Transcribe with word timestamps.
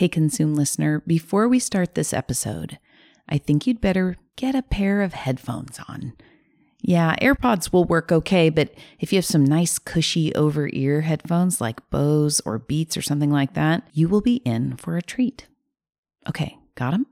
Hey, 0.00 0.08
Consume 0.08 0.54
listener, 0.54 1.02
before 1.06 1.46
we 1.46 1.58
start 1.58 1.94
this 1.94 2.14
episode, 2.14 2.78
I 3.28 3.36
think 3.36 3.66
you'd 3.66 3.82
better 3.82 4.16
get 4.34 4.54
a 4.54 4.62
pair 4.62 5.02
of 5.02 5.12
headphones 5.12 5.78
on. 5.90 6.14
Yeah, 6.80 7.16
AirPods 7.20 7.70
will 7.70 7.84
work 7.84 8.10
okay, 8.10 8.48
but 8.48 8.72
if 8.98 9.12
you 9.12 9.18
have 9.18 9.26
some 9.26 9.44
nice 9.44 9.78
cushy 9.78 10.34
over 10.34 10.70
ear 10.72 11.02
headphones 11.02 11.60
like 11.60 11.90
Bose 11.90 12.40
or 12.46 12.58
Beats 12.58 12.96
or 12.96 13.02
something 13.02 13.30
like 13.30 13.52
that, 13.52 13.86
you 13.92 14.08
will 14.08 14.22
be 14.22 14.36
in 14.36 14.78
for 14.78 14.96
a 14.96 15.02
treat. 15.02 15.48
Okay, 16.26 16.56
got 16.76 16.92
them? 16.92 17.04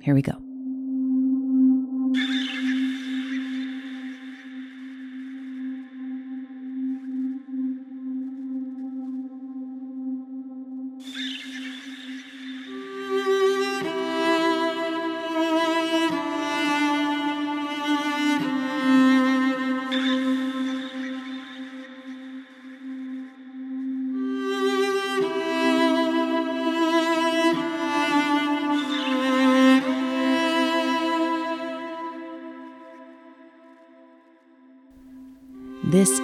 Here 0.00 0.14
we 0.14 0.22
go. 0.22 0.38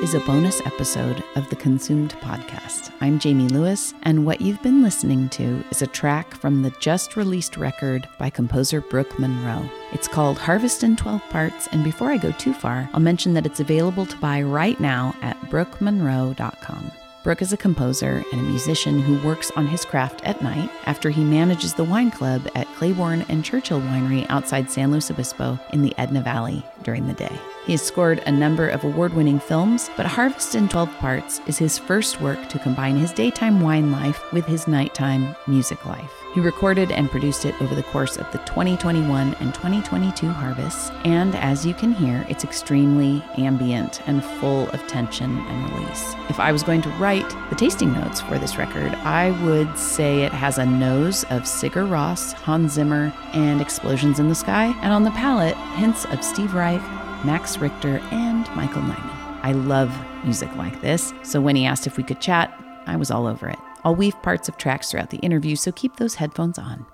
Is 0.09 0.15
a 0.15 0.21
bonus 0.21 0.63
episode 0.65 1.23
of 1.37 1.51
the 1.51 1.57
Consumed 1.57 2.15
podcast. 2.23 2.91
I'm 3.03 3.19
Jamie 3.19 3.49
Lewis, 3.49 3.93
and 4.05 4.25
what 4.25 4.41
you've 4.41 4.63
been 4.63 4.83
listening 4.83 5.29
to 5.29 5.63
is 5.71 5.83
a 5.83 5.87
track 5.87 6.35
from 6.35 6.63
the 6.63 6.71
just 6.81 7.15
released 7.15 7.59
record 7.59 8.09
by 8.19 8.31
composer 8.31 8.81
Brook 8.81 9.19
Munro. 9.19 9.69
It's 9.93 10.09
called 10.09 10.39
Harvest 10.39 10.83
in 10.83 10.97
12 10.97 11.21
Parts, 11.29 11.69
and 11.73 11.85
before 11.85 12.11
I 12.11 12.17
go 12.17 12.33
too 12.33 12.55
far, 12.55 12.89
I'll 12.95 13.01
mention 13.01 13.35
that 13.35 13.45
it's 13.45 13.61
available 13.61 14.07
to 14.07 14.17
buy 14.17 14.41
right 14.41 14.81
now 14.81 15.15
at 15.21 15.39
brookmunro.com. 15.51 16.91
Brook 17.23 17.43
is 17.43 17.53
a 17.53 17.59
composer 17.59 18.25
and 18.33 18.41
a 18.41 18.45
musician 18.45 19.03
who 19.03 19.29
works 19.29 19.51
on 19.57 19.67
his 19.67 19.85
craft 19.85 20.25
at 20.25 20.41
night 20.41 20.71
after 20.87 21.11
he 21.11 21.23
manages 21.23 21.75
the 21.75 21.85
wine 21.85 22.11
club 22.11 22.49
at 22.55 22.67
Claiborne 22.77 23.27
and 23.29 23.45
Churchill 23.45 23.83
Winery 23.83 24.25
outside 24.31 24.71
San 24.71 24.91
Luis 24.91 25.11
Obispo 25.11 25.61
in 25.75 25.83
the 25.83 25.93
Edna 25.99 26.23
Valley 26.23 26.65
during 26.83 27.07
the 27.07 27.13
day. 27.13 27.39
He 27.69 27.75
has 27.75 27.83
scored 27.83 28.23
a 28.25 28.33
number 28.33 28.67
of 28.67 28.83
award 28.83 29.13
winning 29.13 29.39
films, 29.39 29.91
but 29.95 30.07
Harvest 30.07 30.55
in 30.55 30.71
12 30.71 30.91
Parts 30.97 31.43
is 31.47 31.59
his 31.59 31.77
first 31.77 32.19
work 32.19 32.49
to 32.49 32.59
combine 32.59 32.97
his 32.97 33.13
daytime 33.13 33.61
wine 33.61 33.93
life 33.93 34.23
with 34.33 34.47
his 34.47 34.67
nighttime 34.67 35.37
music 35.47 35.85
life. 35.85 36.11
He 36.33 36.41
recorded 36.41 36.91
and 36.91 37.11
produced 37.11 37.45
it 37.45 37.61
over 37.61 37.75
the 37.75 37.83
course 37.83 38.17
of 38.17 38.33
the 38.33 38.39
2021 38.39 39.35
and 39.35 39.53
2022 39.53 40.29
harvests, 40.29 40.91
and 41.05 41.35
as 41.35 41.67
you 41.67 41.75
can 41.75 41.93
hear, 41.93 42.25
it's 42.31 42.43
extremely 42.43 43.23
ambient 43.37 44.01
and 44.09 44.25
full 44.25 44.71
of 44.71 44.87
tension 44.87 45.37
and 45.37 45.73
release. 45.75 46.15
If 46.31 46.41
I 46.41 46.53
was 46.53 46.63
going 46.63 46.81
to 46.81 46.91
write 46.93 47.29
the 47.51 47.57
tasting 47.57 47.93
notes 47.93 48.23
for 48.23 48.39
this 48.39 48.57
record, 48.57 48.95
I 48.95 49.33
would 49.45 49.77
say 49.77 50.23
it 50.23 50.33
has 50.33 50.57
a 50.57 50.65
nose 50.65 51.25
of 51.25 51.43
Sigur 51.43 51.87
Rós, 51.87 52.33
Hans 52.33 52.73
Zimmer, 52.73 53.13
and 53.35 53.61
Explosions 53.61 54.19
in 54.19 54.31
the 54.31 54.35
Sky, 54.35 54.75
and 54.81 54.91
on 54.91 55.05
the 55.05 55.11
palate, 55.11 55.57
hints 55.77 56.07
of 56.07 56.25
Steve 56.25 56.55
Reich, 56.55 56.81
Max 57.25 57.59
Richter, 57.59 57.99
and 58.11 58.49
Michael 58.55 58.83
Nyman. 58.83 59.41
I 59.43 59.53
love 59.53 59.93
music 60.25 60.55
like 60.57 60.81
this, 60.81 61.13
so 61.23 61.41
when 61.41 61.57
he 61.57 61.67
asked 61.67 61.87
if 61.87 61.97
we 61.97 62.03
could 62.03 62.21
chat, 62.21 62.53
I 62.87 62.97
was 62.97 63.11
all 63.11 63.27
over 63.27 63.49
it. 63.49 63.59
I'll 63.85 63.95
weave 63.95 64.21
parts 64.23 64.49
of 64.49 64.57
tracks 64.57 64.91
throughout 64.91 65.11
the 65.11 65.19
interview, 65.19 65.57
so 65.57 65.73
keep 65.73 65.97
those 65.97 66.17
headphones 66.17 66.59
on. 66.59 66.87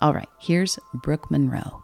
All 0.00 0.14
right, 0.14 0.28
here's 0.38 0.78
Brook 0.94 1.30
Munro. 1.30 1.82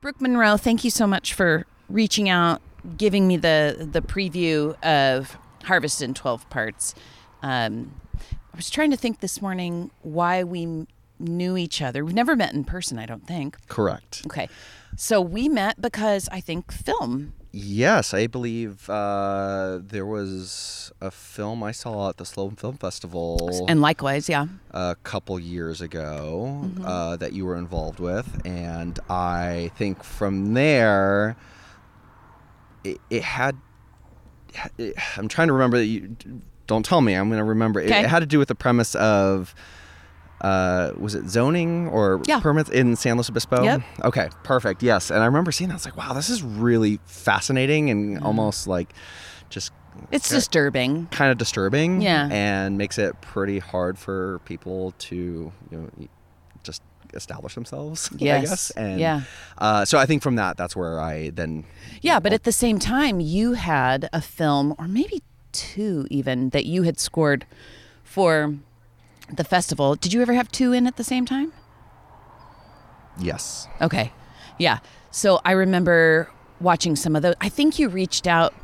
Brook 0.00 0.20
Munro, 0.20 0.56
thank 0.56 0.84
you 0.84 0.90
so 0.90 1.06
much 1.06 1.32
for 1.34 1.66
reaching 1.88 2.28
out, 2.28 2.60
giving 2.96 3.26
me 3.26 3.36
the 3.36 3.88
the 3.90 4.02
preview 4.02 4.74
of 4.82 5.38
Harvest 5.64 6.02
in 6.02 6.12
12 6.12 6.48
Parts. 6.50 6.94
Um, 7.42 7.94
I 8.20 8.56
was 8.56 8.68
trying 8.68 8.90
to 8.90 8.96
think 8.96 9.20
this 9.20 9.40
morning 9.40 9.90
why 10.02 10.44
we 10.44 10.86
knew 11.22 11.56
each 11.56 11.80
other. 11.80 12.04
We've 12.04 12.14
never 12.14 12.36
met 12.36 12.52
in 12.52 12.64
person, 12.64 12.98
I 12.98 13.06
don't 13.06 13.26
think. 13.26 13.56
Correct. 13.68 14.22
Okay. 14.26 14.48
So 14.96 15.20
we 15.20 15.48
met 15.48 15.80
because 15.80 16.28
I 16.30 16.40
think 16.40 16.70
film. 16.72 17.32
Yes, 17.54 18.14
I 18.14 18.26
believe 18.26 18.88
uh, 18.88 19.78
there 19.82 20.06
was 20.06 20.90
a 21.02 21.10
film 21.10 21.62
I 21.62 21.70
saw 21.72 22.08
at 22.08 22.16
the 22.16 22.24
SLO 22.24 22.48
Film 22.50 22.76
Festival 22.78 23.66
And 23.68 23.82
likewise, 23.82 24.26
yeah. 24.28 24.46
a 24.70 24.96
couple 25.02 25.38
years 25.38 25.80
ago 25.82 26.60
Mm-hmm. 26.64 26.84
uh, 26.86 27.16
that 27.16 27.32
you 27.34 27.44
were 27.44 27.56
involved 27.56 28.00
with, 28.00 28.40
and 28.46 28.98
I 29.10 29.70
think 29.76 30.02
from 30.02 30.54
there, 30.54 31.36
it, 32.84 32.98
it 33.10 33.22
had. 33.22 33.56
It, 34.78 34.94
I'm 35.16 35.28
trying 35.28 35.48
to 35.48 35.52
remember 35.54 35.76
that 35.78 35.86
you. 35.86 36.16
Don't 36.66 36.84
tell 36.84 37.00
me. 37.00 37.14
I'm 37.14 37.28
going 37.28 37.38
to 37.38 37.44
remember. 37.44 37.80
It, 37.80 37.90
it 37.90 38.06
had 38.06 38.20
to 38.20 38.26
do 38.26 38.38
with 38.38 38.48
the 38.48 38.54
premise 38.54 38.94
of. 38.94 39.54
Uh, 40.42 40.92
was 40.98 41.14
it 41.14 41.28
zoning 41.30 41.86
or 41.88 42.20
Yeah. 42.26 42.40
permits 42.40 42.68
in 42.68 42.96
San 42.96 43.14
Luis 43.16 43.30
Obispo? 43.30 43.62
Yep. 43.62 43.82
Okay, 44.04 44.28
perfect. 44.42 44.82
Yes, 44.82 45.10
and 45.10 45.22
I 45.22 45.26
remember 45.26 45.52
seeing 45.52 45.68
that. 45.68 45.74
I 45.74 45.76
was 45.76 45.84
like, 45.84 45.96
wow, 45.96 46.12
this 46.12 46.28
is 46.28 46.42
really 46.42 46.98
fascinating 47.06 47.90
and 47.90 48.18
almost 48.24 48.66
like 48.66 48.92
just 49.50 49.72
It's 50.10 50.28
Okay. 50.30 50.38
disturbing. 50.38 51.06
kind 51.12 51.30
of 51.30 51.38
disturbing. 51.38 52.00
Yeah. 52.02 52.26
And 52.30 52.76
makes 52.78 52.98
it 52.98 53.20
pretty 53.20 53.58
hard 53.60 53.98
for 53.98 54.40
people 54.46 54.94
to, 55.00 55.16
you 55.70 55.78
know, 55.78 55.88
just 56.64 56.80
establish 57.14 57.54
themselves, 57.54 58.08
I 58.14 58.16
Yes. 58.18 58.48
guess. 58.48 58.70
And 58.70 58.98
Yeah. 58.98 59.20
uh, 59.58 59.84
so 59.84 59.98
I 59.98 60.06
think 60.06 60.22
from 60.22 60.36
that, 60.36 60.56
that's 60.56 60.74
where 60.74 60.98
I 60.98 61.28
then. 61.30 61.64
Yeah, 62.00 62.18
but 62.20 62.32
at 62.32 62.44
the 62.44 62.52
same 62.52 62.78
time, 62.78 63.20
you 63.20 63.52
had 63.52 64.08
a 64.14 64.22
film, 64.22 64.74
or 64.78 64.88
maybe 64.88 65.22
two 65.52 66.06
even, 66.10 66.48
that 66.50 66.64
you 66.64 66.82
had 66.84 66.98
scored 66.98 67.44
for 68.02 68.54
the 69.32 69.44
festival. 69.44 69.94
Did 69.94 70.12
you 70.12 70.22
ever 70.22 70.34
have 70.34 70.50
two 70.50 70.72
in 70.72 70.86
at 70.86 70.96
the 70.96 71.04
same 71.04 71.26
time? 71.26 71.52
Yes. 73.18 73.68
Okay. 73.80 74.12
Yeah. 74.58 74.78
So 75.10 75.40
I 75.44 75.52
remember 75.52 76.30
watching 76.60 76.96
some 76.96 77.16
of 77.16 77.22
those. 77.22 77.34
I 77.40 77.48
think 77.48 77.78
you 77.78 77.88
reached 77.88 78.26
out 78.26 78.54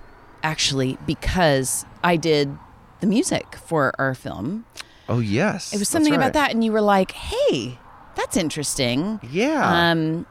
actually 0.42 0.98
because 1.06 1.84
I 2.02 2.16
did 2.16 2.56
the 3.00 3.06
music 3.06 3.56
for 3.56 3.92
our 3.98 4.14
film. 4.14 4.64
Oh, 5.08 5.20
yes. 5.20 5.72
It 5.72 5.78
was 5.78 5.88
something 5.88 6.14
about 6.14 6.34
that, 6.34 6.50
and 6.50 6.62
you 6.62 6.70
were 6.70 6.82
like, 6.82 7.12
hey, 7.12 7.78
that's 8.14 8.36
interesting. 8.36 9.20
Yeah. 9.30 9.90
Um, 9.90 10.26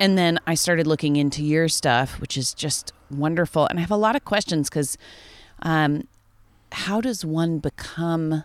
and 0.00 0.18
then 0.18 0.38
I 0.46 0.54
started 0.54 0.86
looking 0.86 1.16
into 1.16 1.44
your 1.44 1.68
stuff, 1.68 2.20
which 2.20 2.36
is 2.36 2.52
just 2.52 2.92
wonderful. 3.10 3.66
And 3.66 3.78
I 3.78 3.82
have 3.82 3.90
a 3.90 3.96
lot 3.96 4.16
of 4.16 4.24
questions 4.24 4.68
because 4.68 4.98
um, 5.62 6.08
how 6.72 7.00
does 7.00 7.24
one 7.24 7.58
become 7.58 8.44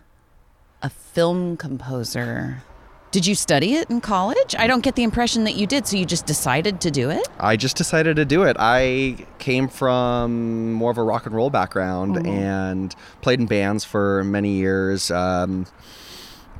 a 0.82 0.90
film 0.90 1.56
composer? 1.56 2.62
Did 3.10 3.26
you 3.26 3.34
study 3.34 3.74
it 3.74 3.90
in 3.90 4.00
college? 4.00 4.54
I 4.58 4.66
don't 4.66 4.82
get 4.82 4.96
the 4.96 5.02
impression 5.02 5.44
that 5.44 5.54
you 5.54 5.66
did. 5.66 5.86
So 5.86 5.98
you 5.98 6.06
just 6.06 6.24
decided 6.24 6.80
to 6.80 6.90
do 6.90 7.10
it? 7.10 7.28
I 7.38 7.56
just 7.56 7.76
decided 7.76 8.16
to 8.16 8.24
do 8.24 8.42
it. 8.44 8.56
I 8.58 9.26
came 9.38 9.68
from 9.68 10.72
more 10.72 10.90
of 10.90 10.96
a 10.96 11.02
rock 11.02 11.26
and 11.26 11.34
roll 11.34 11.50
background 11.50 12.16
Mm-hmm. 12.16 12.26
and 12.26 12.96
played 13.20 13.38
in 13.38 13.46
bands 13.46 13.84
for 13.84 14.24
many 14.24 14.52
years. 14.52 15.10
Um, 15.10 15.66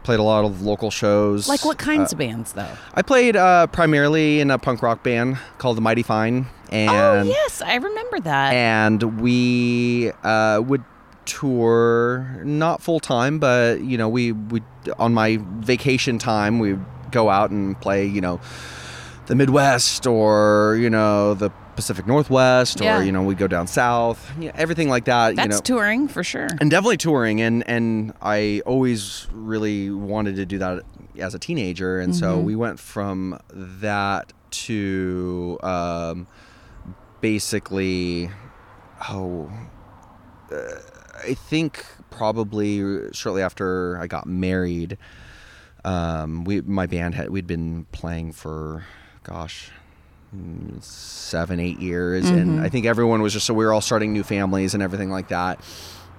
played 0.03 0.19
a 0.21 0.23
lot 0.23 0.45
of 0.45 0.61
local 0.61 0.91
shows. 0.91 1.49
Like 1.49 1.65
what 1.65 1.81
Uh, 1.81 1.85
kinds 1.87 2.13
of 2.13 2.19
bands, 2.19 2.53
though? 2.53 2.69
I 2.93 3.01
played 3.01 3.35
uh, 3.35 3.69
primarily 3.69 4.41
in 4.41 4.51
a 4.51 4.59
punk 4.59 4.83
rock 4.83 5.03
band 5.03 5.39
called 5.57 5.79
the 5.79 5.81
Mighty 5.81 6.03
Fine, 6.03 6.47
and 6.71 6.91
oh, 6.91 7.23
yes. 7.23 7.63
I 7.63 7.77
remember 7.77 8.21
that. 8.21 8.53
and 8.53 9.21
we 9.23 10.11
uh, 10.25 10.61
would 10.67 10.83
tour 11.27 12.41
not 12.45 12.83
full 12.83 13.01
time, 13.01 13.39
but 13.39 13.81
you 13.81 13.97
know 13.99 14.09
we 14.09 14.33
we 14.33 14.63
on 14.99 15.15
my 15.15 15.39
vacation 15.61 16.19
time 16.19 16.59
we 16.59 16.77
go 17.11 17.29
out 17.31 17.51
and 17.51 17.79
play 17.81 18.07
you 18.07 18.21
know 18.21 18.41
the 19.27 19.35
Midwest 19.35 20.07
or 20.07 20.77
you 20.81 20.91
know 20.91 21.35
the 21.35 21.51
Pacific 21.77 22.07
Northwest 22.07 22.81
Yeah. 22.81 22.99
or 22.99 23.03
you 23.03 23.13
know 23.13 23.23
we 23.23 23.35
go 23.35 23.47
down 23.47 23.67
south, 23.67 24.31
you 24.39 24.47
know, 24.47 24.53
everything 24.55 24.89
like 24.89 25.05
that. 25.07 25.37
That's 25.37 25.47
you 25.47 25.53
know, 25.55 25.61
touring 25.61 26.09
for 26.09 26.23
sure. 26.25 26.49
and 26.61 26.71
definitely 26.71 26.97
touring 26.99 27.41
and 27.41 27.67
and 27.69 28.13
I 28.21 28.63
always 28.67 29.27
really 29.33 29.91
wanted 29.91 30.37
to 30.37 30.45
do 30.47 30.59
that 30.59 30.83
as 31.19 31.35
a 31.35 31.39
teenager 31.39 31.99
and 32.01 32.15
so 32.17 32.37
Mm-hmm. 32.37 32.45
we 32.47 32.57
went 32.57 32.81
from 32.81 33.39
that 33.55 34.33
to 34.51 35.59
um, 35.63 36.27
basically 37.21 38.31
oh 39.09 39.51
uh, 40.53 40.57
I 41.23 41.35
think 41.35 41.85
probably 42.11 43.11
shortly 43.13 43.43
after 43.43 43.99
I 43.99 44.07
got 44.07 44.27
married 44.27 44.99
um, 45.85 46.45
we 46.45 46.61
my 46.61 46.87
band 46.87 47.15
had 47.15 47.31
we'd 47.31 47.47
been 47.47 47.87
playing 47.93 48.33
for 48.33 48.85
gosh 49.25 49.71
seven 50.81 51.61
eight 51.61 51.79
years 51.79 52.29
and 52.29 52.53
Mm-hmm. 52.53 52.65
I 52.65 52.69
think 52.69 52.87
everyone 52.87 53.21
was 53.23 53.33
just 53.33 53.47
so 53.47 53.55
we 53.55 53.65
were 53.65 53.73
all 53.73 53.81
starting 53.81 54.13
new 54.13 54.23
families 54.23 54.75
and 54.75 54.83
everything 54.83 55.11
like 55.11 55.29
that 55.29 55.61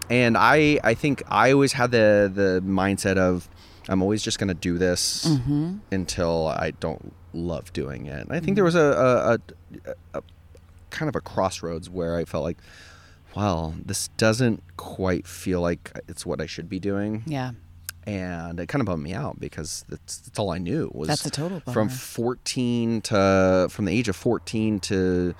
and 0.09 0.37
I 0.37 0.79
I 0.83 0.93
think 0.93 1.23
I 1.27 1.51
always 1.51 1.73
had 1.73 1.91
the 1.91 2.31
the 2.33 2.61
mindset 2.65 3.17
of 3.17 3.49
I'm 3.89 4.01
always 4.01 4.21
just 4.23 4.39
going 4.39 4.47
to 4.49 4.53
do 4.53 4.77
this 4.77 5.25
Mm-hmm. 5.25 5.77
until 5.91 6.47
I 6.47 6.71
don't 6.71 7.13
love 7.33 7.73
doing 7.73 8.05
it. 8.05 8.21
And 8.27 8.31
I 8.31 8.39
think 8.39 8.55
there 8.55 8.63
was 8.63 8.75
a, 8.75 8.79
a, 8.79 9.89
a, 9.89 10.19
a 10.19 10.23
kind 10.89 11.09
of 11.09 11.15
a 11.17 11.21
crossroads 11.21 11.89
where 11.89 12.15
I 12.15 12.23
felt 12.23 12.43
like, 12.45 12.59
well, 13.35 13.73
this 13.83 14.09
doesn't 14.17 14.61
quite 14.77 15.27
feel 15.27 15.61
like 15.61 15.91
it's 16.07 16.25
what 16.25 16.39
I 16.41 16.45
should 16.45 16.69
be 16.69 16.79
doing. 16.79 17.23
Yeah. 17.25 17.51
And 18.05 18.59
it 18.59 18.67
kind 18.67 18.81
of 18.81 18.85
bummed 18.85 19.01
me 19.03 19.13
out 19.13 19.39
because 19.39 19.85
that's, 19.87 20.17
that's 20.17 20.37
all 20.37 20.51
I 20.51 20.57
knew 20.57 20.91
was 20.93 21.07
That's 21.07 21.25
a 21.25 21.29
total 21.29 21.61
from 21.61 21.87
14 21.89 23.01
to 23.03 23.67
from 23.69 23.85
the 23.85 23.97
age 23.97 24.09
of 24.09 24.15
14 24.17 24.79
to 24.81 25.33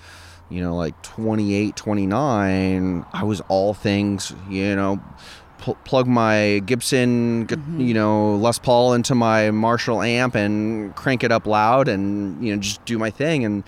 you 0.49 0.61
know 0.61 0.75
like 0.75 1.01
28 1.03 1.75
29 1.75 3.05
i 3.13 3.23
was 3.23 3.41
all 3.47 3.73
things 3.73 4.33
you 4.49 4.75
know 4.75 5.01
pl- 5.57 5.77
plug 5.85 6.05
my 6.07 6.59
gibson 6.65 7.47
Mm-hmm. 7.47 7.79
you 7.79 7.93
know 7.93 8.35
les 8.35 8.59
paul 8.59 8.93
into 8.93 9.15
my 9.15 9.51
marshall 9.51 10.01
amp 10.01 10.35
and 10.35 10.95
crank 10.95 11.23
it 11.23 11.31
up 11.31 11.47
loud 11.47 11.87
and 11.87 12.45
you 12.45 12.53
know 12.53 12.61
just 12.61 12.83
do 12.85 12.97
my 12.97 13.09
thing 13.09 13.45
and 13.45 13.63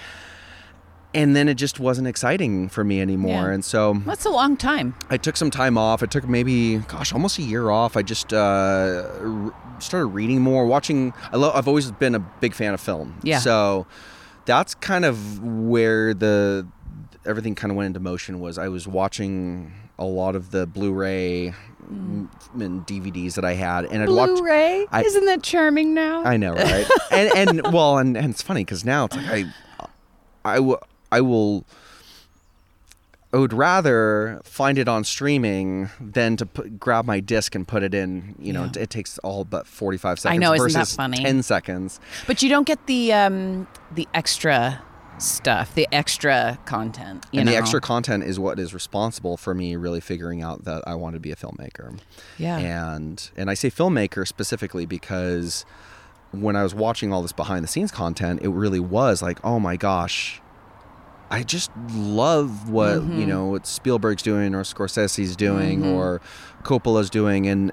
and 1.16 1.36
then 1.36 1.48
it 1.50 1.56
just 1.56 1.80
wasn't 1.80 2.08
exciting 2.08 2.70
for 2.70 2.84
me 2.84 3.02
anymore 3.02 3.48
Yeah. 3.48 3.54
and 3.54 3.66
so 3.66 3.94
That's 4.06 4.26
a 4.26 4.30
long 4.30 4.56
time. 4.58 4.94
I 5.10 5.18
took 5.18 5.38
some 5.38 5.50
time 5.50 5.78
off. 5.78 6.04
I 6.04 6.06
took 6.06 6.28
maybe, 6.28 6.78
gosh, 6.78 7.12
almost 7.14 7.40
a 7.40 7.42
year 7.42 7.70
off. 7.72 7.98
I 7.98 8.02
just 8.04 8.34
uh, 8.34 9.08
r- 9.22 9.54
started 9.80 10.08
reading 10.08 10.42
more, 10.42 10.66
watching. 10.68 11.14
I 11.32 11.38
love. 11.38 11.56
I've 11.56 11.68
always 11.68 11.90
been 11.92 12.14
a 12.16 12.20
big 12.20 12.54
fan 12.54 12.74
of 12.74 12.82
film. 12.82 13.18
Yeah. 13.24 13.40
So 13.40 13.88
that's 14.46 14.76
kind 14.76 15.06
of 15.06 15.42
where 15.42 16.14
the 16.14 16.68
everything 17.26 17.56
kind 17.56 17.72
of 17.72 17.78
went 17.78 17.88
into 17.88 18.00
motion. 18.00 18.40
Was 18.40 18.58
I 18.60 18.68
was 18.68 18.88
watching 18.88 19.72
a 19.98 20.06
lot 20.06 20.36
of 20.36 20.52
the 20.52 20.68
Blu-ray 20.68 21.54
Mm. 21.86 22.28
and 22.60 22.82
DVDs 22.88 23.36
that 23.36 23.46
I 23.46 23.54
had, 23.54 23.86
and 23.86 24.02
I'd. 24.02 24.08
Blu-ray, 24.08 24.88
I- 24.92 25.04
isn't 25.04 25.26
that 25.28 25.44
charming 25.44 25.94
now? 25.94 26.24
I 26.26 26.36
know, 26.36 26.54
right? 26.54 26.88
and 27.12 27.30
and 27.62 27.74
well, 27.74 28.00
and, 28.00 28.18
and 28.18 28.32
it's 28.32 28.42
funny 28.42 28.62
because 28.66 28.84
now 28.84 29.06
it's 29.06 29.16
like 29.16 29.28
I, 29.28 30.58
I 30.58 30.60
I 31.12 31.22
will. 31.22 31.66
I 33.34 33.38
would 33.38 33.52
rather 33.52 34.40
find 34.46 34.78
it 34.78 34.88
on 34.88 35.04
streaming 35.04 35.90
than 36.00 36.38
to 36.38 36.46
put, 36.46 36.80
grab 36.80 37.04
my 37.04 37.20
disc 37.20 37.54
and 37.54 37.68
put 37.68 37.84
it 37.84 37.94
in. 37.94 38.36
You 38.40 38.54
know, 38.54 38.62
Yeah. 38.64 38.70
it, 38.70 38.78
it 38.78 38.90
takes 38.90 39.18
all 39.20 39.44
but 39.44 39.68
forty-five 39.68 40.20
seconds. 40.20 40.36
I 40.36 40.38
know, 40.38 40.54
isn't 40.54 40.72
that 40.80 40.88
funny? 40.88 41.18
Ten 41.18 41.44
seconds. 41.44 42.00
But 42.28 42.42
you 42.42 42.48
don't 42.50 42.66
get 42.66 42.86
the 42.88 43.12
um, 43.12 43.68
the 43.94 44.08
extra 44.14 44.82
stuff, 45.18 45.76
the 45.76 45.88
extra 45.92 46.60
content. 46.66 47.26
You 47.32 47.40
and 47.42 47.48
know? 47.48 47.52
the 47.54 47.58
extra 47.58 47.82
content 47.82 48.24
is 48.24 48.40
what 48.40 48.58
is 48.60 48.74
responsible 48.74 49.36
for 49.38 49.54
me 49.54 49.76
really 49.76 50.02
figuring 50.02 50.42
out 50.42 50.64
that 50.66 50.84
I 50.88 50.96
want 50.96 51.16
to 51.16 51.20
be 51.20 51.32
a 51.32 51.36
filmmaker. 51.36 52.00
Yeah. 52.38 52.58
And 52.58 53.30
and 53.36 53.50
I 53.50 53.54
say 53.54 53.70
filmmaker 53.70 54.26
specifically 54.26 54.86
because 54.86 55.66
when 56.32 56.56
I 56.56 56.64
was 56.64 56.74
watching 56.76 57.12
all 57.12 57.22
this 57.22 57.32
behind 57.34 57.64
the 57.64 57.68
scenes 57.68 57.92
content, 57.92 58.42
it 58.44 58.50
really 58.50 58.80
was 58.80 59.22
like, 59.22 59.40
oh 59.44 59.60
my 59.60 59.76
gosh, 59.78 60.42
I 61.32 61.44
just 61.44 61.72
love 61.94 62.70
what 62.70 62.98
Mm-hmm. 63.00 63.20
you 63.20 63.26
know 63.26 63.46
what 63.48 63.66
Spielberg's 63.68 64.22
doing 64.24 64.54
or 64.56 64.62
Scorsese's 64.64 65.36
doing 65.36 65.82
Mm-hmm. 65.82 65.94
or 65.94 66.22
Coppola's 66.64 67.10
doing, 67.10 67.48
and 67.48 67.72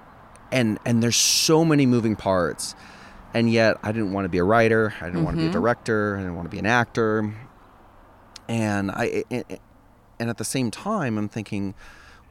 and 0.50 0.78
and 0.84 1.02
there's 1.02 1.16
so 1.16 1.64
many 1.64 1.86
moving 1.86 2.16
parts, 2.16 2.74
and 3.34 3.50
yet 3.50 3.76
I 3.82 3.92
didn't 3.92 4.12
want 4.12 4.24
to 4.24 4.28
be 4.30 4.38
a 4.38 4.44
writer, 4.44 4.94
I 5.00 5.06
didn't 5.06 5.24
want 5.24 5.36
to 5.36 5.40
be 5.42 5.46
a 5.46 5.50
Mhm. 5.50 5.52
director, 5.52 6.16
I 6.16 6.20
didn't 6.20 6.34
want 6.36 6.46
to 6.46 6.50
be 6.50 6.58
an 6.58 6.66
actor, 6.66 7.34
and 8.48 8.90
I 8.90 9.24
and 10.18 10.30
at 10.30 10.38
the 10.38 10.44
same 10.44 10.70
time 10.70 11.18
I'm 11.18 11.28
thinking. 11.28 11.74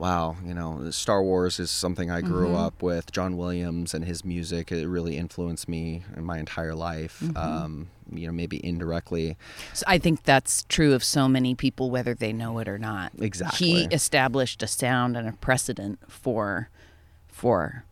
Wow, 0.01 0.35
you 0.43 0.55
know, 0.55 0.89
Star 0.89 1.21
Wars 1.21 1.59
is 1.59 1.69
something 1.69 2.09
I 2.09 2.21
grew 2.21 2.49
Mhm. 2.49 2.57
up 2.65 2.81
with. 2.81 3.11
John 3.11 3.37
Williams 3.37 3.93
and 3.93 4.03
his 4.03 4.25
music, 4.25 4.71
it 4.71 4.87
really 4.87 5.15
influenced 5.15 5.69
me 5.69 6.03
in 6.17 6.25
my 6.25 6.39
entire 6.39 6.73
life. 6.73 7.19
Mm-hmm. 7.23 7.37
Um, 7.37 7.87
you 8.11 8.25
know, 8.25 8.33
maybe 8.33 8.59
indirectly. 8.65 9.37
So 9.73 9.83
I 9.87 9.99
think 9.99 10.23
that's 10.23 10.63
true 10.67 10.93
of 10.95 11.03
so 11.03 11.27
many 11.29 11.53
people, 11.53 11.91
whether 11.91 12.15
they 12.15 12.33
know 12.33 12.57
it 12.57 12.67
or 12.67 12.79
not. 12.79 13.11
Exactly. 13.19 13.67
He 13.67 13.83
established 13.91 14.63
a 14.63 14.67
sound 14.67 15.15
and 15.15 15.27
a 15.29 15.33
precedent 15.33 15.99
for 16.07 16.69
for 17.27 17.85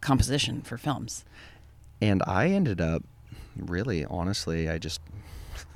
composition 0.00 0.62
for 0.62 0.78
films. 0.78 1.24
and 2.00 2.22
I 2.26 2.48
ended 2.48 2.80
up 2.80 3.02
really 3.56 4.04
honestly 4.06 4.68
I 4.70 4.78
just 4.78 5.00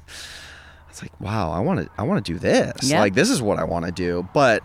it's 0.88 1.02
like 1.02 1.18
wow 1.20 1.50
I 1.50 1.60
want 1.60 1.80
to 1.80 1.90
I 1.98 2.02
want 2.02 2.24
to 2.24 2.32
do 2.32 2.38
this 2.38 2.82
Yeah. 2.82 3.00
like 3.00 3.14
this 3.14 3.28
is 3.30 3.40
what 3.42 3.58
I 3.58 3.64
want 3.64 3.86
to 3.86 3.92
do 3.92 4.28
but 4.34 4.62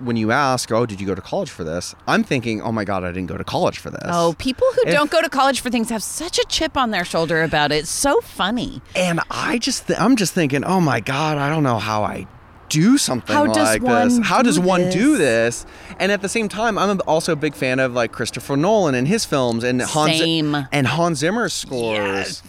when 0.00 0.16
you 0.16 0.30
ask 0.32 0.70
oh 0.70 0.84
did 0.86 1.00
you 1.00 1.06
go 1.06 1.14
to 1.14 1.20
college 1.22 1.50
for 1.50 1.64
this 1.64 1.94
I'm 2.06 2.22
thinking 2.22 2.60
oh 2.62 2.72
my 2.72 2.84
god 2.84 3.04
I 3.04 3.08
didn't 3.12 3.28
go 3.28 3.36
to 3.36 3.44
college 3.44 3.78
for 3.78 3.90
this 3.90 4.00
Oh, 4.04 4.34
people 4.38 4.66
who 4.74 4.82
If- 4.86 4.94
don't 4.94 5.10
go 5.10 5.20
to 5.22 5.28
college 5.28 5.60
for 5.60 5.70
things 5.70 5.88
have 5.90 6.02
such 6.02 6.38
a 6.38 6.44
chip 6.44 6.76
on 6.76 6.90
their 6.90 7.04
shoulder 7.04 7.42
about 7.42 7.72
it. 7.72 7.76
It's 7.76 7.90
so 7.90 8.20
funny. 8.20 8.82
and 8.94 9.20
I 9.30 9.58
just 9.58 9.86
th- 9.86 9.98
I'm 9.98 10.16
just 10.16 10.34
thinking 10.34 10.64
oh 10.64 10.80
my 10.80 11.00
god 11.00 11.38
I 11.38 11.48
don't 11.48 11.62
know 11.62 11.78
how 11.78 12.02
I 12.04 12.26
do 12.68 12.96
something 12.96 13.34
How 13.34 13.44
like 13.46 13.82
this 13.82 14.18
how 14.26 14.38
do 14.38 14.44
does 14.44 14.58
one 14.58 14.88
do 14.90 15.16
this? 15.18 15.64
this 15.64 15.66
and 15.98 16.10
at 16.12 16.22
the 16.22 16.28
same 16.28 16.48
time 16.48 16.78
I'm 16.78 17.00
also 17.06 17.32
a 17.32 17.36
big 17.36 17.54
fan 17.54 17.78
of 17.80 17.92
like 17.92 18.12
Christopher 18.12 18.56
Nolan 18.56 18.94
and 18.94 19.06
his 19.08 19.24
films 19.24 19.62
and 19.64 19.80
Hans 19.82 20.18
Same. 20.18 20.66
and 20.72 20.86
Hans 20.86 21.18
Zimmer's 21.18 21.52
scores 21.52 21.96
Yes. 21.98 22.42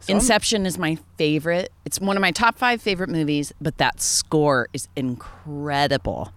So 0.00 0.12
I'm- 0.14 0.20
Inception 0.20 0.64
is 0.64 0.78
my 0.78 0.96
favorite. 1.18 1.70
It's 1.84 2.00
one 2.00 2.16
of 2.16 2.22
my 2.22 2.30
top 2.30 2.56
five 2.56 2.80
favorite 2.80 3.10
movies, 3.10 3.52
but 3.60 3.76
that 3.76 4.00
score 4.00 4.68
is 4.72 4.88
incredible. 4.96 6.32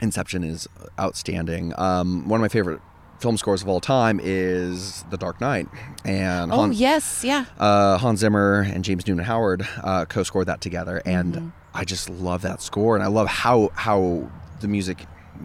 Inception 0.00 0.44
is 0.44 0.68
outstanding. 0.98 1.72
Um, 1.78 2.28
one 2.28 2.40
of 2.40 2.42
my 2.42 2.48
favorite 2.48 2.80
film 3.18 3.36
scores 3.38 3.62
of 3.62 3.68
all 3.68 3.80
time 3.80 4.20
is 4.22 5.02
The 5.10 5.16
Dark 5.16 5.40
Knight, 5.40 5.66
and 6.04 6.52
Oh 6.52 6.56
Han- 6.56 6.72
yes, 6.74 7.24
yeah. 7.24 7.46
uh, 7.58 7.96
Hans 7.98 8.20
Zimmer 8.20 8.66
and 8.72 8.84
James 8.84 9.06
Newton 9.06 9.24
Howard 9.24 9.66
uh, 9.82 10.04
co-scored 10.04 10.46
that 10.48 10.60
together, 10.60 11.00
and 11.06 11.34
Mm-hmm. 11.34 11.48
I 11.74 11.84
just 11.84 12.08
love 12.08 12.40
that 12.42 12.62
score, 12.62 12.94
and 12.94 13.04
I 13.04 13.08
love 13.08 13.26
how 13.28 13.70
how 13.74 14.30
the 14.60 14.68
music 14.68 15.04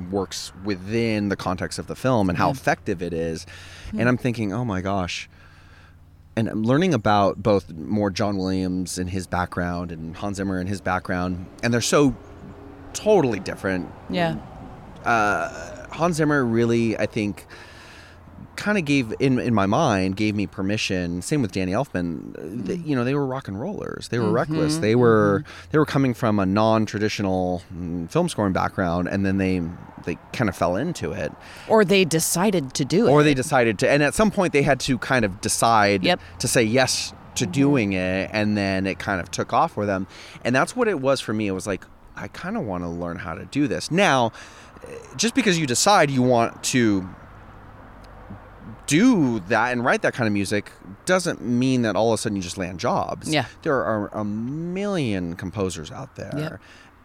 works 0.10 0.54
within 0.64 1.28
the 1.28 1.36
context 1.36 1.78
of 1.78 1.88
the 1.88 1.96
film 1.96 2.30
and 2.30 2.38
how 2.38 2.50
effective 2.52 3.02
it 3.02 3.12
is. 3.14 3.46
Hmm. 3.92 4.00
And 4.00 4.08
I'm 4.08 4.18
thinking, 4.18 4.54
oh 4.54 4.64
my 4.64 4.80
gosh. 4.80 5.30
And 6.38 6.48
I'm 6.48 6.64
learning 6.64 6.94
about 6.94 7.44
both 7.44 7.70
more 7.74 8.10
John 8.10 8.38
Williams 8.38 8.98
and 8.98 9.10
his 9.10 9.28
background 9.28 9.92
and 9.92 10.16
Hans 10.16 10.38
Zimmer 10.38 10.58
and 10.60 10.70
his 10.70 10.80
background, 10.80 11.46
and 11.62 11.74
they're 11.74 11.82
so 11.82 12.16
totally 12.94 13.40
different 13.40 13.90
Yeah. 14.10 14.36
uh, 15.06 15.88
Hans 15.92 16.16
Zimmer 16.18 16.46
really, 16.46 16.98
I 16.98 17.06
think, 17.06 17.46
kind 18.56 18.78
of 18.78 18.86
gave 18.86 19.14
in 19.20 19.40
in 19.40 19.54
my 19.54 19.66
mind 19.66 20.16
gave 20.16 20.36
me 20.36 20.46
permission. 20.46 21.22
Same 21.22 21.42
with 21.42 21.52
Danny 21.52 21.72
Elfman. 21.72 22.36
uh, 22.38 22.66
That, 22.68 22.86
you 22.86 22.96
know, 22.96 23.04
they 23.04 23.16
were 23.16 23.26
rock 23.26 23.48
and 23.48 23.60
rollers. 23.60 24.10
They 24.10 24.20
were 24.20 24.30
reckless. 24.32 24.78
They 24.78 24.96
were 24.96 25.44
they 25.72 25.78
were 25.80 25.86
coming 25.86 26.14
from 26.14 26.40
a 26.40 26.46
non 26.46 26.86
traditional 26.86 27.64
film 28.10 28.30
scoring 28.30 28.54
background, 28.54 29.08
and 29.08 29.26
then 29.26 29.38
they 29.38 29.62
they 30.06 30.18
kind 30.34 30.50
of 30.50 30.56
fell 30.56 30.76
into 30.76 31.12
it, 31.12 31.32
Or 31.68 31.84
they 31.86 32.06
decided 32.06 32.74
to 32.76 32.86
do 32.86 33.08
it. 33.08 33.12
or 33.12 33.24
they 33.24 33.34
decided 33.34 33.78
to. 33.80 33.90
And 33.90 34.02
at 34.04 34.14
some 34.14 34.32
point, 34.32 34.54
they 34.54 34.64
had 34.64 34.80
to 34.82 34.98
kind 34.98 35.26
of 35.26 35.42
decide 35.42 36.04
Yep. 36.04 36.20
to 36.40 36.48
say 36.48 36.64
yes 36.64 37.14
to 37.36 37.46
doing 37.46 37.94
it, 37.94 38.30
and 38.34 38.58
then 38.58 38.86
it 38.86 39.00
kind 39.00 39.22
of 39.22 39.30
took 39.32 39.54
off 39.54 39.74
for 39.74 39.86
them. 39.86 40.08
And 40.44 40.56
that's 40.56 40.76
what 40.76 40.88
it 40.88 41.00
was 41.00 41.20
for 41.22 41.34
me. 41.34 41.48
It 41.48 41.52
was 41.52 41.66
like 41.68 41.86
I 42.22 42.28
kind 42.28 42.56
of 42.56 42.64
want 42.64 42.84
to 42.84 42.88
learn 42.88 43.18
how 43.18 43.34
to 43.34 43.46
do 43.46 43.68
this 43.68 43.90
now 43.92 44.32
just 45.16 45.36
because 45.36 45.58
you 45.60 45.66
decide 45.68 46.10
you 46.10 46.22
want 46.22 46.64
to 46.66 47.08
do 48.88 49.40
that 49.48 49.72
and 49.72 49.84
write 49.86 50.02
that 50.02 50.14
kind 50.14 50.28
of 50.28 50.34
music 50.34 50.72
doesn't 51.06 51.42
mean 51.42 51.82
that 51.84 51.96
all 51.96 52.12
of 52.12 52.20
a 52.20 52.22
sudden 52.22 52.36
you 52.36 52.42
just 52.42 52.58
land 52.58 52.80
jobs. 52.80 53.32
Yeah. 53.32 53.46
There 53.64 53.84
are 53.84 54.08
a 54.14 54.24
million 54.24 55.36
composers 55.36 55.92
out 55.92 56.16
there 56.16 56.32
Yep. 56.36 56.60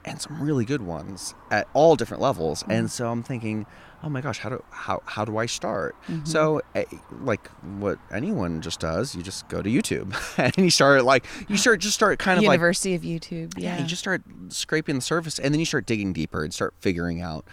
And 0.07 0.21
some 0.21 0.41
really 0.41 0.65
good 0.65 0.83
ones 0.83 1.35
at 1.51 1.69
all 1.75 1.97
different 1.97 2.23
levels. 2.23 2.63
Mm-hmm. 2.63 2.71
And 2.73 2.91
so 2.91 3.11
I'm 3.11 3.23
thinking, 3.25 3.67
oh 4.05 4.09
my 4.09 4.21
gosh, 4.21 4.39
how 4.39 4.49
do 4.51 4.65
how 4.71 5.03
how 5.05 5.25
do 5.25 5.37
I 5.37 5.47
start? 5.47 5.97
Mm-hmm. 6.09 6.25
So 6.25 6.63
eh, 6.75 6.85
like 7.23 7.49
what 7.79 7.99
anyone 8.13 8.61
just 8.63 8.79
does, 8.81 9.15
you 9.17 9.23
just 9.23 9.49
go 9.49 9.61
to 9.63 9.69
YouTube 9.69 10.15
and 10.39 10.57
you 10.57 10.71
start 10.71 11.05
like 11.05 11.27
you 11.49 11.57
start 11.57 11.81
just 11.81 11.95
start 11.97 12.19
kind 12.21 12.39
of 12.39 12.45
like 12.45 12.55
University 12.59 12.95
of 12.95 13.03
YouTube. 13.03 13.55
yeah, 13.59 13.75
Yeah. 13.77 13.83
you 13.83 13.87
just 13.87 14.01
start 14.01 14.23
scraping 14.49 14.95
the 14.95 15.01
surface 15.01 15.39
and 15.39 15.53
then 15.53 15.59
you 15.59 15.67
start 15.67 15.87
digging 15.87 16.13
deeper 16.13 16.45
and 16.45 16.55
start 16.55 16.75
figuring 16.81 17.21
out 17.21 17.45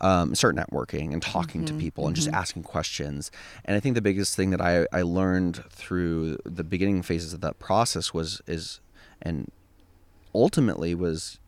um, 0.00 0.34
start 0.34 0.56
networking 0.56 1.12
and 1.12 1.22
talking 1.22 1.64
to 1.64 1.72
people 1.72 2.06
and 2.08 2.16
just 2.16 2.28
asking 2.28 2.64
questions 2.64 3.30
and 3.64 3.76
i 3.76 3.80
think 3.80 3.94
the 3.94 4.02
biggest 4.02 4.34
thing 4.34 4.50
that 4.50 4.60
I, 4.60 4.86
I 4.92 5.02
learned 5.02 5.64
through 5.70 6.38
the 6.44 6.64
beginning 6.64 7.00
phases 7.02 7.32
of 7.32 7.40
that 7.42 7.58
process 7.60 8.12
was 8.12 8.42
is 8.46 8.80
and 9.22 9.50
ultimately 10.34 10.94
was 10.94 11.38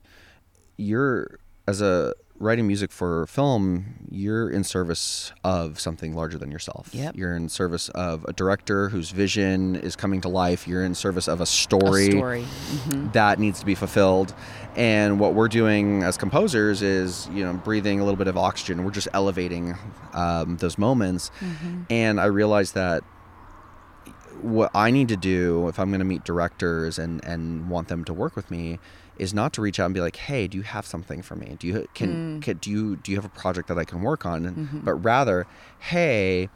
you're 0.77 1.39
as 1.69 1.81
a 1.81 2.15
writing 2.39 2.67
music 2.67 2.93
for 2.93 3.27
film, 3.27 4.07
you're 4.11 4.51
in 4.51 4.63
service 4.63 5.33
of 5.43 5.81
something 5.81 6.15
larger 6.15 6.37
than 6.37 6.51
yourself. 6.51 6.91
Yep. 6.93 7.17
You're 7.17 7.35
in 7.35 7.49
service 7.49 7.89
of 7.91 8.25
a 8.29 8.33
director 8.35 8.91
whose 8.91 9.11
vision 9.11 9.75
is 9.77 9.97
coming 9.97 10.21
to 10.21 10.29
life. 10.29 10.69
You're 10.69 10.85
in 10.85 10.95
service 10.95 11.29
of 11.29 11.41
a 11.41 11.47
story, 11.47 12.09
A 12.09 12.11
story. 12.11 12.45
Mhm. 12.89 13.13
that 13.15 13.39
needs 13.39 13.59
to 13.61 13.67
be 13.67 13.75
fulfilled. 13.75 14.35
And 14.77 15.19
what 15.19 15.33
we're 15.35 15.49
doing 15.49 16.03
as 16.03 16.19
composers 16.19 16.83
is, 16.83 17.27
you 17.33 17.43
know, 17.43 17.55
breathing 17.55 18.01
a 18.01 18.05
little 18.05 18.19
bit 18.19 18.29
of 18.29 18.37
oxygen. 18.37 18.85
We're 18.85 18.91
just 18.91 19.09
elevating 19.15 19.75
um, 20.13 20.59
those 20.59 20.77
moments. 20.77 21.31
Mm-hmm. 21.41 21.83
And 21.89 22.21
I 22.21 22.27
realized 22.27 22.75
that 22.75 23.03
what 24.43 24.71
I 24.75 24.91
need 24.91 25.09
to 25.09 25.17
do 25.17 25.69
if 25.69 25.81
I'm 25.81 25.89
going 25.89 26.01
to 26.01 26.05
meet 26.05 26.23
directors 26.25 26.99
and 26.99 27.25
and 27.25 27.71
want 27.71 27.89
them 27.89 28.05
to 28.05 28.13
work 28.13 28.37
with 28.37 28.51
me 28.51 28.79
is 29.19 29.33
not 29.35 29.53
to 29.55 29.63
reach 29.63 29.79
out 29.81 29.87
and 29.87 29.95
be 29.95 30.01
like, 30.01 30.17
"Hey, 30.17 30.47
do 30.49 30.57
you 30.59 30.63
have 30.65 30.87
something 30.87 31.23
for 31.23 31.37
me? 31.37 31.57
Do 31.59 31.67
you 31.67 31.87
can, 31.95 32.39
Mm. 32.39 32.43
can 32.43 32.57
do 32.59 32.71
you 32.71 32.97
do 32.97 33.11
you 33.13 33.17
have 33.17 33.25
a 33.25 33.31
project 33.31 33.69
that 33.69 33.79
I 33.79 33.85
can 33.85 34.03
work 34.03 34.27
on?" 34.27 34.45
Mhm. 34.45 34.85
But 34.85 34.95
rather, 34.95 35.47
"Hey, 35.79 36.49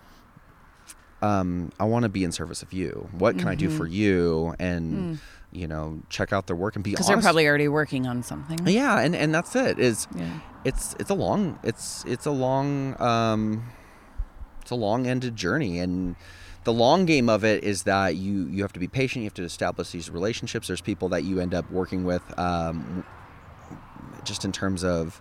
um, 1.22 1.70
I 1.78 1.84
want 1.84 2.04
to 2.04 2.08
be 2.08 2.24
in 2.24 2.32
service 2.32 2.62
of 2.62 2.72
you. 2.72 3.08
What 3.12 3.38
can 3.38 3.48
I 3.48 3.54
do 3.54 3.68
for 3.68 3.86
you?" 3.86 4.54
And 4.58 5.16
Mm. 5.16 5.18
you 5.52 5.66
know, 5.66 6.00
check 6.08 6.32
out 6.32 6.46
their 6.46 6.54
work 6.56 6.76
and 6.76 6.84
be 6.84 6.90
Because 6.92 7.08
they're 7.08 7.20
probably 7.20 7.46
already 7.48 7.66
working 7.68 8.06
on 8.06 8.22
something. 8.22 8.58
yeah, 8.66 9.00
and 9.00 9.14
and 9.16 9.34
that's 9.34 9.54
it. 9.56 9.78
Is 9.78 10.06
Yeah. 10.16 10.28
it's 10.64 10.94
it's 11.00 11.10
a 11.10 11.14
long 11.14 11.58
it's 11.62 12.04
it's 12.06 12.24
a 12.26 12.30
long 12.30 13.00
um 13.00 13.64
it's 14.62 14.70
a 14.70 14.76
long 14.76 15.06
ended 15.06 15.34
journey 15.36 15.80
and 15.80 16.14
the 16.64 16.72
long 16.72 17.06
game 17.06 17.28
of 17.28 17.44
it 17.44 17.64
is 17.64 17.84
that 17.84 18.16
you 18.16 18.46
you 18.48 18.62
have 18.62 18.72
to 18.72 18.80
be 18.80 18.86
patient 18.88 19.22
you 19.22 19.26
have 19.26 19.34
to 19.34 19.42
establish 19.44 19.90
these 19.90 20.10
relationships 20.10 20.66
there's 20.68 20.80
people 20.80 21.08
that 21.08 21.24
you 21.24 21.40
end 21.40 21.54
up 21.54 21.70
working 21.70 22.04
with 22.04 22.22
um 22.38 23.04
just 24.24 24.44
in 24.44 24.52
terms 24.52 24.84
of 24.84 25.20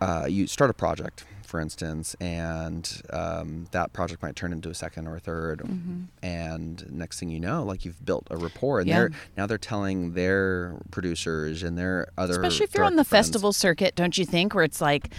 uh, 0.00 0.26
you 0.28 0.46
start 0.48 0.68
a 0.70 0.74
project 0.74 1.24
for 1.46 1.60
instance 1.60 2.14
and 2.20 3.02
um, 3.10 3.66
that 3.72 3.92
project 3.92 4.22
might 4.22 4.34
turn 4.34 4.52
into 4.52 4.68
a 4.70 4.74
second 4.74 5.06
or 5.06 5.16
a 5.16 5.20
3rd 5.20 5.60
Mhm. 5.62 6.06
and 6.22 6.90
next 6.90 7.20
thing 7.20 7.28
you 7.28 7.38
know 7.38 7.62
like 7.62 7.84
you've 7.84 8.04
built 8.04 8.26
a 8.30 8.36
rapport 8.36 8.80
and 8.80 8.88
Yeah. 8.88 8.98
they're 9.00 9.10
now 9.36 9.46
they're 9.46 9.58
telling 9.58 10.14
their 10.14 10.76
producers 10.90 11.62
and 11.62 11.76
their 11.78 12.08
other 12.16 12.32
Especially 12.32 12.64
if 12.64 12.74
you're 12.74 12.84
on 12.84 12.96
the 12.96 13.04
friends. 13.04 13.26
festival 13.28 13.52
circuit, 13.52 13.94
don't 13.94 14.16
you 14.18 14.24
think? 14.24 14.54
Where 14.54 14.64
it's 14.64 14.80
like 14.80 15.12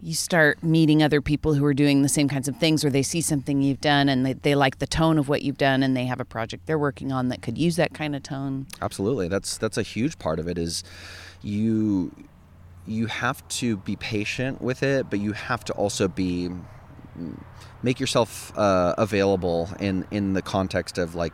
you 0.00 0.14
start 0.14 0.62
meeting 0.62 1.02
other 1.02 1.20
people 1.20 1.54
who 1.54 1.64
are 1.64 1.74
doing 1.74 2.02
the 2.02 2.08
same 2.08 2.28
kinds 2.28 2.46
of 2.48 2.56
things, 2.56 2.84
or 2.84 2.90
they 2.90 3.02
see 3.02 3.20
something 3.20 3.62
you've 3.62 3.80
done 3.80 4.08
and 4.08 4.24
they, 4.24 4.32
they 4.34 4.54
like 4.54 4.78
the 4.78 4.86
tone 4.86 5.18
of 5.18 5.28
what 5.28 5.42
you've 5.42 5.58
done, 5.58 5.82
and 5.82 5.96
they 5.96 6.04
have 6.06 6.20
a 6.20 6.24
project 6.24 6.66
they're 6.66 6.78
working 6.78 7.10
on 7.12 7.28
that 7.28 7.42
could 7.42 7.58
use 7.58 7.76
that 7.76 7.92
kind 7.94 8.14
of 8.14 8.22
tone. 8.22 8.66
Absolutely. 8.80 9.28
That's 9.28 9.58
that's 9.58 9.76
a 9.76 9.82
huge 9.82 10.18
part 10.18 10.38
of 10.38 10.46
it 10.48 10.56
is 10.58 10.84
you 11.42 12.12
you 12.86 13.06
have 13.06 13.46
to 13.48 13.76
be 13.78 13.96
patient 13.96 14.62
with 14.62 14.82
it, 14.82 15.10
but 15.10 15.18
you 15.18 15.32
have 15.32 15.64
to 15.64 15.72
also 15.74 16.08
be 16.08 16.48
make 17.82 17.98
yourself 17.98 18.56
uh, 18.56 18.94
available 18.96 19.68
in 19.80 20.06
in 20.10 20.32
the 20.34 20.42
context 20.42 20.96
of 20.98 21.14
like 21.16 21.32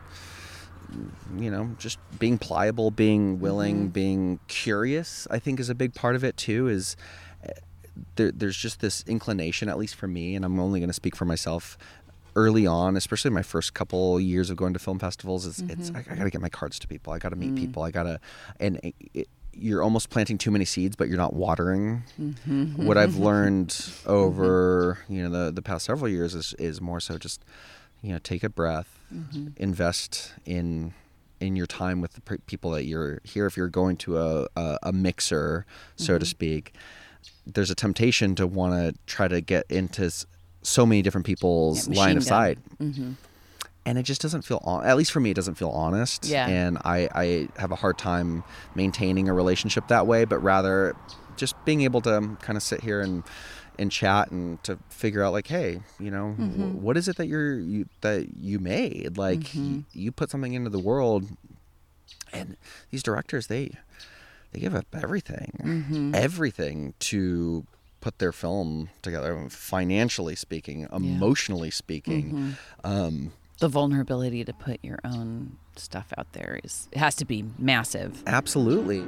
you 1.37 1.49
know 1.51 1.75
just 1.77 1.97
being 2.19 2.37
pliable 2.37 2.89
being 2.91 3.39
willing 3.39 3.89
Mhm. 3.89 3.93
being 3.93 4.39
curious 4.47 5.27
i 5.31 5.39
think 5.39 5.59
is 5.59 5.69
a 5.69 5.75
big 5.75 5.93
part 5.95 6.15
of 6.15 6.23
it 6.23 6.37
too 6.37 6.67
is 6.67 6.95
there, 8.15 8.31
there's 8.31 8.57
just 8.57 8.79
this 8.81 9.03
inclination 9.07 9.69
at 9.69 9.77
least 9.77 9.95
for 9.95 10.07
me 10.07 10.35
and 10.35 10.43
i'm 10.45 10.59
only 10.59 10.79
going 10.79 10.89
to 10.89 10.93
speak 10.93 11.15
for 11.15 11.25
myself 11.25 11.77
early 12.35 12.67
on 12.67 12.97
especially 12.97 13.31
my 13.31 13.41
first 13.41 13.73
couple 13.73 14.19
years 14.19 14.49
of 14.49 14.57
going 14.57 14.73
to 14.73 14.79
film 14.79 14.99
festivals 14.99 15.45
is 15.45 15.63
it's 15.69 15.91
I, 15.95 15.99
I 16.11 16.15
gotta 16.15 16.29
get 16.29 16.41
my 16.41 16.49
cards 16.49 16.77
to 16.79 16.87
people 16.87 17.13
i 17.13 17.19
gotta 17.19 17.35
meet 17.37 17.53
Mm. 17.53 17.57
people 17.57 17.83
i 17.83 17.91
gotta 17.91 18.19
and 18.59 18.77
it, 18.83 18.95
it, 19.13 19.27
you're 19.53 19.81
almost 19.81 20.09
planting 20.09 20.37
too 20.37 20.51
many 20.51 20.65
seeds 20.65 20.95
but 20.97 21.07
you're 21.07 21.17
not 21.17 21.33
watering 21.33 22.03
Mm-hmm. 22.19 22.85
what 22.85 22.97
I've 22.97 23.15
learned 23.29 23.73
over 24.05 24.99
you 25.07 25.23
know 25.23 25.29
the 25.45 25.51
the 25.51 25.61
past 25.61 25.85
several 25.85 26.09
years 26.09 26.35
is 26.35 26.53
is 26.59 26.81
more 26.81 26.99
so 26.99 27.17
just 27.17 27.43
you 28.01 28.11
know 28.11 28.19
take 28.19 28.43
a 28.43 28.49
breath, 28.49 28.99
Mm-hmm. 29.13 29.49
invest 29.57 30.33
in 30.45 30.93
in 31.39 31.55
your 31.55 31.67
time 31.67 32.01
with 32.01 32.13
the 32.13 32.21
pe- 32.21 32.37
people 32.47 32.71
that 32.71 32.85
you're 32.85 33.19
here. 33.23 33.45
If 33.45 33.55
you're 33.55 33.69
going 33.69 33.97
to 33.97 34.17
a 34.17 34.47
a, 34.55 34.77
a 34.83 34.91
mixer, 34.91 35.65
so 35.95 36.17
to 36.17 36.25
Mhm. 36.25 36.29
speak, 36.29 36.73
there's 37.45 37.69
a 37.71 37.75
temptation 37.75 38.35
to 38.35 38.47
want 38.47 38.73
to 38.73 38.99
try 39.05 39.27
to 39.27 39.39
get 39.41 39.65
into 39.69 40.09
so 40.61 40.85
many 40.85 41.01
different 41.01 41.25
people's 41.25 41.87
line 41.87 42.17
of 42.17 42.23
sight 42.23 42.57
hmm 42.79 43.11
and 43.87 43.99
it 43.99 44.03
just 44.03 44.19
doesn't 44.19 44.41
feel 44.41 44.59
on 44.63 44.83
at 44.83 44.97
least 44.97 45.11
for 45.11 45.19
me 45.19 45.29
it 45.29 45.35
doesn't 45.35 45.55
feel 45.55 45.69
honest 45.69 46.25
Yeah. 46.25 46.47
and 46.47 46.79
I, 46.83 47.07
I 47.13 47.49
have 47.57 47.71
a 47.71 47.75
hard 47.75 47.99
time 47.99 48.43
maintaining 48.73 49.29
a 49.29 49.33
relationship 49.33 49.87
that 49.89 50.07
way 50.07 50.25
but 50.25 50.39
rather 50.39 50.95
just 51.37 51.53
being 51.65 51.81
able 51.81 52.01
to 52.01 52.35
kind 52.41 52.57
of 52.57 52.63
sit 52.63 52.81
here 52.81 53.01
and 53.01 53.23
and 53.77 53.91
chat 53.91 54.31
and 54.31 54.63
to 54.63 54.79
figure 54.89 55.21
out 55.21 55.33
like 55.33 55.45
hey 55.47 55.81
you 55.99 56.09
know 56.09 56.31
wh- 56.31 56.41
Mhm. 56.41 56.73
what 56.75 56.97
is 56.97 57.07
it 57.07 57.17
that 57.17 57.27
you're 57.27 57.59
you 57.59 57.85
that 58.01 58.35
you 58.39 58.57
made 58.57 59.17
like 59.19 59.41
Mhm. 59.41 59.77
y- 59.77 59.83
you 59.93 60.11
put 60.11 60.31
something 60.31 60.53
into 60.53 60.71
the 60.71 60.79
world 60.79 61.27
and 62.33 62.57
these 62.89 63.03
directors 63.03 63.47
they 63.47 63.71
they 64.55 64.61
give 64.61 64.75
up 64.75 64.85
everything 64.93 65.51
hmm 65.89 66.11
everything 66.15 66.93
to 66.99 67.65
put 67.99 68.19
their 68.19 68.31
film 68.31 68.89
together 69.01 69.47
financially 69.49 70.35
speaking 70.35 70.87
emotionally 70.93 71.71
speaking 71.71 72.29
hmm 72.29 72.51
um 72.89 73.31
The 73.59 73.67
vulnerability 73.69 74.43
to 74.45 74.53
put 74.53 74.79
your 74.83 74.99
own 75.03 75.57
stuff 75.75 76.07
out 76.17 76.31
there 76.33 76.59
is 76.63 76.87
it 76.91 76.99
has 76.99 77.15
to 77.15 77.25
be 77.25 77.43
massive. 77.57 78.23
Absolutely. 78.27 79.01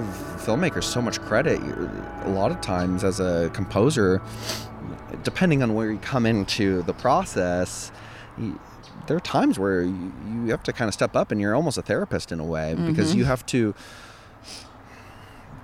Give 0.00 0.04
filmmakers 0.46 0.84
so 0.84 1.02
much 1.02 1.20
credit. 1.20 1.60
A 2.24 2.30
lot 2.30 2.50
of 2.50 2.60
times, 2.60 3.02
as 3.04 3.18
a 3.20 3.50
composer, 3.52 4.22
depending 5.24 5.62
on 5.62 5.74
where 5.74 5.90
you 5.90 5.98
come 5.98 6.24
into 6.26 6.82
the 6.82 6.92
process, 6.92 7.90
you, 8.38 8.58
there 9.06 9.16
are 9.16 9.20
times 9.20 9.58
where 9.58 9.82
you, 9.82 10.12
you 10.44 10.50
have 10.50 10.62
to 10.62 10.72
kind 10.72 10.88
of 10.88 10.94
step 10.94 11.16
up 11.16 11.32
and 11.32 11.40
you're 11.40 11.54
almost 11.54 11.78
a 11.78 11.82
therapist 11.82 12.30
in 12.30 12.38
a 12.40 12.44
way 12.44 12.74
because 12.86 13.12
Mhm. 13.12 13.16
you 13.18 13.24
have 13.24 13.44
to 13.46 13.74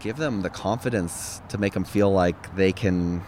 give 0.00 0.16
them 0.16 0.42
the 0.42 0.50
confidence 0.50 1.40
to 1.48 1.56
make 1.58 1.72
them 1.74 1.84
feel 1.84 2.10
like 2.10 2.56
they 2.56 2.72
can 2.72 3.22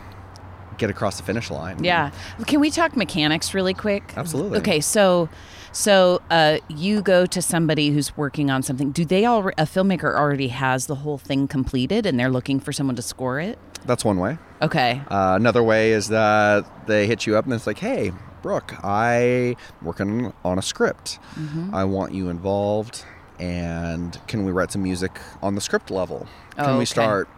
get 0.78 0.90
across 0.90 1.16
the 1.16 1.22
finish 1.22 1.50
line. 1.50 1.82
Yeah. 1.82 2.10
Can 2.46 2.60
we 2.60 2.70
talk 2.70 2.96
mechanics 2.96 3.54
really 3.54 3.74
quick? 3.74 4.12
Absolutely. 4.16 4.58
Okay, 4.58 4.80
so 4.80 5.28
so 5.72 6.22
uh, 6.30 6.58
you 6.68 7.02
go 7.02 7.26
to 7.26 7.42
somebody 7.42 7.90
who's 7.90 8.16
working 8.16 8.50
on 8.50 8.62
something. 8.62 8.92
Do 8.92 9.04
they 9.04 9.24
all 9.24 9.48
a 9.48 9.64
filmmaker 9.66 10.14
already 10.14 10.48
has 10.48 10.86
the 10.86 10.94
whole 10.96 11.18
thing 11.18 11.46
completed 11.48 12.06
and 12.06 12.18
they're 12.18 12.30
looking 12.30 12.60
for 12.60 12.72
someone 12.72 12.96
to 12.96 13.02
score 13.02 13.38
it? 13.40 13.58
That's 13.84 14.04
one 14.04 14.18
way. 14.18 14.38
Okay. 14.62 15.02
Uh, 15.10 15.34
another 15.36 15.62
way 15.62 15.92
is 15.92 16.08
that 16.08 16.86
they 16.86 17.06
hit 17.06 17.26
you 17.26 17.36
up 17.36 17.44
and 17.44 17.52
it's 17.54 17.66
like, 17.66 17.78
hey, 17.78 18.12
Brook, 18.42 18.72
I'm 18.84 19.56
working 19.82 20.32
on 20.44 20.58
a 20.58 20.62
script. 20.62 21.18
Mhm. 21.36 21.72
I 21.74 21.84
want 21.84 22.14
you 22.14 22.28
involved. 22.30 23.04
And 23.38 24.18
can 24.28 24.46
we 24.46 24.52
write 24.52 24.72
some 24.72 24.82
music 24.82 25.20
on 25.42 25.54
the 25.56 25.60
script 25.60 25.90
level? 25.90 26.26
Can 26.56 26.70
Oh, 26.70 26.78
we 26.78 26.86
start, 26.86 27.28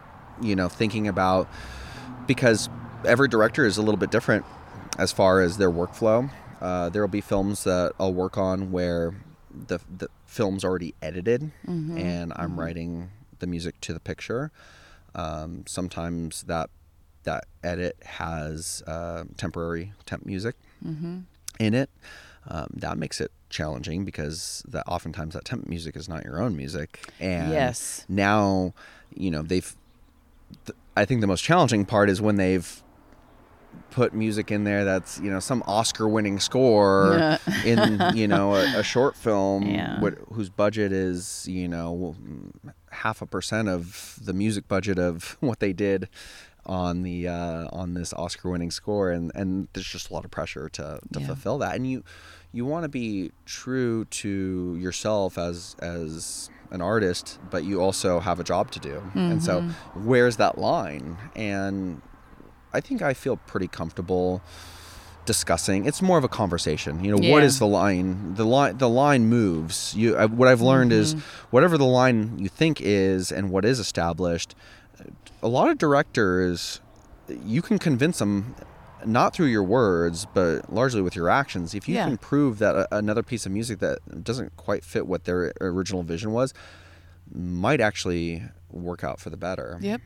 you 0.40 0.54
know, 0.54 0.68
thinking 0.68 1.08
about 1.08 1.48
because 2.28 2.68
every 3.04 3.28
director 3.28 3.64
is 3.64 3.76
a 3.78 3.82
little 3.82 3.96
bit 3.98 4.10
different 4.10 4.44
as 4.98 5.12
far 5.12 5.40
as 5.40 5.56
their 5.56 5.70
workflow. 5.70 6.30
Uh, 6.60 6.88
there 6.88 7.02
will 7.02 7.08
be 7.08 7.20
films 7.20 7.64
that 7.64 7.92
I'll 8.00 8.14
work 8.14 8.36
on 8.36 8.72
where 8.72 9.14
the 9.50 9.78
the 9.96 10.08
film's 10.26 10.64
already 10.64 10.94
edited 11.00 11.50
Mhm. 11.66 11.98
and 11.98 12.32
I'm 12.36 12.58
writing 12.60 13.10
the 13.38 13.46
music 13.46 13.80
to 13.82 13.92
the 13.94 14.00
picture. 14.00 14.50
Um, 15.14 15.64
sometimes 15.66 16.42
that 16.44 16.70
that 17.24 17.44
edit 17.62 17.96
has 18.04 18.82
uh, 18.86 19.24
temporary 19.36 19.92
temp 20.06 20.24
music 20.26 20.56
Mhm. 20.84 21.24
in 21.58 21.74
it. 21.74 21.90
Um, 22.46 22.68
that 22.74 22.96
makes 22.98 23.20
it 23.20 23.30
challenging 23.50 24.04
because 24.04 24.62
that 24.68 24.84
oftentimes 24.86 25.34
that 25.34 25.44
temp 25.44 25.68
music 25.68 25.96
is 25.96 26.08
not 26.08 26.24
your 26.24 26.40
own 26.40 26.56
music, 26.56 27.10
and 27.20 27.50
Yes. 27.50 28.04
now 28.08 28.74
you 29.14 29.30
know 29.30 29.42
they've 29.42 29.74
th- 30.66 30.76
I 30.96 31.04
think 31.04 31.20
the 31.20 31.26
most 31.26 31.42
challenging 31.42 31.84
part 31.84 32.08
is 32.10 32.20
when 32.20 32.36
they've 32.36 32.82
put 33.90 34.12
music 34.14 34.50
in 34.50 34.64
there 34.64 34.84
that's 34.84 35.18
you 35.18 35.30
know 35.30 35.40
some 35.40 35.62
Oscar-winning 35.66 36.40
score 36.40 37.38
in 37.64 38.00
you 38.14 38.26
know 38.28 38.54
a, 38.54 38.78
a 38.80 38.82
short 38.82 39.16
film 39.16 39.62
Yeah. 39.66 40.00
what, 40.00 40.14
whose 40.32 40.50
budget 40.50 40.92
is 40.92 41.46
you 41.48 41.68
know 41.68 42.14
half 42.90 43.20
a 43.22 43.26
percent 43.26 43.68
of 43.68 44.18
the 44.20 44.32
music 44.32 44.68
budget 44.68 44.98
of 44.98 45.36
what 45.40 45.60
they 45.60 45.72
did 45.72 46.08
on 46.66 47.02
the 47.02 47.26
uh, 47.26 47.66
on 47.72 47.94
this 47.94 48.12
Oscar-winning 48.12 48.70
score, 48.70 49.10
and 49.10 49.32
and 49.34 49.68
there's 49.72 49.86
just 49.86 50.10
a 50.10 50.12
lot 50.12 50.24
of 50.26 50.30
pressure 50.30 50.68
to 50.70 50.98
to 51.12 51.20
Yeah. 51.20 51.26
fulfill 51.26 51.56
that, 51.58 51.74
and 51.76 51.86
you 51.90 52.04
you 52.52 52.66
want 52.66 52.82
to 52.84 52.90
be 52.90 53.30
true 53.46 54.04
to 54.06 54.76
yourself 54.78 55.38
as 55.38 55.74
as 55.80 56.50
an 56.70 56.82
artist, 56.82 57.38
but 57.48 57.64
you 57.64 57.80
also 57.80 58.20
have 58.20 58.38
a 58.38 58.44
job 58.44 58.70
to 58.72 58.80
do, 58.80 59.02
and 59.14 59.42
so 59.42 59.60
Mm-hmm. 59.62 60.06
where's 60.06 60.36
that 60.36 60.58
line? 60.58 61.16
And 61.34 62.02
I 62.72 62.80
think 62.80 63.02
I 63.02 63.14
feel 63.14 63.36
pretty 63.36 63.68
comfortable 63.68 64.42
discussing 65.24 65.84
it's 65.84 66.00
more 66.00 66.16
of 66.16 66.24
a 66.24 66.28
conversation 66.28 67.04
you 67.04 67.10
know 67.10 67.16
what 67.18 67.40
Yeah. 67.40 67.46
is 67.48 67.58
the 67.58 67.66
line 67.66 68.34
the 68.36 68.46
line 68.46 68.78
the 68.78 68.88
line 68.88 69.26
moves 69.26 69.94
you 69.94 70.16
I, 70.16 70.24
what 70.24 70.48
i've 70.48 70.62
learned 70.62 70.90
is 70.90 71.14
Mm-hmm. 71.14 71.46
whatever 71.50 71.76
the 71.76 71.84
line 71.84 72.38
you 72.38 72.48
think 72.48 72.80
is 72.80 73.30
and 73.30 73.50
what 73.50 73.66
is 73.66 73.78
established 73.78 74.54
a 75.42 75.48
lot 75.48 75.68
of 75.70 75.76
directors 75.76 76.80
you 77.44 77.60
can 77.60 77.78
convince 77.78 78.20
them 78.20 78.54
not 79.04 79.34
through 79.34 79.48
your 79.48 79.62
words 79.64 80.26
but 80.32 80.72
largely 80.72 81.02
with 81.02 81.14
your 81.14 81.28
actions 81.28 81.74
if 81.74 81.86
you 81.86 81.96
Yeah. 81.96 82.06
can 82.06 82.16
prove 82.16 82.58
that 82.60 82.74
a, 82.74 82.96
another 82.96 83.22
piece 83.22 83.44
of 83.44 83.52
music 83.52 83.80
that 83.80 83.98
doesn't 84.24 84.56
quite 84.56 84.82
fit 84.82 85.06
what 85.06 85.24
their 85.24 85.52
original 85.60 86.02
vision 86.04 86.32
was 86.32 86.54
might 87.30 87.82
actually 87.82 88.44
work 88.70 89.04
out 89.04 89.20
for 89.20 89.28
the 89.28 89.36
better 89.36 89.76
Yep. 89.82 90.00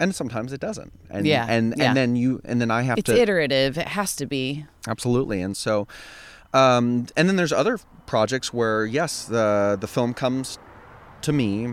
And 0.00 0.14
sometimes 0.14 0.52
it 0.52 0.60
doesn't 0.60 0.92
and 1.10 1.26
Yeah, 1.26 1.46
and 1.48 1.74
yeah. 1.76 1.84
and 1.88 1.96
then 1.96 2.16
you 2.16 2.40
and 2.44 2.60
then 2.60 2.70
i 2.70 2.82
have 2.82 2.96
to 2.96 3.00
It's 3.12 3.20
iterative. 3.22 3.78
It 3.78 3.88
has 3.88 4.16
to 4.16 4.26
be. 4.26 4.64
absolutely 4.88 5.40
and 5.42 5.56
so 5.56 5.86
um, 6.52 7.06
and 7.16 7.28
then 7.28 7.36
there's 7.36 7.52
other 7.52 7.78
projects 8.06 8.52
where 8.52 8.84
yes 8.84 9.24
the 9.26 9.78
the 9.80 9.86
film 9.86 10.14
comes 10.14 10.58
to 11.22 11.32
me 11.32 11.68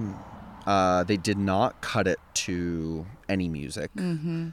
uh, 0.68 1.04
they 1.06 1.18
did 1.18 1.38
not 1.38 1.82
cut 1.82 2.08
it 2.08 2.20
to 2.34 3.06
any 3.30 3.48
music 3.50 3.90
Mm-hmm. 3.96 4.50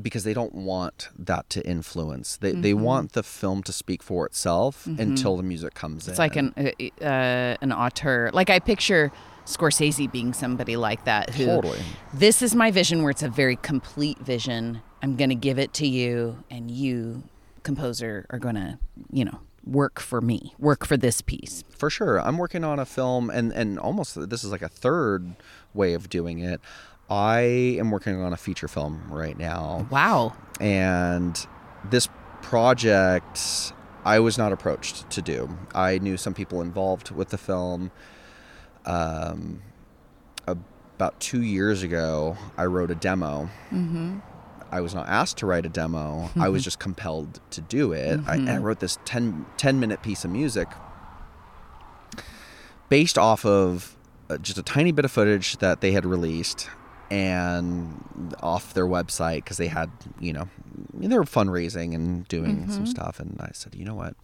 because 0.00 0.22
they 0.24 0.32
don't 0.34 0.54
want 0.54 1.08
that 1.18 1.50
to 1.50 1.66
influence 1.68 2.36
they, 2.38 2.52
they 2.52 2.72
want 2.74 3.12
the 3.12 3.22
film 3.22 3.62
to 3.64 3.72
speak 3.72 4.02
for 4.02 4.24
itself 4.26 4.86
until 4.86 5.36
the 5.36 5.42
music 5.42 5.74
comes 5.74 6.06
in 6.08 6.14
Mm-hmm. 6.14 6.22
It's 6.22 6.24
like 6.26 6.36
an 6.36 6.48
uh, 6.56 7.04
uh, 7.04 7.56
an 7.60 7.72
auteur. 7.72 8.30
Like 8.32 8.48
I 8.48 8.58
picture 8.60 9.10
Scorsese 9.46 10.10
being 10.10 10.32
somebody 10.34 10.76
like 10.76 11.04
that 11.04 11.30
who 11.30 11.46
totally 11.46 11.80
this 12.12 12.42
is 12.42 12.54
my 12.54 12.70
vision 12.70 13.02
where 13.02 13.10
it's 13.10 13.22
a 13.22 13.28
very 13.28 13.56
complete 13.56 14.18
vision. 14.18 14.82
I'm 15.02 15.16
going 15.16 15.30
to 15.30 15.34
give 15.36 15.58
it 15.58 15.72
to 15.74 15.86
you 15.86 16.42
and 16.50 16.70
you 16.70 17.22
composer 17.62 18.26
are 18.30 18.38
going 18.38 18.54
to, 18.56 18.78
you 19.10 19.24
know, 19.24 19.40
work 19.64 19.98
for 20.00 20.20
me. 20.20 20.54
Work 20.58 20.84
for 20.86 20.96
this 20.96 21.20
piece. 21.22 21.64
for 21.70 21.90
sure 21.90 22.20
i'm 22.20 22.38
working 22.38 22.64
on 22.64 22.78
a 22.78 22.84
film 22.86 23.30
and 23.30 23.52
and 23.52 23.78
almost 23.78 24.28
this 24.30 24.42
is 24.44 24.50
like 24.50 24.62
a 24.62 24.68
third 24.68 25.34
way 25.74 25.92
of 25.94 26.08
doing 26.08 26.38
it 26.38 26.60
i 27.10 27.40
am 27.80 27.90
working 27.90 28.20
on 28.22 28.32
a 28.32 28.36
feature 28.36 28.68
film 28.68 29.02
right 29.10 29.36
now 29.38 29.86
Wow. 29.90 30.34
and 30.60 31.46
this 31.90 32.08
project 32.42 33.72
I 34.04 34.20
was 34.20 34.38
not 34.38 34.52
approached 34.52 35.10
to 35.10 35.20
do. 35.20 35.58
I 35.74 35.98
knew 35.98 36.16
some 36.16 36.32
people 36.32 36.60
involved 36.62 37.10
with 37.10 37.30
the 37.30 37.38
film. 37.38 37.90
Um, 38.86 39.62
about 40.46 41.20
two 41.20 41.42
years 41.42 41.82
ago, 41.82 42.38
I 42.56 42.64
wrote 42.64 42.90
a 42.90 42.94
demo. 42.94 43.50
Mhm. 43.70 44.22
I 44.72 44.80
was 44.80 44.94
not 44.94 45.06
asked 45.08 45.36
to 45.38 45.46
write 45.46 45.66
a 45.66 45.68
demo. 45.68 46.30
I 46.36 46.48
was 46.48 46.64
just 46.64 46.78
compelled 46.78 47.38
to 47.50 47.60
do 47.60 47.92
it. 47.92 48.18
I, 48.26 48.36
and 48.36 48.48
I 48.48 48.56
wrote 48.56 48.80
this 48.80 48.98
10, 49.04 49.44
10 49.58 49.78
minute 49.78 50.00
piece 50.02 50.24
of 50.24 50.30
music 50.30 50.68
based 52.88 53.18
off 53.18 53.44
of 53.44 53.96
uh, 54.30 54.38
just 54.38 54.58
a 54.58 54.62
tiny 54.62 54.90
bit 54.92 55.04
of 55.04 55.10
footage 55.12 55.58
that 55.58 55.80
they 55.82 55.92
had 55.92 56.04
released 56.06 56.68
and 57.10 58.34
off 58.42 58.74
their 58.74 58.86
website 58.86 59.36
because 59.44 59.56
they 59.58 59.68
had, 59.68 59.90
you 60.18 60.32
know, 60.32 60.48
they 60.94 61.16
were 61.16 61.24
fundraising 61.24 61.94
and 61.94 62.26
doing 62.28 62.68
some 62.70 62.86
stuff. 62.86 63.20
And 63.20 63.36
I 63.40 63.50
said, 63.52 63.74
you 63.74 63.84
know 63.84 63.94
what? 63.94 64.14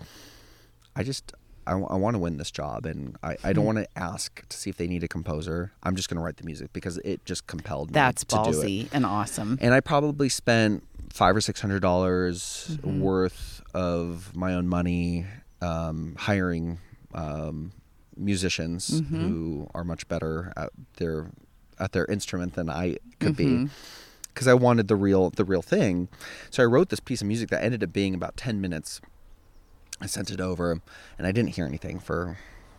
I 0.97 1.03
just, 1.03 1.33
I, 1.67 1.75
want 1.75 2.15
to 2.15 2.19
win 2.19 2.39
this 2.39 2.51
job 2.51 2.87
and 2.87 3.17
I, 3.23 3.37
I 3.45 3.53
don't 3.53 3.65
want 3.65 3.79
to 3.79 3.87
ask 3.97 4.47
to 4.49 4.57
see 4.57 4.69
if 4.71 4.77
they 4.77 4.87
need 4.89 5.05
a 5.05 5.09
composer. 5.09 5.73
I'm 5.83 5.95
just 5.97 6.09
going 6.09 6.17
to 6.17 6.23
write 6.23 6.37
the 6.39 6.45
music 6.45 6.73
because 6.73 6.99
it 6.99 7.25
just 7.25 7.47
compelled 7.47 7.91
me 7.91 7.95
That's 7.95 8.25
to 8.25 8.37
do 8.37 8.41
it 8.41 8.55
ballsy 8.55 8.89
and 8.93 9.07
awesome. 9.07 9.59
and 9.61 9.73
I 9.73 9.81
probably 9.81 10.29
spent 10.29 10.83
five 11.11 11.37
or 11.37 11.41
six 11.41 11.61
hundred 11.61 11.81
dollars 11.83 12.77
Mm-hmm. 12.83 13.01
worth 13.01 13.63
of 13.75 14.35
my 14.35 14.55
own 14.55 14.67
money 14.69 15.27
um, 15.61 16.17
hiring 16.19 16.79
um, 17.15 17.73
musicians 18.17 19.01
Mm-hmm. 19.01 19.29
who 19.29 19.71
are 19.75 19.85
much 19.85 20.09
better 20.09 20.53
at 20.57 20.71
their 20.97 21.31
at 21.79 21.93
their 21.93 22.05
instrument 22.07 22.55
than 22.55 22.69
I 22.71 22.99
could 23.21 23.37
Mm-hmm. 23.37 23.65
be 23.65 23.71
because 24.35 24.49
I 24.49 24.55
wanted 24.55 24.89
the 24.89 24.97
real 24.97 25.31
the 25.31 25.45
real 25.45 25.63
thing. 25.63 26.09
So 26.51 26.63
I 26.63 26.67
wrote 26.67 26.89
this 26.89 27.01
piece 27.01 27.21
of 27.21 27.29
music 27.29 27.51
that 27.51 27.63
ended 27.63 27.83
up 27.85 27.93
being 27.93 28.15
about 28.15 28.37
ten 28.37 28.61
minutes. 28.61 29.01
I 30.03 30.07
sent 30.07 30.31
it 30.31 30.41
over, 30.41 30.81
and 31.19 31.27
I 31.27 31.33
didn't 31.33 31.51
hear 31.51 31.65
anything 31.65 32.01
for, 32.01 32.37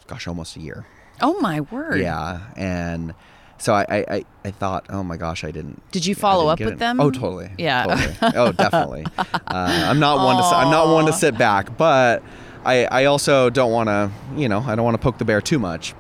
gosh, 0.08 0.28
almost 0.28 0.58
a 0.58 0.60
year. 0.60 0.86
Oh 1.22 1.40
my 1.40 1.62
word. 1.62 2.02
Yeah, 2.02 2.42
and 2.58 3.14
so 3.58 3.74
I, 3.74 3.86
I, 3.90 4.06
I, 4.10 4.26
I 4.44 4.52
thought, 4.52 4.88
oh 4.90 5.04
my 5.04 5.16
gosh, 5.16 5.44
I 5.44 5.52
didn't. 5.52 5.82
Did 5.92 6.06
you 6.06 6.16
follow 6.16 6.48
up 6.50 6.60
with 6.60 6.74
it. 6.74 6.80
them? 6.80 7.00
Oh, 7.00 7.12
totally. 7.12 7.50
Yeah. 7.58 7.86
Totally. 7.86 8.38
Oh, 8.38 8.52
definitely. 8.64 9.06
uh, 9.18 9.32
I'm 9.48 10.00
not 10.00 10.18
one 10.18 10.36
to. 10.38 10.44
I'm 10.44 10.70
not 10.70 10.88
one 10.88 11.06
to 11.06 11.14
sit 11.14 11.38
back, 11.38 11.78
but 11.78 12.22
I, 12.66 12.86
I 12.86 13.06
also 13.06 13.50
don't 13.50 13.72
want 13.72 13.88
to. 13.88 14.12
You 14.36 14.50
know, 14.50 14.60
I 14.60 14.76
don't 14.76 14.84
want 14.84 14.96
to 14.96 15.02
poke 15.02 15.18
the 15.18 15.26
bear 15.26 15.40
too 15.40 15.60
much. 15.60 15.94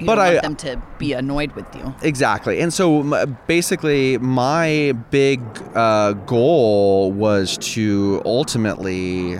You 0.00 0.06
but 0.06 0.14
don't 0.14 0.24
I 0.24 0.30
want 0.32 0.42
them 0.42 0.56
to 0.56 0.82
be 0.98 1.12
annoyed 1.12 1.52
with 1.52 1.66
you. 1.76 1.94
exactly, 2.02 2.60
and 2.60 2.72
so 2.72 3.26
basically, 3.46 4.16
my 4.16 4.92
big 5.10 5.42
uh, 5.74 6.14
goal 6.14 7.12
was 7.12 7.58
to 7.74 8.22
ultimately 8.24 9.38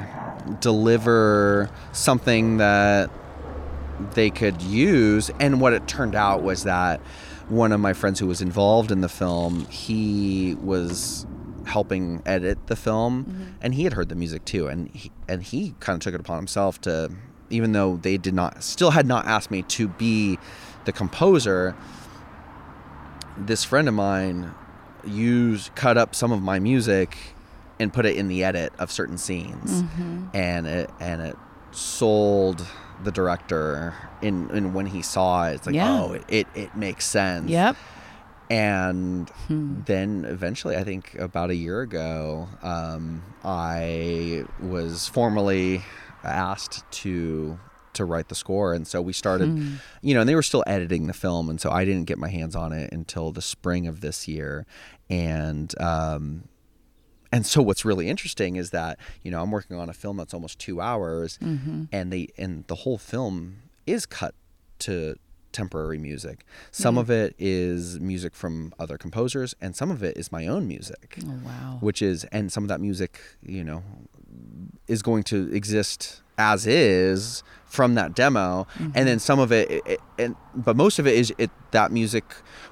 deliver 0.60 1.70
something 1.92 2.56
that 2.56 3.10
they 4.14 4.30
could 4.30 4.62
use. 4.62 5.30
And 5.40 5.60
what 5.60 5.72
it 5.72 5.86
turned 5.86 6.14
out 6.14 6.42
was 6.42 6.64
that 6.64 7.00
one 7.48 7.72
of 7.72 7.80
my 7.80 7.92
friends 7.92 8.18
who 8.18 8.26
was 8.26 8.40
involved 8.40 8.90
in 8.90 9.00
the 9.00 9.08
film, 9.08 9.66
he 9.66 10.56
was 10.62 11.26
helping 11.66 12.22
edit 12.24 12.66
the 12.68 12.76
film, 12.76 13.24
mm-hmm. 13.24 13.44
and 13.60 13.74
he 13.74 13.84
had 13.84 13.92
heard 13.92 14.08
the 14.08 14.14
music 14.14 14.44
too, 14.44 14.66
and 14.66 14.88
he, 14.88 15.10
and 15.28 15.42
he 15.42 15.74
kind 15.80 15.96
of 15.96 16.00
took 16.00 16.14
it 16.14 16.20
upon 16.20 16.36
himself 16.36 16.80
to, 16.80 17.10
even 17.50 17.72
though 17.72 17.96
they 17.96 18.16
did 18.16 18.34
not, 18.34 18.62
still 18.62 18.92
had 18.92 19.06
not 19.06 19.26
asked 19.26 19.50
me 19.50 19.62
to 19.62 19.88
be 19.88 20.38
the 20.84 20.92
composer. 20.92 21.74
This 23.36 23.64
friend 23.64 23.88
of 23.88 23.94
mine 23.94 24.54
used 25.04 25.74
cut 25.74 25.96
up 25.96 26.14
some 26.14 26.32
of 26.32 26.42
my 26.42 26.58
music 26.58 27.16
and 27.80 27.92
put 27.92 28.06
it 28.06 28.14
in 28.16 28.28
the 28.28 28.44
edit 28.44 28.72
of 28.78 28.92
certain 28.92 29.18
scenes 29.18 29.82
and 30.34 30.66
it 30.68 30.90
and 31.00 31.20
it 31.22 31.36
sold 31.72 32.64
the 33.02 33.10
director 33.10 33.94
in 34.22 34.50
and 34.52 34.74
when 34.74 34.86
he 34.86 35.00
saw 35.02 35.48
it 35.48 35.54
it's 35.54 35.66
like 35.66 35.74
Yeah. 35.74 36.00
oh 36.02 36.12
it, 36.12 36.24
it, 36.28 36.46
it 36.54 36.76
makes 36.76 37.06
sense 37.06 37.48
Yep. 37.50 37.74
and 38.50 39.28
Hmm. 39.48 39.80
then 39.86 40.24
eventually 40.28 40.76
i 40.76 40.84
think 40.84 41.14
about 41.14 41.50
a 41.50 41.54
year 41.54 41.80
ago 41.80 42.48
um, 42.62 43.22
i 43.44 44.44
was 44.60 45.08
formally 45.08 45.82
asked 46.22 46.84
to 46.90 47.58
to 47.92 48.04
write 48.04 48.28
the 48.28 48.34
score 48.34 48.74
and 48.74 48.86
so 48.86 49.00
we 49.00 49.12
started 49.12 49.48
Hmm. 49.48 49.74
you 50.02 50.12
know 50.14 50.20
and 50.20 50.28
they 50.28 50.34
were 50.34 50.42
still 50.42 50.62
editing 50.66 51.06
the 51.06 51.12
film 51.14 51.48
and 51.48 51.60
so 51.60 51.70
i 51.70 51.84
didn't 51.84 52.04
get 52.04 52.18
my 52.18 52.28
hands 52.28 52.54
on 52.54 52.72
it 52.72 52.92
until 52.92 53.32
the 53.32 53.42
spring 53.42 53.86
of 53.86 54.00
this 54.00 54.28
year 54.28 54.66
and 55.08 55.74
um, 55.80 56.44
and 57.32 57.46
so 57.46 57.62
what's 57.62 57.84
really 57.84 58.08
interesting 58.08 58.56
is 58.56 58.70
that 58.70 58.98
you 59.22 59.30
know 59.30 59.42
I'm 59.42 59.50
working 59.50 59.76
on 59.78 59.88
a 59.88 59.92
film 59.92 60.16
that's 60.16 60.34
almost 60.34 60.58
two 60.58 60.80
hours, 60.80 61.38
Mm-hmm. 61.42 61.84
and 61.92 62.12
they 62.12 62.28
and 62.38 62.64
the 62.66 62.74
whole 62.76 62.98
film 62.98 63.56
is 63.86 64.06
cut 64.06 64.34
to 64.80 65.16
temporary 65.52 65.98
music. 65.98 66.44
Some 66.70 66.94
Mm. 66.94 67.00
of 67.00 67.10
it 67.10 67.34
is 67.38 67.98
music 67.98 68.34
from 68.36 68.72
other 68.78 68.96
composers, 68.96 69.54
and 69.60 69.74
some 69.74 69.90
of 69.90 70.02
it 70.02 70.16
is 70.16 70.30
my 70.30 70.46
own 70.46 70.68
music, 70.68 71.18
Oh 71.24 71.38
wow. 71.44 71.78
which 71.80 72.00
is 72.02 72.24
and 72.30 72.52
some 72.52 72.62
of 72.64 72.68
that 72.68 72.80
music 72.80 73.20
you 73.42 73.64
know 73.64 73.82
is 74.86 75.02
going 75.02 75.22
to 75.24 75.52
exist 75.52 76.22
as 76.38 76.66
is 76.66 77.42
from 77.66 77.94
that 77.94 78.14
demo 78.14 78.66
Mm-hmm. 78.78 78.90
and 78.94 79.08
then 79.08 79.18
some 79.18 79.38
of 79.40 79.50
it, 79.52 79.70
it, 79.70 79.82
it 79.86 80.00
and 80.18 80.36
but 80.54 80.76
most 80.76 80.98
of 80.98 81.06
it 81.06 81.14
is 81.14 81.32
it 81.38 81.50
that 81.72 81.90
music 81.92 82.24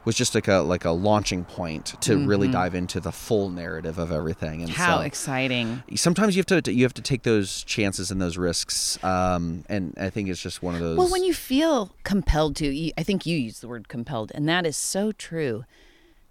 was 0.09 0.17
just 0.17 0.35
like 0.35 0.49
a 0.49 0.57
like 0.75 0.85
a 0.87 0.91
launching 0.91 1.45
point 1.45 1.95
to 2.01 2.27
really 2.27 2.49
dive 2.49 2.75
into 2.75 2.99
the 2.99 3.13
full 3.13 3.51
narrative 3.51 3.99
of 3.99 4.11
everything 4.11 4.63
and 4.63 4.71
Mm-hmm. 4.71 4.83
How 4.83 4.99
so 4.99 5.03
exciting. 5.05 5.83
sometimes 5.97 6.35
you 6.35 6.41
have 6.49 6.63
to 6.65 6.73
you 6.73 6.83
have 6.85 6.95
to 6.95 7.03
take 7.03 7.23
those 7.25 7.63
chances 7.65 8.11
and 8.11 8.19
those 8.21 8.39
risks 8.39 8.99
um 9.05 9.65
and 9.69 9.95
i 10.01 10.09
think 10.09 10.29
it's 10.31 10.41
just 10.43 10.63
one 10.63 10.75
of 10.75 10.81
those 10.81 10.97
Well, 10.97 11.11
when 11.11 11.25
you 11.25 11.35
feel 11.35 11.95
compelled 12.05 12.57
to, 12.57 12.67
I 12.99 13.03
think 13.03 13.27
you 13.27 13.37
use 13.37 13.61
the 13.61 13.69
word 13.69 13.89
compelled, 13.89 14.33
and 14.35 14.49
that 14.49 14.65
is 14.67 14.77
so 14.79 15.13
true. 15.13 15.65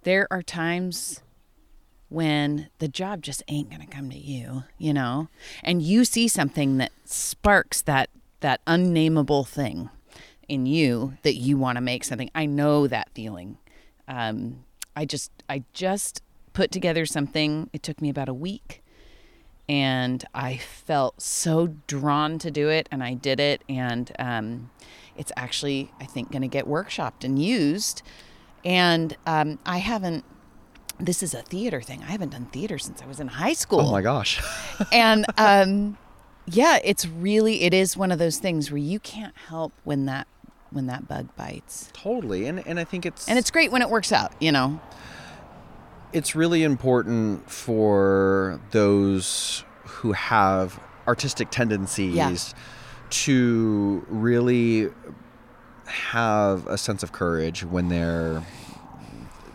there 0.02 0.26
are 0.30 0.42
times 0.42 1.22
when 2.08 2.68
the 2.78 2.88
job 2.88 3.22
just 3.22 3.42
ain't 3.48 3.68
going 3.70 3.82
to 3.82 3.86
come 3.86 4.10
to 4.10 4.18
you, 4.18 4.64
you 4.78 4.92
know, 4.94 5.28
and 5.62 5.82
you 5.82 6.04
see 6.04 6.26
something 6.26 6.78
that 6.78 6.90
sparks 7.04 7.82
that 7.82 8.08
that 8.40 8.60
unnameable 8.66 9.44
thing 9.44 9.90
in 10.48 10.64
you 10.66 11.14
that 11.22 11.34
you 11.34 11.58
want 11.58 11.76
to 11.76 11.82
make 11.82 12.02
something. 12.04 12.30
I 12.34 12.46
know 12.46 12.86
that 12.86 13.10
feeling. 13.14 13.58
Um, 14.08 14.64
I 14.96 15.04
just 15.04 15.30
I 15.48 15.64
just 15.72 16.22
put 16.52 16.72
together 16.72 17.06
something. 17.06 17.70
It 17.72 17.82
took 17.82 18.00
me 18.00 18.08
about 18.08 18.28
a 18.28 18.34
week, 18.34 18.82
and 19.68 20.24
I 20.34 20.56
felt 20.56 21.20
so 21.22 21.74
drawn 21.86 22.38
to 22.40 22.50
do 22.50 22.68
it, 22.68 22.88
and 22.90 23.04
I 23.04 23.14
did 23.14 23.38
it, 23.38 23.62
and 23.68 24.10
um, 24.18 24.70
it's 25.16 25.30
actually 25.36 25.92
I 26.00 26.06
think 26.06 26.32
going 26.32 26.42
to 26.42 26.48
get 26.48 26.66
workshopped 26.66 27.22
and 27.22 27.40
used. 27.40 28.02
And 28.64 29.16
um, 29.24 29.60
I 29.64 29.78
haven't 29.78 30.24
this 31.00 31.22
is 31.22 31.34
a 31.34 31.42
theater 31.42 31.80
thing. 31.80 32.02
I 32.02 32.10
haven't 32.10 32.30
done 32.30 32.46
theater 32.46 32.78
since 32.78 33.02
I 33.02 33.06
was 33.06 33.20
in 33.20 33.28
high 33.28 33.52
school. 33.52 33.80
Oh 33.80 33.92
my 33.92 34.02
gosh. 34.02 34.42
and 34.92 35.24
um, 35.36 35.96
yeah, 36.46 36.78
it's 36.84 37.06
really 37.06 37.62
it 37.62 37.74
is 37.74 37.96
one 37.96 38.10
of 38.10 38.18
those 38.18 38.38
things 38.38 38.70
where 38.70 38.78
you 38.78 38.98
can't 38.98 39.36
help 39.48 39.72
when 39.84 40.06
that 40.06 40.26
when 40.70 40.86
that 40.86 41.08
bug 41.08 41.28
bites. 41.36 41.90
Totally. 41.92 42.46
And 42.46 42.66
and 42.66 42.78
I 42.78 42.84
think 42.84 43.06
it's 43.06 43.28
And 43.28 43.38
it's 43.38 43.50
great 43.50 43.72
when 43.72 43.82
it 43.82 43.90
works 43.90 44.12
out, 44.12 44.32
you 44.40 44.52
know. 44.52 44.80
It's 46.12 46.34
really 46.34 46.62
important 46.62 47.50
for 47.50 48.60
those 48.70 49.64
who 49.84 50.12
have 50.12 50.80
artistic 51.06 51.50
tendencies 51.50 52.14
Yeah. 52.14 52.34
to 53.10 54.06
really 54.08 54.90
have 55.86 56.66
a 56.66 56.76
sense 56.76 57.02
of 57.02 57.12
courage 57.12 57.64
when 57.64 57.88
they're 57.88 58.42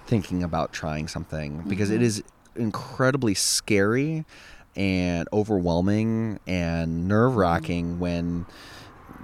thinking 0.08 0.44
about 0.44 0.74
trying 0.74 1.08
something 1.08 1.64
because 1.68 1.90
it 1.90 1.96
mm-hmm. 1.96 2.04
is 2.04 2.24
incredibly 2.56 3.34
scary 3.34 4.26
and 4.76 5.28
overwhelming 5.32 6.40
and 6.48 7.08
nerve 7.08 7.36
wracking 7.36 7.92
mm-hmm. 7.92 8.00
when 8.00 8.46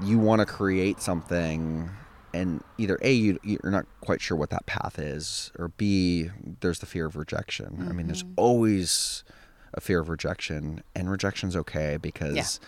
you 0.03 0.17
want 0.19 0.39
to 0.39 0.45
create 0.45 1.01
something 1.01 1.89
and 2.33 2.63
either 2.77 2.99
a 3.01 3.12
you, 3.12 3.39
you're 3.43 3.71
not 3.71 3.85
quite 4.01 4.21
sure 4.21 4.38
what 4.38 4.49
that 4.51 4.65
path 4.65 4.99
is 4.99 5.51
or 5.57 5.69
b 5.69 6.29
there's 6.62 6.79
the 6.79 6.85
fear 6.85 7.05
of 7.05 7.15
rejection. 7.15 7.88
I 7.89 7.93
mean 7.93 8.07
there's 8.07 8.23
mm-hmm. 8.23 8.33
always 8.38 9.23
a 9.73 9.81
fear 9.81 9.99
of 9.99 10.09
rejection 10.09 10.83
and 10.95 11.09
rejection's 11.09 11.55
okay 11.55 11.97
because 11.97 12.59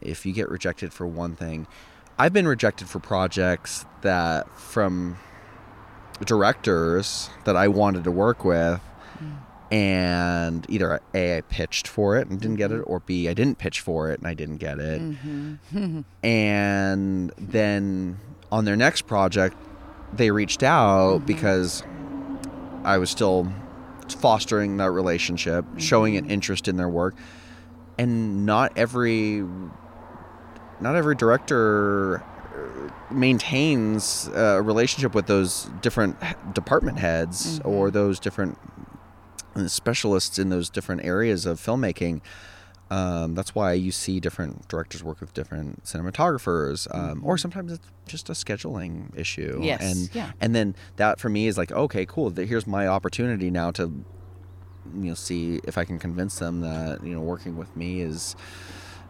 if 0.00 0.26
you 0.26 0.32
get 0.32 0.48
rejected 0.48 0.92
for 0.92 1.06
one 1.06 1.34
thing 1.34 1.66
i've 2.18 2.32
been 2.32 2.46
rejected 2.46 2.88
for 2.88 2.98
projects 2.98 3.86
that 4.02 4.48
from 4.58 5.16
directors 6.24 7.30
that 7.44 7.56
i 7.56 7.68
wanted 7.68 8.04
to 8.04 8.10
work 8.10 8.44
with 8.44 8.80
mm. 9.18 9.38
And 9.72 10.66
either 10.68 11.00
a 11.14 11.38
i 11.38 11.40
pitched 11.40 11.88
for 11.88 12.16
it 12.16 12.28
and 12.28 12.40
didn't 12.40 12.56
get 12.56 12.70
it 12.70 12.80
mm-hmm. 12.80 12.92
or 12.92 13.00
b 13.00 13.28
i 13.28 13.34
didn't 13.34 13.56
pitch 13.58 13.80
for 13.80 14.10
it 14.10 14.18
and 14.18 14.28
i 14.28 14.34
didn't 14.34 14.58
get 14.58 14.78
it. 14.78 15.00
Mm-hmm. 15.00 16.00
And 16.22 17.32
then 17.36 18.18
on 18.52 18.64
their 18.64 18.76
next 18.76 19.02
project 19.02 19.56
they 20.12 20.30
reached 20.30 20.62
out 20.62 21.16
mm-hmm. 21.16 21.26
because 21.26 21.82
i 22.84 22.98
was 22.98 23.10
still 23.10 23.50
fostering 24.14 24.76
that 24.78 24.90
relationship 24.90 25.64
showing 25.78 26.16
an 26.16 26.30
interest 26.30 26.68
in 26.68 26.76
their 26.76 26.88
work. 26.88 27.14
And 27.98 28.46
not 28.46 28.72
every 28.76 29.44
not 30.80 30.96
every 30.96 31.14
director 31.14 32.18
uh, 32.18 33.14
maintains 33.14 34.28
a 34.34 34.60
relationship 34.62 35.14
with 35.14 35.26
those 35.26 35.70
different 35.80 36.16
department 36.54 36.98
heads 36.98 37.60
or 37.64 37.90
those 37.90 38.18
different 38.18 38.58
specialists 39.66 40.38
in 40.38 40.48
those 40.50 40.70
different 40.70 41.04
areas 41.04 41.46
of 41.46 41.60
filmmaking. 41.60 42.20
Um, 42.90 43.34
that's 43.34 43.54
why 43.54 43.72
you 43.72 43.90
see 43.90 44.20
different 44.20 44.68
directors 44.68 45.02
work 45.02 45.20
with 45.20 45.32
different 45.32 45.84
cinematographers, 45.84 46.86
um, 46.94 47.22
or 47.24 47.38
sometimes 47.38 47.72
it's 47.72 47.88
just 48.06 48.28
a 48.28 48.32
scheduling 48.34 49.16
issue. 49.18 49.60
Yes, 49.62 49.80
and 49.82 50.14
yeah. 50.14 50.32
and 50.42 50.54
then 50.54 50.76
that 50.96 51.18
for 51.18 51.30
me 51.30 51.46
is 51.46 51.56
like, 51.56 51.72
okay, 51.72 52.04
cool. 52.04 52.28
Here's 52.30 52.66
my 52.66 52.86
opportunity 52.86 53.50
now 53.50 53.70
to, 53.72 53.84
you 54.94 55.08
know, 55.08 55.14
see 55.14 55.58
if 55.64 55.78
I 55.78 55.84
can 55.86 55.98
convince 55.98 56.38
them 56.38 56.60
that 56.60 57.02
you 57.02 57.14
know 57.14 57.20
working 57.22 57.56
with 57.56 57.74
me 57.74 58.02
is 58.02 58.36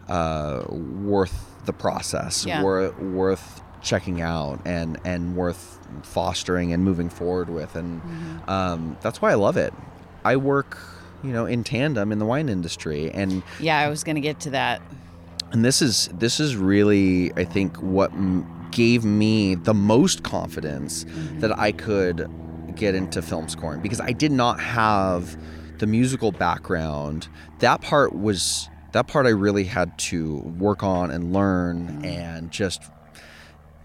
uh, 0.07 0.63
worth 0.69 1.51
the 1.65 1.73
process, 1.73 2.45
Yeah. 2.45 2.63
worth 2.63 2.97
worth 2.99 3.61
checking 3.81 4.21
out, 4.21 4.61
and 4.63 4.97
and 5.03 5.35
worth 5.35 5.77
fostering 6.03 6.71
and 6.71 6.85
moving 6.85 7.09
forward 7.09 7.49
with, 7.49 7.75
and 7.75 8.01
Mm-hmm. 8.01 8.49
um, 8.49 8.97
that's 9.01 9.21
why 9.21 9.31
I 9.31 9.35
love 9.35 9.57
it. 9.57 9.73
I 10.23 10.35
work, 10.37 10.77
you 11.23 11.31
know, 11.31 11.45
in 11.45 11.63
tandem 11.63 12.11
in 12.11 12.19
the 12.19 12.25
wine 12.25 12.49
industry, 12.49 13.11
and 13.11 13.43
Yeah, 13.59 13.79
I 13.79 13.89
was 13.89 14.03
going 14.03 14.15
to 14.15 14.21
get 14.21 14.39
to 14.41 14.49
that. 14.51 14.81
and 15.51 15.63
this 15.63 15.81
is 15.81 16.09
this 16.13 16.39
is 16.39 16.55
really 16.55 17.31
I 17.33 17.43
think 17.45 17.77
what 17.77 18.11
m- 18.11 18.69
gave 18.71 19.05
me 19.05 19.55
the 19.55 19.73
most 19.73 20.23
confidence 20.23 21.03
mm-hmm. 21.03 21.39
that 21.41 21.57
I 21.57 21.71
could 21.71 22.27
get 22.75 22.95
into 22.95 23.21
film 23.21 23.47
scoring 23.47 23.81
because 23.81 24.01
I 24.01 24.13
did 24.13 24.31
not 24.31 24.59
have 24.59 25.37
the 25.77 25.85
musical 25.85 26.31
background. 26.31 27.27
That 27.59 27.81
part 27.81 28.15
was 28.15 28.67
that 28.93 29.07
part 29.07 29.25
I 29.25 29.29
really 29.29 29.65
had 29.65 29.97
to 30.09 30.37
work 30.57 30.81
on 30.83 31.11
and 31.11 31.33
learn 31.33 31.87
mm-hmm. 31.87 32.05
and 32.05 32.51
just 32.51 32.83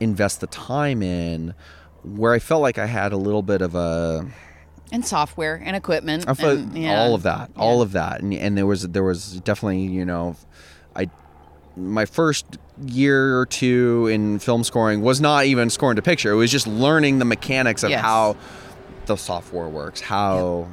invest 0.01 0.41
the 0.41 0.47
time 0.47 1.03
in 1.03 1.55
where 2.03 2.33
I 2.33 2.39
felt 2.39 2.63
like 2.63 2.79
I 2.79 2.87
had 2.87 3.13
a 3.13 3.17
little 3.17 3.43
bit 3.43 3.61
of 3.61 3.75
a 3.75 4.27
And 4.93 5.05
software 5.05 5.61
and 5.65 5.77
equipment. 5.77 6.25
And, 6.41 6.77
yeah. 6.77 6.99
all 7.01 7.15
of 7.15 7.23
that, 7.25 7.51
all 7.57 7.77
Yeah. 7.79 7.83
of 7.83 7.93
that, 7.93 8.21
and 8.23 8.33
and 8.35 8.57
there 8.57 8.67
was 8.67 8.83
there 8.89 9.05
was 9.05 9.41
definitely 9.43 9.83
you 9.83 10.05
know, 10.05 10.35
I 10.97 11.09
my 11.77 12.05
first 12.07 12.47
year 12.87 13.39
or 13.39 13.47
two 13.47 14.07
in 14.11 14.39
film 14.39 14.65
scoring 14.65 15.03
was 15.03 15.21
not 15.21 15.45
even 15.45 15.69
scoring 15.71 15.97
to 15.97 16.03
picture. 16.03 16.33
It 16.33 16.37
was 16.37 16.51
just 16.51 16.67
learning 16.67 17.19
the 17.19 17.25
mechanics 17.25 17.83
of 17.83 17.91
Yes. 17.91 18.01
how 18.01 18.37
the 19.07 19.17
software 19.17 19.69
works, 19.69 20.01
how 20.01 20.69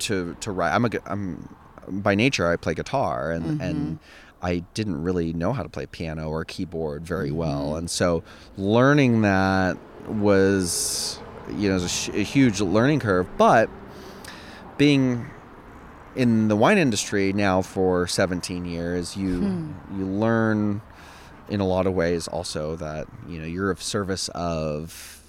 to 0.00 0.34
to 0.40 0.50
write. 0.50 0.74
I'm 0.74 0.84
a 0.86 0.90
I'm 1.06 1.48
by 1.88 2.14
nature 2.14 2.50
I 2.50 2.56
play 2.56 2.74
guitar 2.74 3.30
and 3.30 3.44
Mm-hmm. 3.44 3.60
and. 3.60 3.98
I 4.42 4.58
didn't 4.74 5.02
really 5.02 5.32
know 5.32 5.54
how 5.54 5.62
to 5.62 5.70
play 5.70 5.86
piano 5.86 6.28
or 6.28 6.44
keyboard 6.44 7.02
very 7.06 7.28
Mm-hmm. 7.30 7.36
well, 7.38 7.76
and 7.76 7.88
so 7.88 8.22
learning 8.58 9.22
that 9.22 9.78
was, 10.06 11.18
you 11.50 11.68
know, 11.68 11.74
was 11.74 11.84
a, 11.84 11.88
sh- 11.88 12.08
a 12.10 12.22
huge 12.22 12.60
learning 12.60 13.00
curve. 13.00 13.26
But 13.36 13.68
being 14.76 15.30
in 16.16 16.48
the 16.48 16.56
wine 16.56 16.78
industry 16.78 17.32
now 17.32 17.60
for 17.60 18.06
17 18.06 18.64
years 18.64 19.16
you 19.16 19.40
hmm. 19.40 19.98
you 19.98 20.06
learn 20.06 20.80
in 21.48 21.60
a 21.60 21.66
lot 21.66 21.86
of 21.86 21.92
ways 21.92 22.28
also 22.28 22.76
that 22.76 23.06
you 23.28 23.38
know 23.38 23.46
you're 23.46 23.70
of 23.70 23.82
service 23.82 24.28
of 24.28 25.20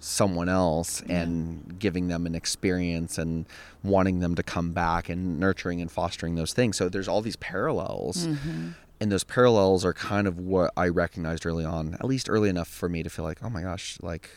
someone 0.00 0.48
else 0.48 1.02
and 1.10 1.78
giving 1.78 2.08
them 2.08 2.26
an 2.26 2.34
experience 2.34 3.18
and 3.18 3.44
wanting 3.82 4.20
them 4.20 4.34
to 4.34 4.42
come 4.42 4.72
back 4.72 5.10
and 5.10 5.38
nurturing 5.38 5.82
and 5.82 5.92
fostering 5.92 6.36
those 6.36 6.54
things. 6.54 6.78
So 6.78 6.88
there's 6.88 7.06
all 7.06 7.20
these 7.20 7.36
parallels 7.36 8.26
mm-hmm. 8.26 8.70
and 8.98 9.12
those 9.12 9.24
parallels 9.24 9.84
are 9.84 9.92
kind 9.92 10.26
of 10.26 10.38
what 10.38 10.72
I 10.74 10.88
recognized 10.88 11.44
early 11.44 11.66
on 11.66 11.94
at 11.94 12.04
least 12.04 12.30
early 12.30 12.48
enough 12.48 12.68
for 12.68 12.88
me 12.88 13.02
to 13.02 13.10
feel 13.10 13.26
like 13.26 13.38
oh 13.42 13.50
my 13.50 13.60
gosh 13.60 13.98
like 14.00 14.30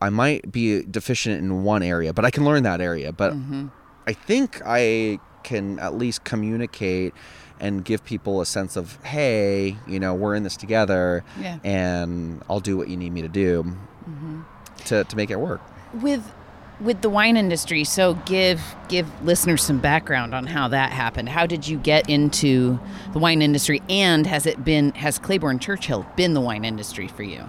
I 0.00 0.10
might 0.10 0.50
be 0.50 0.82
deficient 0.82 1.38
in 1.42 1.62
one 1.64 1.82
area 1.82 2.12
but 2.12 2.24
I 2.24 2.30
can 2.30 2.44
learn 2.44 2.62
that 2.64 2.80
area. 2.80 3.12
But 3.12 3.32
mm-hmm. 3.34 3.68
I 4.06 4.12
think 4.12 4.60
I 4.64 5.18
can 5.42 5.78
at 5.78 5.94
least 5.94 6.24
communicate 6.24 7.14
and 7.60 7.84
give 7.84 8.02
people 8.04 8.40
a 8.40 8.46
sense 8.46 8.76
of, 8.76 8.98
hey, 9.04 9.76
you 9.86 10.00
know, 10.00 10.14
we're 10.14 10.34
in 10.34 10.42
this 10.44 10.56
together, 10.56 11.22
Yeah. 11.38 11.58
and 11.62 12.42
I'll 12.48 12.60
do 12.60 12.76
what 12.76 12.88
you 12.88 12.96
need 12.96 13.12
me 13.12 13.20
to 13.22 13.28
do 13.28 13.62
mm-hmm. 13.64 14.40
to, 14.86 15.04
to 15.04 15.16
make 15.16 15.30
it 15.30 15.38
work. 15.38 15.60
with 15.94 16.32
with 16.80 17.02
the 17.02 17.10
wine 17.10 17.36
industry 17.36 17.84
so 17.84 18.14
give 18.24 18.58
give 18.88 19.06
listeners 19.22 19.62
some 19.62 19.78
background 19.78 20.34
on 20.34 20.46
how 20.46 20.66
that 20.68 20.90
happened. 20.92 21.28
How 21.28 21.44
did 21.44 21.68
you 21.68 21.76
get 21.76 22.08
into 22.08 22.80
the 23.12 23.18
wine 23.18 23.42
industry 23.42 23.82
and 23.90 24.26
has 24.26 24.46
it 24.46 24.64
been 24.64 24.92
has 24.92 25.18
claiborne 25.18 25.58
churchill 25.58 26.06
been 26.16 26.32
the 26.32 26.40
wine 26.40 26.64
industry 26.64 27.06
for 27.06 27.22
you 27.22 27.46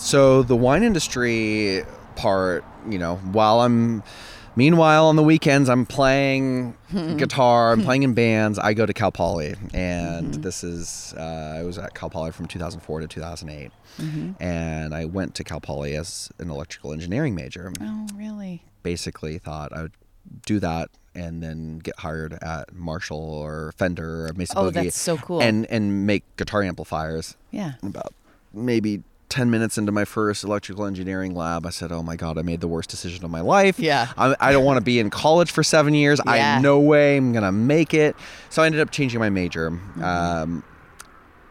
So 0.00 0.42
the 0.42 0.56
wine 0.56 0.82
industry 0.82 1.84
part, 2.16 2.64
you 2.88 2.98
know, 2.98 3.16
while 3.16 3.60
I'm 3.60 4.02
meanwhile 4.56 5.06
on 5.06 5.16
the 5.16 5.22
weekends 5.22 5.68
I'm 5.68 5.84
playing 5.84 6.74
hmm. 6.90 7.16
guitar, 7.16 7.72
I'm 7.72 7.82
playing 7.84 8.02
in 8.02 8.14
bands, 8.14 8.58
I 8.58 8.72
go 8.72 8.86
to 8.86 8.94
Cal 8.94 9.12
Poly. 9.12 9.54
And 9.74 10.32
mm-hmm. 10.32 10.40
this 10.40 10.64
is 10.64 11.14
uh, 11.18 11.56
I 11.58 11.64
was 11.64 11.76
at 11.78 11.94
Cal 11.94 12.08
Poly 12.08 12.32
from 12.32 12.46
2004 12.46 13.00
to 13.00 13.06
2008. 13.06 13.70
Mm-hmm. 13.98 14.42
And 14.42 14.94
I 14.94 15.04
went 15.04 15.34
to 15.36 15.44
Cal 15.44 15.60
Poly 15.60 15.94
as 15.94 16.30
an 16.38 16.50
electrical 16.50 16.92
engineering 16.92 17.34
major. 17.34 17.70
oh 17.80 18.06
really? 18.14 18.64
Basically 18.82 19.36
thought 19.38 19.72
I 19.74 19.82
would 19.82 19.92
do 20.46 20.58
that 20.60 20.88
and 21.14 21.42
then 21.42 21.78
get 21.78 21.98
hired 21.98 22.38
at 22.42 22.72
Marshall 22.72 23.18
or 23.18 23.74
Fender 23.76 24.26
or 24.26 24.32
Mesa 24.32 24.54
Oh, 24.56 24.70
Boogie 24.70 24.74
that's 24.74 24.98
so 24.98 25.18
cool. 25.18 25.42
and 25.42 25.66
and 25.66 26.06
make 26.06 26.24
guitar 26.36 26.62
amplifiers. 26.62 27.36
Yeah. 27.50 27.72
About 27.82 28.14
maybe 28.54 29.02
10 29.30 29.50
minutes 29.50 29.78
into 29.78 29.92
my 29.92 30.04
first 30.04 30.44
electrical 30.44 30.84
engineering 30.84 31.34
lab, 31.34 31.64
I 31.64 31.70
said, 31.70 31.90
Oh 31.92 32.02
my 32.02 32.16
God, 32.16 32.36
I 32.36 32.42
made 32.42 32.60
the 32.60 32.68
worst 32.68 32.90
decision 32.90 33.24
of 33.24 33.30
my 33.30 33.40
life. 33.40 33.78
Yeah. 33.78 34.08
I, 34.18 34.34
I 34.40 34.52
don't 34.52 34.64
want 34.64 34.76
to 34.78 34.84
be 34.84 34.98
in 34.98 35.08
college 35.08 35.50
for 35.50 35.62
seven 35.62 35.94
years. 35.94 36.20
Yeah. 36.26 36.56
I 36.58 36.60
no 36.60 36.78
way 36.78 37.16
I'm 37.16 37.32
going 37.32 37.44
to 37.44 37.52
make 37.52 37.94
it. 37.94 38.16
So 38.50 38.62
I 38.62 38.66
ended 38.66 38.80
up 38.80 38.90
changing 38.90 39.20
my 39.20 39.30
major. 39.30 39.70
Mm-hmm. 39.70 40.02
Um, 40.04 40.64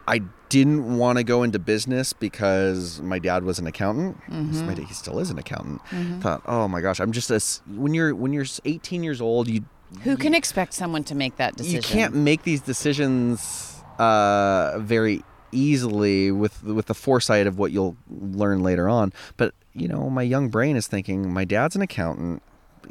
I 0.06 0.20
didn't 0.48 0.98
want 0.98 1.18
to 1.18 1.24
go 1.24 1.42
into 1.42 1.58
business 1.58 2.12
because 2.12 3.00
my 3.00 3.18
dad 3.18 3.44
was 3.44 3.58
an 3.58 3.66
accountant. 3.66 4.20
Mm-hmm. 4.28 4.66
My 4.66 4.74
dad- 4.74 4.86
He 4.86 4.94
still 4.94 5.18
is 5.18 5.30
an 5.30 5.38
accountant. 5.38 5.80
Thought, 6.22 6.42
oh 6.46 6.68
my 6.68 6.80
gosh, 6.80 7.00
I'm 7.00 7.12
just 7.12 7.30
a 7.30 7.40
when 7.76 7.94
you're 7.94 8.14
when 8.14 8.32
you're 8.32 8.46
18 8.64 9.02
years 9.02 9.20
old, 9.20 9.48
you 9.48 9.64
Who 10.02 10.16
can 10.16 10.34
expect 10.34 10.74
someone 10.74 11.04
to 11.04 11.14
make 11.14 11.36
that 11.36 11.56
decision? 11.56 11.76
you 11.76 11.82
can't 11.82 12.14
make 12.14 12.42
these 12.42 12.60
decisions 12.60 13.82
uh, 13.98 14.78
very 14.80 15.22
easily 15.52 16.30
with 16.30 16.62
with 16.62 16.86
the 16.86 16.94
foresight 16.94 17.46
of 17.46 17.58
what 17.58 17.72
you'll 17.72 17.96
learn 18.08 18.62
later 18.62 18.88
on. 18.88 19.12
But 19.36 19.54
you 19.72 19.88
know, 19.88 20.10
my 20.10 20.22
young 20.22 20.48
brain 20.48 20.76
is 20.76 20.86
thinking, 20.86 21.32
my 21.32 21.44
dad's 21.44 21.76
an 21.76 21.82
accountant. 21.82 22.42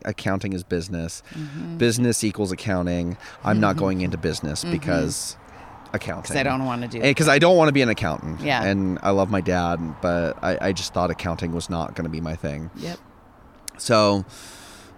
Accounting 0.06 0.54
is 0.54 0.64
business. 0.64 1.24
Mm-hmm. 1.32 1.78
Business 1.78 2.24
equals 2.24 2.52
accounting. 2.52 3.18
I'm 3.44 3.60
not 3.60 3.72
mm-hmm. 3.72 3.80
going 3.80 4.02
into 4.02 4.18
business 4.18 4.64
mm-hmm. 4.64 4.72
because 4.72 5.36
accounting. 5.94 6.22
Because 6.24 6.36
I 6.38 6.44
don't 6.44 6.66
want 6.66 6.84
to 6.84 6.88
do. 6.88 7.00
Eh, 7.00 7.10
because 7.10 7.28
I 7.28 7.40
don't 7.40 7.58
want 7.58 7.68
to 7.70 7.74
be 7.74 7.82
an 7.82 7.90
accountant. 7.90 8.42
Yeah. 8.42 8.64
And 8.64 9.00
I 9.02 9.10
love 9.10 9.30
my 9.30 9.42
dad, 9.42 9.96
but 10.02 10.42
I, 10.44 10.58
I 10.62 10.72
just 10.72 10.94
thought 10.94 11.12
accounting 11.12 11.54
was 11.54 11.70
not 11.70 11.96
going 11.96 12.06
to 12.06 12.10
be 12.10 12.22
my 12.22 12.36
thing. 12.36 12.70
Yep. 12.78 13.00
So 13.78 14.26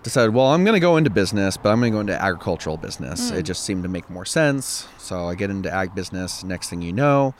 decided, 0.03 0.33
well, 0.33 0.47
I'm 0.47 0.63
going 0.63 0.73
to 0.73 0.79
go 0.79 0.97
into 0.97 1.09
business, 1.09 1.57
but 1.57 1.69
I'm 1.69 1.79
going 1.79 1.91
to 1.91 1.95
go 1.95 1.99
into 2.01 2.21
agricultural 2.21 2.77
business. 2.77 3.29
Hmm. 3.29 3.37
It 3.37 3.43
just 3.43 3.63
seemed 3.63 3.83
to 3.83 3.89
make 3.89 4.09
more 4.09 4.25
sense. 4.25 4.87
So 4.97 5.27
I 5.27 5.35
get 5.35 5.49
into 5.49 5.71
ag 5.71 5.93
business. 5.95 6.43
Next 6.43 6.69
thing 6.69 6.81
you 6.81 6.91
know, 6.93 7.35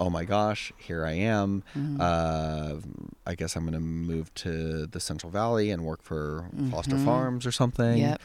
oh 0.00 0.10
my 0.10 0.24
gosh, 0.24 0.72
here 0.78 1.06
I 1.06 1.12
am. 1.12 1.62
Mm-hmm. 1.76 2.00
Uh, 2.00 2.80
I 3.26 3.34
guess 3.36 3.54
I'm 3.56 3.62
going 3.62 3.74
to 3.74 3.80
move 3.80 4.34
to 4.34 4.86
the 4.86 5.00
Central 5.00 5.30
Valley 5.30 5.70
and 5.70 5.84
work 5.84 6.02
for 6.02 6.46
Foster 6.70 6.96
Mhm. 6.96 7.04
Farms 7.04 7.46
or 7.46 7.52
something. 7.52 7.98
Yep. 7.98 8.20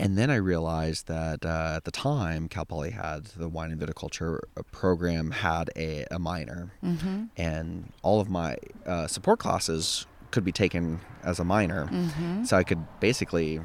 And 0.00 0.16
then 0.16 0.30
I 0.30 0.36
realized 0.36 1.08
that 1.08 1.44
uh, 1.44 1.74
at 1.76 1.84
the 1.84 1.90
time, 1.90 2.48
Cal 2.48 2.64
Poly 2.64 2.90
had 2.92 3.24
the 3.36 3.48
wine 3.48 3.72
and 3.72 3.80
viticulture 3.80 4.38
uh, 4.56 4.62
program 4.70 5.32
had 5.32 5.70
a, 5.76 6.06
a 6.10 6.18
minor, 6.20 6.70
Mm-hmm. 6.84 7.24
and 7.36 7.92
all 8.02 8.20
of 8.20 8.30
my 8.30 8.56
uh, 8.86 9.08
support 9.08 9.40
classes 9.40 10.06
could 10.30 10.44
be 10.44 10.52
taken 10.52 11.00
as 11.22 11.38
a 11.38 11.44
minor. 11.44 11.86
Mm-hmm. 11.86 12.44
So 12.44 12.56
I 12.56 12.64
could 12.64 12.84
basically 13.00 13.60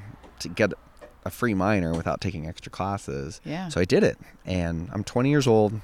get 0.55 0.73
a 1.25 1.29
free 1.29 1.53
minor 1.53 1.93
without 1.93 2.21
taking 2.21 2.47
extra 2.47 2.71
classes. 2.71 3.41
Yeah. 3.45 3.69
So 3.69 3.79
I 3.79 3.85
did 3.85 4.03
it, 4.03 4.17
and 4.45 4.89
I'm 4.91 5.03
20 5.03 5.29
years 5.29 5.47
old. 5.47 5.79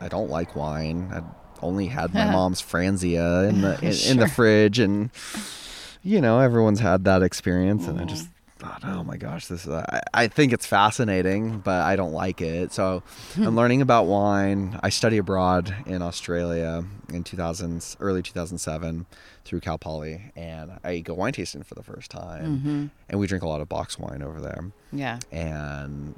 I 0.00 0.08
don't 0.08 0.30
like 0.30 0.56
wine. 0.56 1.10
I 1.12 1.22
only 1.64 1.86
had 1.86 2.12
my 2.12 2.24
mom's 2.32 2.60
Franzia 2.60 3.48
in 3.48 3.60
the 3.60 3.78
in, 3.82 4.12
in 4.12 4.16
the 4.18 4.28
fridge, 4.28 4.78
and 4.78 5.10
you 6.02 6.20
know 6.20 6.40
everyone's 6.40 6.80
had 6.80 7.04
that 7.04 7.22
experience, 7.22 7.86
and 7.86 8.00
I 8.00 8.04
just 8.04 8.28
thought, 8.62 8.82
oh 8.84 9.02
my 9.04 9.16
gosh, 9.16 9.46
this 9.46 9.66
is. 9.66 9.72
I, 9.72 10.00
I 10.14 10.28
think 10.28 10.52
it's 10.52 10.66
fascinating, 10.66 11.58
but 11.58 11.82
I 11.82 11.96
don't 11.96 12.12
like 12.12 12.40
it. 12.40 12.72
So 12.72 13.02
I'm 13.36 13.56
learning 13.56 13.82
about 13.82 14.06
wine. 14.06 14.78
I 14.82 14.88
study 14.90 15.18
abroad 15.18 15.74
in 15.86 16.00
Australia 16.02 16.84
in 17.12 17.24
2000, 17.24 17.96
early 18.00 18.22
2007 18.22 19.06
through 19.44 19.60
Cal 19.60 19.78
Poly, 19.78 20.32
and 20.36 20.72
I 20.84 21.00
go 21.00 21.14
wine 21.14 21.32
tasting 21.32 21.62
for 21.64 21.74
the 21.74 21.82
first 21.82 22.10
time, 22.10 22.58
Mm-hmm. 22.58 22.86
and 23.10 23.20
we 23.20 23.26
drink 23.26 23.42
a 23.42 23.48
lot 23.48 23.60
of 23.60 23.68
box 23.68 23.98
wine 23.98 24.22
over 24.22 24.40
there 24.40 24.70
Yeah. 24.92 25.18
and 25.32 26.14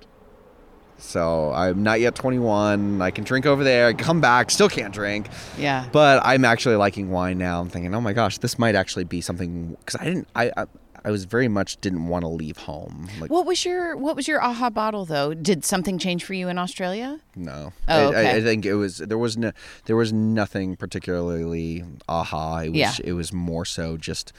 so 0.96 1.52
I'm 1.52 1.82
not 1.82 2.00
yet 2.00 2.14
21. 2.14 3.02
I 3.02 3.10
can 3.10 3.24
drink 3.24 3.46
over 3.46 3.64
there. 3.64 3.88
I 3.88 3.92
come 3.94 4.20
back, 4.20 4.50
still 4.50 4.68
can't 4.68 4.94
drink, 4.94 5.26
Yeah. 5.58 5.86
but 5.92 6.22
I'm 6.24 6.44
actually 6.44 6.76
liking 6.76 7.10
wine 7.10 7.36
now. 7.36 7.60
I'm 7.60 7.68
thinking, 7.68 7.94
oh 7.94 8.00
my 8.00 8.12
gosh, 8.12 8.38
this 8.38 8.58
might 8.58 8.74
actually 8.76 9.04
be 9.04 9.20
something 9.20 9.70
because 9.80 10.00
I 10.00 10.04
didn't. 10.04 10.28
I, 10.36 10.52
I 10.56 10.66
I 11.06 11.10
was 11.10 11.24
very 11.26 11.48
much 11.48 11.78
didn't 11.82 12.06
want 12.08 12.22
to 12.22 12.28
leave 12.28 12.56
home. 12.56 13.08
Like 13.20 13.30
What 13.30 13.44
was 13.46 13.64
your 13.64 13.96
What 13.96 14.16
was 14.16 14.26
your 14.26 14.42
aha 14.42 14.70
bottle 14.70 15.04
though? 15.04 15.34
Did 15.34 15.64
something 15.64 15.98
change 15.98 16.24
for 16.24 16.32
you 16.34 16.48
in 16.48 16.56
Australia? 16.58 17.20
no, 17.36 17.72
Oh, 17.88 18.12
I, 18.12 18.20
I. 18.22 18.30
I 18.36 18.40
think 18.42 18.64
it 18.64 18.74
was 18.74 18.98
there 18.98 19.18
was 19.18 19.36
no 19.36 19.52
there 19.84 19.96
was 19.96 20.12
nothing 20.12 20.76
particularly 20.76 21.84
aha. 22.08 22.60
It 22.60 22.68
was 22.70 22.78
Yeah. 22.78 22.92
it 23.04 23.12
was 23.12 23.32
more 23.32 23.64
so 23.64 23.96
just. 23.96 24.32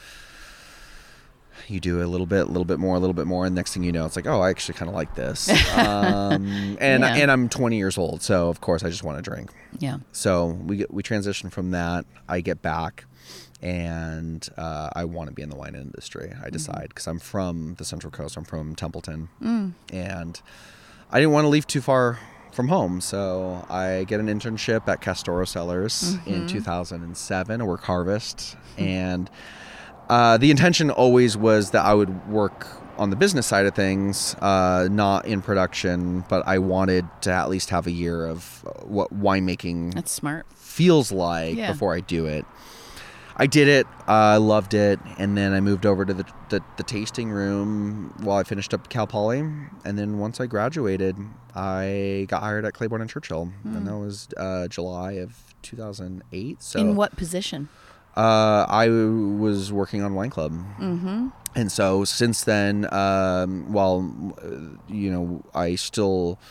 You 1.67 1.79
do 1.79 2.03
a 2.03 2.05
little 2.05 2.27
bit, 2.27 2.41
a 2.43 2.45
little 2.47 2.65
bit 2.65 2.77
more, 2.79 2.95
a 2.95 2.99
little 2.99 3.13
bit 3.13 3.25
more, 3.25 3.45
and 3.45 3.55
next 3.55 3.73
thing 3.73 3.81
you 3.81 3.91
know, 3.91 4.05
it's 4.05 4.15
like, 4.15 4.27
oh, 4.27 4.39
I 4.41 4.49
actually 4.51 4.75
kind 4.77 4.87
of 4.89 4.93
like 4.93 5.15
this. 5.15 5.49
Um, 5.75 6.77
and 6.79 7.01
Yeah. 7.03 7.15
and 7.15 7.31
I'm 7.31 7.49
20 7.49 7.77
years 7.77 7.97
old, 7.97 8.21
so 8.21 8.49
of 8.49 8.61
course 8.61 8.83
I 8.83 8.89
just 8.89 9.03
want 9.03 9.17
to 9.17 9.27
drink. 9.27 9.49
Yeah. 9.79 9.97
So 10.11 10.45
we 10.47 10.77
get, 10.77 10.93
we 10.93 11.01
transition 11.01 11.49
from 11.49 11.71
that. 11.71 12.05
I 12.29 12.41
get 12.41 12.61
back, 12.61 13.05
and 13.65 14.47
uh, 14.57 14.89
I 14.93 15.05
want 15.05 15.29
to 15.29 15.33
be 15.33 15.41
in 15.41 15.49
the 15.49 15.55
wine 15.55 15.73
industry. 15.75 16.31
I 16.43 16.51
decide 16.51 16.89
because 16.89 17.07
I'm 17.07 17.17
from 17.19 17.73
the 17.79 17.83
Central 17.85 18.11
Coast. 18.11 18.37
I'm 18.37 18.43
from 18.45 18.75
Templeton, 18.75 19.29
and 19.91 20.41
I 21.11 21.19
didn't 21.19 21.33
want 21.33 21.45
to 21.45 21.49
leave 21.49 21.65
too 21.65 21.81
far 21.81 22.19
from 22.53 22.67
home. 22.67 23.01
So 23.01 23.65
I 23.67 24.05
get 24.07 24.19
an 24.19 24.27
internship 24.27 24.87
at 24.87 25.01
Castoro 25.01 25.45
Cellars 25.45 26.15
in 26.27 26.45
2007, 26.47 27.59
a 27.59 27.65
work 27.65 27.83
harvest, 27.83 28.55
and 28.77 29.29
uh, 30.09 30.37
the 30.37 30.51
intention 30.51 30.91
always 30.91 31.35
was 31.35 31.71
that 31.71 31.83
I 31.83 31.95
would 31.95 32.27
work 32.29 32.67
on 32.99 33.09
the 33.09 33.15
business 33.17 33.45
side 33.47 33.65
of 33.65 33.73
things, 33.75 34.35
uh, 34.35 34.87
not 34.89 35.25
in 35.25 35.41
production, 35.41 36.23
but 36.29 36.47
I 36.47 36.59
wanted 36.59 37.05
to 37.21 37.31
at 37.31 37.49
least 37.49 37.71
have 37.71 37.87
a 37.87 37.91
year 37.91 38.25
of 38.27 38.63
uh, 38.65 38.85
what 38.85 39.11
winemaking 39.13 39.95
That's 39.95 40.11
smart. 40.11 40.45
feels 40.55 41.11
like 41.11 41.57
Yeah. 41.57 41.71
before 41.73 41.93
I 41.95 41.99
do 41.99 42.25
it. 42.27 42.45
I 43.37 43.47
did 43.47 43.67
it. 43.67 43.85
uh, 44.07 44.11
I 44.11 44.37
loved 44.37 44.73
it, 44.73 44.99
and 45.17 45.37
then 45.37 45.53
I 45.53 45.59
moved 45.59 45.85
over 45.85 46.05
to 46.05 46.13
the, 46.13 46.25
the 46.49 46.61
the 46.77 46.83
tasting 46.83 47.29
room 47.29 48.13
while 48.21 48.37
I 48.37 48.43
finished 48.43 48.73
up 48.73 48.89
Cal 48.89 49.07
Poly, 49.07 49.39
and 49.39 49.97
then 49.97 50.19
once 50.19 50.39
I 50.39 50.45
graduated, 50.45 51.17
I 51.53 52.25
got 52.29 52.41
hired 52.41 52.65
at 52.65 52.73
Claiborne 52.73 53.01
and 53.01 53.09
Churchill, 53.09 53.51
and 53.63 53.87
that 53.87 53.97
was 53.97 54.29
uh, 54.37 54.67
July 54.67 55.13
of 55.13 55.53
2008. 55.63 56.63
So 56.63 56.79
in 56.79 56.95
what 56.95 57.15
position? 57.17 57.69
uh, 58.15 58.65
I 58.69 58.87
was 58.87 59.71
working 59.73 60.01
on 60.01 60.15
Wine 60.15 60.29
Club. 60.29 60.53
Mm-hmm. 60.79 61.27
And 61.55 61.71
so 61.71 62.03
since 62.03 62.43
then, 62.43 62.91
um, 62.93 63.71
while 63.71 64.33
uh, 64.41 64.77
you 64.93 65.11
know, 65.11 65.43
I 65.53 65.75
still 65.75 66.37
uh, 66.41 66.45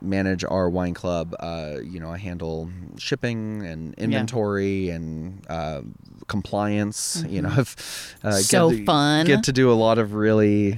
manage 0.00 0.44
our 0.44 0.68
wine 0.70 0.94
club. 0.94 1.34
Uh, 1.40 1.76
you 1.82 2.00
know, 2.00 2.10
I 2.10 2.18
handle 2.18 2.70
shipping 2.98 3.64
and 3.64 3.94
inventory 3.94 4.90
and 4.90 5.44
uh, 5.48 5.82
compliance. 6.28 7.24
You 7.28 7.42
know, 7.42 7.48
I've 7.50 7.76
uh, 8.22 8.28
Mm-hmm. 8.28 8.40
So 8.40 8.70
get 8.70 8.76
to, 8.78 8.84
fun. 8.84 9.26
Get 9.26 9.42
to 9.44 9.52
do 9.52 9.70
a 9.70 9.74
lot 9.74 9.98
of 9.98 10.14
really, 10.14 10.76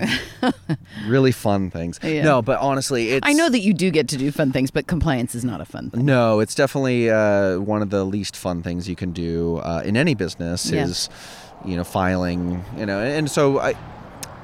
really 1.06 1.32
fun 1.32 1.70
things. 1.70 1.98
Yeah. 2.02 2.24
No, 2.24 2.42
but 2.42 2.58
honestly, 2.60 3.10
it's 3.10 3.26
I 3.28 3.32
know 3.32 3.48
that 3.48 3.60
you 3.60 3.72
do 3.74 3.90
get 3.90 4.08
to 4.08 4.16
do 4.16 4.30
fun 4.32 4.52
things, 4.52 4.70
but 4.70 4.86
compliance 4.86 5.34
is 5.34 5.44
not 5.44 5.60
a 5.60 5.64
fun 5.64 5.90
thing. 5.90 6.04
no, 6.04 6.40
it's 6.40 6.54
definitely 6.54 7.10
uh, 7.10 7.58
one 7.58 7.82
of 7.82 7.90
the 7.90 8.04
least 8.04 8.36
fun 8.36 8.62
things 8.62 8.88
you 8.88 8.96
can 8.96 9.12
do 9.12 9.58
uh, 9.58 9.82
in 9.84 9.96
any 9.96 10.14
business 10.14 10.70
Yeah. 10.70 10.84
is, 10.84 11.08
you 11.64 11.76
know, 11.76 11.84
filing. 11.84 12.64
You 12.76 12.86
know, 12.86 13.00
and 13.00 13.30
so 13.30 13.60
I, 13.60 13.74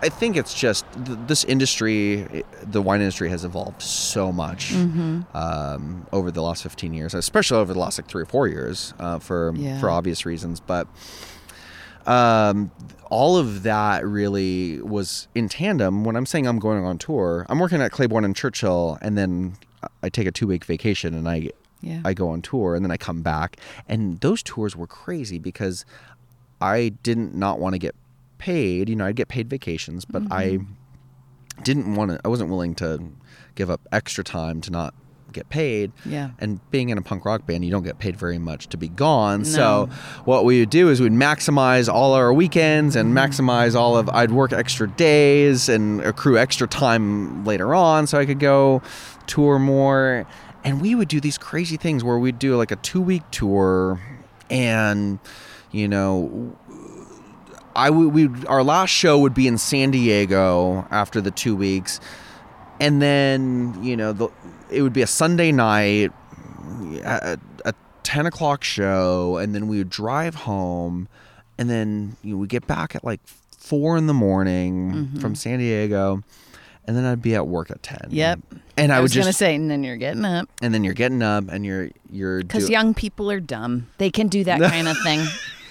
I 0.03 0.09
think 0.09 0.37
it's 0.37 0.53
just 0.53 0.85
th- 1.07 1.19
this 1.29 1.45
industry, 1.45 2.43
the 2.63 2.83
wine 2.83 3.01
industry 3.01 3.29
has 3.31 3.45
evolved 3.45 3.81
so 3.83 4.33
much 4.33 4.73
Mm-hmm. 4.73 5.37
um, 5.37 6.07
over 6.13 6.31
the 6.33 6.43
last 6.43 6.63
fifteen 6.65 6.93
years, 6.93 7.15
especially 7.15 7.59
over 7.59 7.73
the 7.73 7.79
last 7.79 7.99
like 7.99 8.09
three 8.09 8.23
or 8.23 8.27
four 8.27 8.49
years, 8.49 8.95
uh, 8.99 9.19
for 9.21 9.53
Yeah. 9.57 9.79
for 9.81 9.89
obvious 9.91 10.27
reasons, 10.27 10.61
but. 10.61 10.87
Um, 12.05 12.73
all 13.11 13.37
of 13.37 13.63
that 13.63 14.05
really 14.05 14.81
was 14.81 15.29
in 15.37 15.49
tandem. 15.49 16.03
When 16.03 16.17
I'm 16.17 16.27
saying 16.27 16.47
I'm 16.49 16.59
going 16.59 16.85
on 16.85 16.99
tour, 16.99 17.47
I'm 17.49 17.61
working 17.61 17.81
at 17.81 17.93
Claiborne 17.93 18.25
and 18.25 18.35
Churchill, 18.35 18.99
and 19.01 19.17
then 19.17 19.55
I 20.03 20.09
take 20.09 20.27
a 20.27 20.33
two 20.33 20.49
week 20.49 20.65
vacation 20.65 21.15
and 21.15 21.29
I 21.29 21.51
Yeah. 21.81 22.01
I 22.05 22.13
go 22.15 22.31
on 22.31 22.43
tour 22.43 22.75
and 22.75 22.85
then 22.85 22.91
I 22.91 22.97
come 22.97 23.23
back. 23.23 23.57
And 23.89 24.19
those 24.21 24.43
tours 24.43 24.75
were 24.75 24.87
crazy 24.89 25.39
because 25.39 25.85
I 26.61 26.89
didn't 27.05 27.35
not 27.37 27.61
want 27.61 27.75
to 27.75 27.79
get 27.79 27.95
paid. 28.43 28.89
You 28.89 28.97
know, 28.97 29.07
I'd 29.07 29.17
get 29.17 29.29
paid 29.29 29.49
vacations, 29.49 30.05
but 30.05 30.25
I 30.31 30.45
mm-hmm. 30.45 31.63
didn't 31.63 31.95
want 31.95 32.11
to, 32.11 32.21
I 32.25 32.29
wasn't 32.29 32.51
willing 32.51 32.75
to 32.77 33.01
give 33.55 33.71
up 33.71 33.81
extra 33.93 34.25
time 34.25 34.61
to 34.63 34.71
not 34.73 34.95
get 35.33 35.49
paid. 35.49 35.93
Yeah. 36.05 36.31
And 36.41 36.61
being 36.73 36.91
in 36.91 36.99
a 36.99 37.03
punk 37.03 37.25
rock 37.25 37.47
band, 37.47 37.65
you 37.65 37.71
don't 37.71 37.85
get 37.85 38.01
paid 38.01 38.17
very 38.17 38.39
much 38.39 38.69
to 38.71 38.77
be 38.77 38.89
gone. 38.89 39.43
No. 39.43 39.49
So 39.49 39.89
what 40.25 40.45
we 40.45 40.59
would 40.59 40.71
do 40.71 40.89
is 40.89 41.01
we'd 41.01 41.13
maximize 41.13 41.89
all 41.89 42.15
our 42.15 42.33
weekends 42.33 42.97
and 42.97 43.15
mm-hmm. 43.15 43.19
maximize 43.19 43.77
all 43.77 43.97
of 43.97 44.09
I'd 44.11 44.33
work 44.33 44.53
extra 44.53 44.89
days 44.89 45.69
and 45.69 46.01
accrue 46.03 46.37
extra 46.37 46.67
time 46.67 47.45
later 47.45 47.75
on 47.77 48.09
so 48.09 48.19
I 48.19 48.27
could 48.27 48.41
go 48.41 48.83
tour 49.27 49.61
more. 49.61 50.27
And 50.65 50.81
we 50.81 50.97
would 50.97 51.09
do 51.09 51.21
these 51.21 51.39
crazy 51.39 51.77
things 51.77 52.03
where 52.03 52.19
we'd 52.19 52.41
do 52.41 52.57
like 52.57 52.73
a 52.73 52.77
2-week 52.77 53.23
tour 53.31 54.01
and 54.51 55.21
you 55.71 55.89
know 55.89 56.57
I 57.75 57.91
we 57.91 58.29
our 58.47 58.63
last 58.63 58.91
show 58.91 59.19
would 59.19 59.35
be 59.35 59.47
in 59.47 59.59
San 59.59 59.91
Diego 59.91 60.87
after 60.91 61.21
the 61.21 61.31
2 61.31 61.57
weeks 61.57 62.01
and 62.81 63.01
then 63.01 63.79
you 63.83 63.97
know 63.97 64.13
the, 64.13 64.29
it 64.71 64.83
would 64.83 64.93
be 64.93 65.03
a 65.03 65.07
Sunday 65.07 65.53
night, 65.53 66.11
a, 67.05 67.39
a 67.65 67.75
10 68.03 68.27
o'clock 68.27 68.65
show, 68.65 69.37
and 69.37 69.55
then 69.55 69.69
we 69.69 69.79
would 69.79 69.91
drive 69.91 70.35
home, 70.35 71.09
and 71.59 71.71
then 71.71 72.17
you 72.23 72.33
know, 72.35 72.39
we 72.39 72.47
get 72.47 72.67
back 72.67 72.97
at 72.97 73.05
like 73.05 73.21
four 73.57 73.97
in 73.97 74.07
the 74.07 74.15
morning 74.15 74.93
Mm-hmm. 74.93 75.19
from 75.21 75.35
San 75.37 75.61
Diego, 75.61 76.25
and 76.87 76.97
then 76.97 77.05
I'd 77.05 77.23
be 77.23 77.35
at 77.37 77.47
work 77.47 77.71
at 77.71 77.83
10. 77.83 78.09
Yep. 78.11 78.41
And 78.77 78.93
I, 78.93 78.97
I, 78.97 79.01
was 79.01 79.13
just, 79.13 79.27
gonna 79.27 79.33
say, 79.33 79.55
and 79.55 79.71
then 79.71 79.85
you're 79.85 79.97
getting 79.97 80.25
up 80.25 80.49
and 80.61 80.75
then 80.75 80.83
you're 80.83 80.95
getting 80.95 81.23
up 81.23 81.45
and 81.51 81.65
you're, 81.65 81.91
you're, 82.11 82.41
because 82.41 82.67
do- 82.67 82.73
young 82.73 82.95
people 82.95 83.31
are 83.31 83.39
dumb. 83.39 83.87
They 83.99 84.11
can 84.11 84.29
do 84.29 84.43
that 84.45 84.61
kind 84.73 84.89
of 84.89 84.97
thing. 85.05 85.25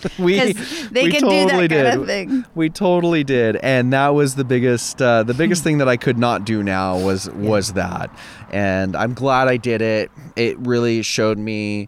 we, 0.20 0.40
they 0.54 1.04
we 1.04 1.12
can 1.12 1.22
do 1.22 1.30
that 1.30 1.50
totally 1.50 1.68
kind 1.68 1.70
did. 1.70 1.96
of 1.96 2.06
thing. 2.06 2.46
We 2.56 2.70
totally 2.70 3.24
did, 3.24 3.56
and 3.58 3.92
that 3.94 4.10
was 4.10 4.36
the 4.36 4.44
biggest 4.44 5.02
uh, 5.02 5.24
the 5.24 5.34
biggest 5.34 5.64
thing 5.66 5.78
that 5.80 5.88
I 5.90 5.98
could 5.98 6.18
not 6.18 6.46
do 6.46 6.64
now 6.64 6.98
was 7.00 7.30
was 7.32 7.74
that, 7.74 8.10
and 8.52 8.96
I'm 8.96 9.14
glad 9.14 9.48
I 9.48 9.58
did 9.58 9.82
it. 9.82 10.12
It 10.36 10.58
really 10.60 11.02
showed 11.02 11.38
me 11.38 11.88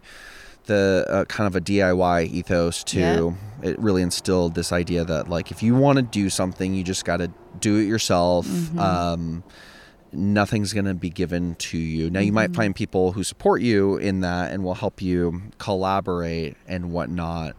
the 0.66 1.06
uh, 1.08 1.24
kind 1.26 1.46
of 1.46 1.56
a 1.56 1.60
DIY 1.60 2.30
ethos 2.30 2.82
too. 2.84 3.36
It 3.62 3.78
really 3.78 4.02
instilled 4.02 4.54
this 4.54 4.72
idea 4.72 5.04
that 5.04 5.28
like 5.28 5.50
if 5.50 5.62
you 5.62 5.74
want 5.74 5.96
to 5.96 6.02
do 6.02 6.28
something, 6.30 6.74
you 6.74 6.82
just 6.84 7.04
got 7.04 7.18
to 7.18 7.30
do 7.60 7.76
it 7.78 7.84
yourself. 7.84 8.46
Mm-hmm. 8.46 8.78
Um, 8.78 9.44
nothing's 10.12 10.72
going 10.72 10.84
to 10.84 10.94
be 10.94 11.10
given 11.10 11.54
to 11.56 11.76
you. 11.78 12.08
Now, 12.08 12.20
you 12.20 12.32
might 12.32 12.50
Mm-hmm. 12.50 12.54
find 12.54 12.76
people 12.76 13.12
who 13.12 13.24
support 13.24 13.62
you 13.62 13.96
in 13.96 14.20
that 14.20 14.52
and 14.52 14.62
will 14.62 14.74
help 14.74 15.02
you 15.02 15.42
collaborate 15.58 16.56
and 16.68 16.92
whatnot. 16.92 17.56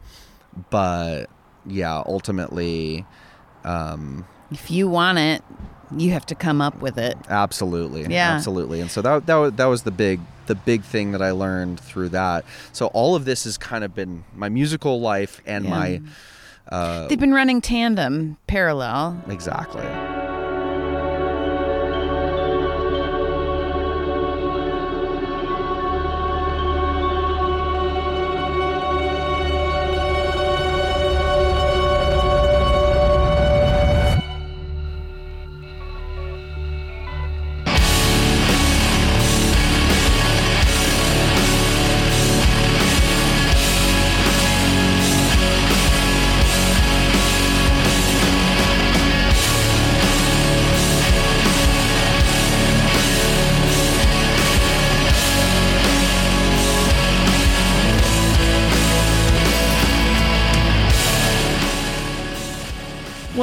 But 0.69 1.25
yeah, 1.65 2.01
ultimately, 2.05 3.05
um, 3.63 4.25
If 4.51 4.69
you 4.71 4.87
want 4.87 5.17
it, 5.17 5.43
you 5.95 6.11
have 6.11 6.25
to 6.27 6.35
come 6.35 6.61
up 6.61 6.81
with 6.81 6.97
it. 6.97 7.17
absolutely, 7.29 8.03
Yeah. 8.05 8.31
absolutely. 8.33 8.81
And 8.81 8.89
so 8.91 9.01
that 9.01 9.25
that 9.27 9.35
was, 9.35 9.53
that 9.53 9.65
was 9.65 9.83
the 9.83 9.91
big 9.91 10.19
the 10.47 10.55
big 10.55 10.83
thing 10.83 11.11
that 11.11 11.21
I 11.23 11.31
learned 11.31 11.79
through 11.79 12.09
that. 12.09 12.45
So 12.71 12.87
all 12.87 13.15
of 13.15 13.25
this 13.25 13.45
has 13.45 13.57
kind 13.57 13.83
of 13.83 13.95
been 13.95 14.23
my 14.35 14.47
musical 14.49 14.99
life 15.01 15.41
and 15.47 15.65
Yeah. 15.65 15.71
my 15.71 16.01
uh, 16.69 17.07
They've 17.07 17.19
been 17.19 17.33
running 17.33 17.61
tandem, 17.61 18.37
parallel. 18.47 19.23
exactly. 19.27 19.83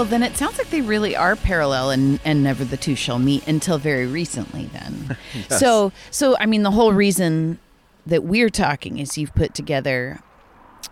Well, 0.03 0.11
then 0.11 0.25
it 0.25 0.37
sounds 0.37 0.59
like 0.59 0.69
they 0.71 0.81
really 0.81 1.15
are 1.15 1.37
parallel, 1.37 1.91
and 1.91 2.19
and 2.25 2.43
never 2.43 2.65
the 2.65 2.77
two 2.77 2.97
shall 2.97 3.21
meet 3.21 3.47
until 3.47 3.79
very 3.79 4.05
recently. 4.05 4.65
Then, 4.65 5.17
so 5.49 5.93
so 6.11 6.37
I 6.39 6.47
mean, 6.47 6.65
the 6.65 6.73
whole 6.73 6.93
reason 6.93 7.61
that 8.05 8.25
we're 8.25 8.49
talking 8.51 8.99
is 8.99 9.17
you've 9.17 9.33
put 9.37 9.55
together 9.55 10.19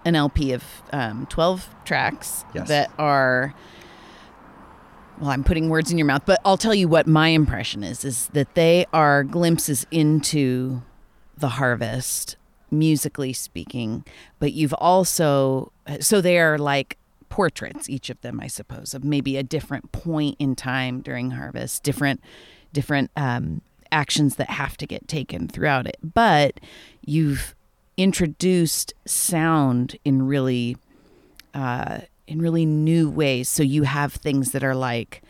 an 0.04 0.14
LP 0.14 0.52
of 0.52 0.62
um, 0.92 1.26
twelve 1.28 1.68
tracks 1.84 2.44
Yes. 2.54 2.68
that 2.68 2.92
are. 3.00 3.52
Well, 5.18 5.30
I'm 5.30 5.42
putting 5.42 5.70
words 5.70 5.90
in 5.90 5.98
your 5.98 6.06
mouth, 6.06 6.22
but 6.24 6.40
I'll 6.44 6.56
tell 6.56 6.72
you 6.72 6.86
what 6.86 7.08
my 7.08 7.30
impression 7.30 7.82
is: 7.82 8.04
is 8.04 8.28
that 8.28 8.54
they 8.54 8.86
are 8.92 9.24
glimpses 9.24 9.88
into 9.90 10.82
the 11.36 11.48
harvest, 11.48 12.36
musically 12.70 13.32
speaking. 13.32 14.04
But 14.38 14.52
you've 14.52 14.74
also 14.74 15.72
so 15.98 16.20
they 16.20 16.38
are 16.38 16.58
like 16.58 16.96
portraits, 17.30 17.88
each 17.88 18.10
of 18.10 18.20
them, 18.20 18.40
I 18.40 18.48
suppose, 18.48 18.92
of 18.92 19.02
maybe 19.02 19.38
a 19.38 19.42
different 19.42 19.92
point 19.92 20.36
in 20.38 20.54
time 20.54 21.00
during 21.00 21.30
harvest, 21.30 21.82
different 21.82 22.20
different 22.72 23.10
um, 23.16 23.62
actions 23.90 24.36
that 24.36 24.50
have 24.50 24.76
to 24.76 24.86
get 24.86 25.08
taken 25.08 25.48
throughout 25.48 25.86
it. 25.86 25.96
But 26.02 26.60
you've 27.04 27.54
introduced 27.96 28.92
sound 29.06 29.96
in 30.04 30.26
really 30.26 30.76
uh, 31.54 32.00
in 32.26 32.40
really 32.40 32.66
new 32.66 33.08
ways. 33.08 33.48
So 33.48 33.62
you 33.62 33.84
have 33.84 34.12
things 34.12 34.52
that 34.52 34.62
are 34.62 34.76
like 34.76 35.22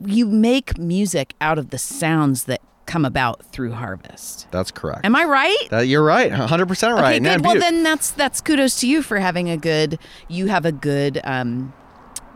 you 0.00 0.26
make 0.26 0.76
music 0.76 1.34
out 1.40 1.58
of 1.58 1.70
the 1.70 1.78
sounds 1.78 2.44
that 2.44 2.60
come 2.86 3.04
about 3.04 3.44
through 3.46 3.72
harvest. 3.72 4.46
That's 4.50 4.70
correct. 4.70 5.04
Am 5.04 5.16
I 5.16 5.24
right? 5.24 5.68
That, 5.70 5.88
you're 5.88 6.04
right, 6.04 6.30
100 6.30 6.66
percent 6.66 6.94
right. 6.94 7.20
Okay, 7.20 7.36
good. 7.36 7.44
Well, 7.44 7.58
then 7.58 7.82
that's 7.82 8.10
that's 8.10 8.40
kudos 8.40 8.80
to 8.80 8.88
you 8.88 9.02
for 9.02 9.18
having 9.18 9.50
a 9.50 9.56
good. 9.56 9.98
You 10.28 10.46
have 10.46 10.64
a 10.64 10.72
good 10.72 11.20
um, 11.24 11.72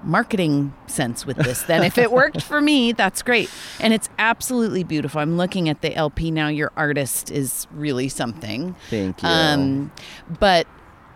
marketing 0.03 0.75
sense 0.87 1.27
with 1.27 1.37
this. 1.37 1.63
Then, 1.63 1.85
if 1.85 1.99
it 1.99 2.11
worked 2.13 2.43
for 2.43 2.61
me, 2.61 2.93
that's 2.93 3.23
great, 3.23 3.51
and 3.81 3.93
it's 3.93 4.09
absolutely 4.19 4.85
beautiful. 4.85 5.21
I'm 5.21 5.37
looking 5.37 5.69
at 5.69 5.83
the 5.83 5.95
LP 5.95 6.31
now. 6.31 6.49
Your 6.49 6.73
artist 6.77 7.31
is 7.31 7.67
really 7.71 8.09
something. 8.09 8.75
Thank 8.91 9.23
you. 9.23 9.29
Um, 9.29 9.93
but 10.39 10.67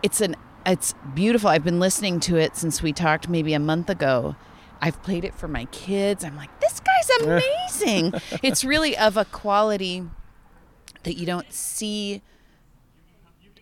it's 0.03 0.21
an 0.21 0.37
it's 0.67 0.95
beautiful. 1.15 1.49
I've 1.49 1.65
been 1.65 1.81
listening 1.81 2.21
to 2.21 2.37
it 2.37 2.57
since 2.57 2.83
we 2.83 2.93
talked 2.93 3.29
maybe 3.29 3.55
a 3.55 3.59
month 3.59 3.91
ago. 3.91 4.37
I've 4.83 5.01
played 5.05 5.25
it 5.25 5.35
for 5.35 5.47
my 5.47 5.67
kids. 5.67 6.25
I'm 6.25 6.37
like, 6.37 6.51
this 6.61 6.81
guy's 6.81 7.21
amazing. 7.23 8.13
it's 8.43 8.65
really 8.65 8.99
of 8.99 9.17
a 9.17 9.25
quality 9.25 10.03
that 11.05 11.15
you 11.17 11.25
don't 11.25 11.51
see. 11.53 12.21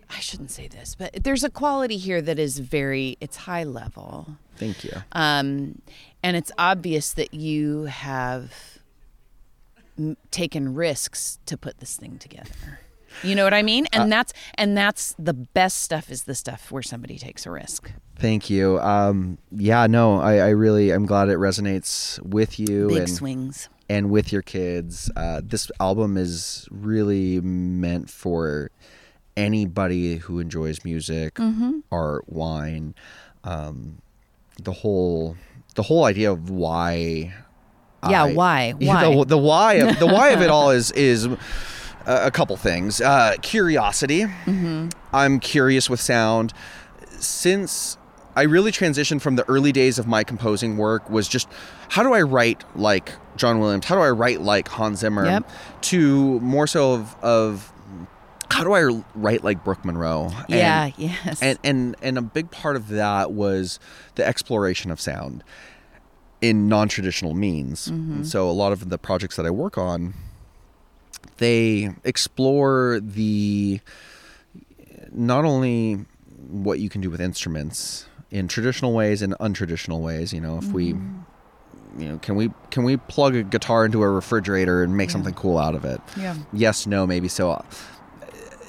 I 0.08 0.18
shouldn't 0.18 0.50
say 0.50 0.66
this, 0.66 0.96
but 0.98 1.22
there's 1.22 1.44
a 1.44 1.50
quality 1.50 1.96
here 1.98 2.20
that 2.22 2.38
is 2.38 2.58
very, 2.58 3.16
it's 3.20 3.36
high 3.36 3.62
level. 3.64 4.38
Thank 4.56 4.82
you. 4.82 4.92
Um, 5.12 5.82
and 6.22 6.36
it's 6.36 6.50
obvious 6.58 7.12
that 7.12 7.32
you 7.32 7.84
have 7.84 8.52
m- 9.98 10.16
taken 10.30 10.74
risks 10.74 11.38
to 11.46 11.56
put 11.56 11.78
this 11.78 11.96
thing 11.96 12.18
together. 12.18 12.80
You 13.22 13.34
know 13.34 13.44
what 13.44 13.54
I 13.54 13.62
mean? 13.62 13.86
And 13.92 14.10
that's 14.10 14.32
and 14.54 14.76
that's 14.76 15.14
the 15.18 15.34
best 15.34 15.82
stuff 15.82 16.10
is 16.10 16.24
the 16.24 16.34
stuff 16.34 16.70
where 16.72 16.82
somebody 16.82 17.18
takes 17.18 17.46
a 17.46 17.50
risk. 17.50 17.92
Thank 18.16 18.50
you. 18.50 18.78
Um, 18.80 19.38
yeah, 19.50 19.86
no, 19.86 20.20
I, 20.20 20.36
I 20.38 20.48
really, 20.50 20.90
I'm 20.90 21.06
glad 21.06 21.28
it 21.30 21.38
resonates 21.38 22.20
with 22.22 22.58
you 22.58 22.88
Big 22.88 22.98
and 22.98 23.08
swings. 23.10 23.68
and 23.88 24.10
with 24.10 24.30
your 24.30 24.42
kids. 24.42 25.10
Uh, 25.16 25.40
this 25.42 25.70
album 25.80 26.16
is 26.18 26.68
really 26.70 27.40
meant 27.40 28.10
for 28.10 28.70
anybody 29.36 30.16
who 30.16 30.38
enjoys 30.38 30.84
music, 30.84 31.34
Mm-hmm. 31.34 31.78
art, 31.90 32.24
wine. 32.28 32.94
Um, 33.44 34.02
the 34.62 34.72
whole, 34.72 35.36
the 35.74 35.82
whole 35.82 36.04
idea 36.04 36.30
of 36.30 36.50
why. 36.50 37.32
Yeah, 38.08 38.24
I- 38.24 38.32
why? 38.34 38.72
Why? 38.78 39.14
the, 39.14 39.24
the 39.24 39.38
why 39.38 39.74
of 39.74 39.98
the 39.98 40.06
why 40.06 40.30
of 40.30 40.42
it 40.42 40.50
all 40.56 40.70
is 40.70 40.90
is 40.92 41.26
a, 42.06 42.26
a 42.26 42.30
couple 42.30 42.56
things. 42.56 43.00
Uh, 43.00 43.36
curiosity. 43.42 44.22
Mm-hmm. 44.22 44.88
I'm 45.12 45.40
curious 45.40 45.88
with 45.90 46.00
sound. 46.00 46.52
Since 47.18 47.98
I 48.36 48.42
really 48.42 48.72
transitioned 48.72 49.20
from 49.20 49.36
the 49.36 49.46
early 49.48 49.72
days 49.72 49.98
of 49.98 50.06
my 50.06 50.24
composing 50.24 50.76
work 50.76 51.08
was 51.10 51.28
just 51.28 51.48
how 51.88 52.02
do 52.02 52.12
I 52.12 52.22
write 52.22 52.64
like 52.76 53.12
John 53.36 53.58
Williams? 53.60 53.86
How 53.86 53.94
do 53.96 54.00
I 54.02 54.10
write 54.10 54.40
like 54.40 54.68
Hans 54.68 55.00
Zimmer? 55.00 55.24
Yep. 55.26 55.50
To 55.82 56.40
more 56.40 56.66
so 56.66 56.92
of, 56.94 57.16
of 57.22 57.72
how 58.50 58.64
do 58.64 58.72
I 58.72 59.02
write 59.14 59.44
like 59.44 59.64
Brook 59.64 59.84
Munro? 59.84 60.30
And- 60.30 60.44
yeah, 60.48 60.90
yes. 60.96 61.42
and 61.42 61.58
and 61.64 61.96
and 62.02 62.18
a 62.18 62.22
big 62.22 62.50
part 62.50 62.76
of 62.76 62.88
that 62.88 63.32
was 63.32 63.78
the 64.14 64.26
exploration 64.26 64.90
of 64.90 65.00
sound 65.00 65.42
in 66.40 66.68
non-traditional 66.68 67.34
means 67.34 67.88
And 67.88 68.26
so 68.26 68.48
a 68.48 68.52
lot 68.52 68.72
of 68.72 68.88
the 68.88 68.96
projects 68.96 69.36
that 69.36 69.44
i 69.44 69.50
work 69.50 69.76
on 69.76 70.14
they 71.38 71.90
explore 72.04 73.00
the 73.00 73.80
not 75.12 75.44
only 75.44 76.04
what 76.48 76.78
you 76.78 76.88
can 76.88 77.00
do 77.00 77.10
with 77.10 77.20
instruments 77.20 78.06
in 78.30 78.46
traditional 78.48 78.92
ways 78.92 79.22
and 79.22 79.34
untraditional 79.34 80.00
ways 80.00 80.32
you 80.32 80.40
know 80.40 80.58
if 80.58 80.66
we 80.66 80.92
mm-hmm. 80.92 82.00
you 82.00 82.08
know 82.08 82.18
can 82.18 82.36
we 82.36 82.50
can 82.70 82.84
we 82.84 82.96
plug 82.96 83.34
a 83.34 83.42
guitar 83.42 83.84
into 83.84 84.02
a 84.02 84.08
refrigerator 84.08 84.82
and 84.82 84.96
make 84.96 85.10
something 85.10 85.34
cool 85.34 85.58
out 85.58 85.74
of 85.74 85.84
it? 85.84 86.00
Yeah. 86.16 86.36
yes 86.52 86.86
no 86.86 87.06
maybe. 87.06 87.28
So 87.28 87.50
uh, 87.50 87.62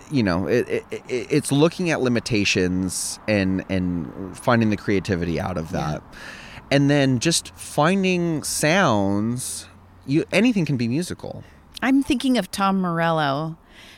you 0.09 0.23
know 0.23 0.47
it, 0.47 0.67
it, 0.67 0.85
it, 0.91 1.03
it's 1.09 1.51
looking 1.51 1.91
at 1.91 2.01
limitations 2.01 3.19
and 3.27 3.63
and 3.69 4.37
finding 4.37 4.69
the 4.69 4.77
creativity 4.77 5.39
out 5.39 5.57
of 5.57 5.71
that. 5.71 6.01
And 6.71 6.89
then 6.89 7.19
just 7.19 7.53
finding 7.55 8.43
sounds 8.43 9.67
you 10.05 10.25
anything 10.31 10.65
can 10.65 10.77
be 10.77 10.87
musical 10.87 11.43
I'm 11.81 12.03
thinking 12.03 12.37
of 12.37 12.51
Tom 12.51 12.81
Morello 12.81 13.57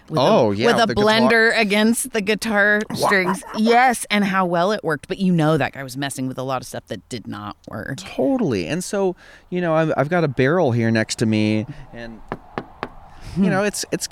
With 0.09 0.19
Oh, 0.19 0.51
a, 0.51 0.55
yeah, 0.55 0.67
with 0.67 0.83
a 0.83 0.85
the 0.87 0.95
guitar- 0.95 1.19
blender 1.19 1.57
against 1.59 2.11
the 2.11 2.21
guitar 2.21 2.81
strings. 2.95 3.43
yes, 3.57 4.05
and 4.11 4.23
how 4.25 4.45
well 4.45 4.71
it 4.71 4.83
worked. 4.83 5.07
But 5.07 5.17
you 5.17 5.31
know 5.33 5.57
that 5.57 5.73
guy 5.73 5.83
was 5.83 5.95
messing 5.97 6.27
with 6.27 6.37
a 6.37 6.43
lot 6.43 6.61
of 6.61 6.67
stuff 6.67 6.85
that 6.87 7.07
did 7.09 7.27
not 7.27 7.55
work. 7.67 7.97
Totally. 7.97 8.67
And 8.67 8.83
so, 8.83 9.15
you 9.49 9.61
know, 9.61 9.73
I've, 9.75 9.93
I've 9.97 10.09
got 10.09 10.23
a 10.23 10.27
barrel 10.27 10.71
here 10.71 10.91
next 10.91 11.15
to 11.19 11.25
me, 11.25 11.65
and 11.93 12.21
you 13.37 13.49
know, 13.49 13.61
hmm. 13.61 13.67
it's 13.67 13.85
it's 13.91 14.07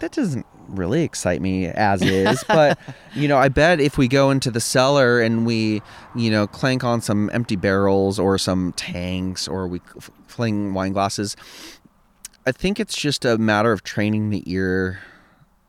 that 0.00 0.12
doesn't 0.12 0.46
really 0.68 1.02
excite 1.04 1.40
me 1.40 1.66
as 1.66 2.02
is, 2.02 2.42
but 2.48 2.78
you 3.14 3.28
know, 3.28 3.36
I 3.38 3.48
bet 3.48 3.80
if 3.80 3.98
we 3.98 4.08
go 4.08 4.30
into 4.30 4.50
the 4.50 4.60
cellar 4.60 5.20
and 5.20 5.46
we, 5.46 5.80
you 6.16 6.30
know, 6.30 6.46
clank 6.46 6.82
on 6.82 7.00
some 7.00 7.30
empty 7.32 7.54
barrels 7.56 8.18
or 8.18 8.36
some 8.38 8.72
tanks 8.72 9.46
or 9.46 9.68
we 9.68 9.80
fling 10.26 10.74
wine 10.74 10.92
glasses, 10.92 11.36
I 12.46 12.52
think 12.52 12.78
it's 12.78 12.96
just 12.96 13.24
a 13.24 13.36
matter 13.38 13.72
of 13.72 13.82
training 13.82 14.30
the 14.30 14.42
ear 14.46 15.00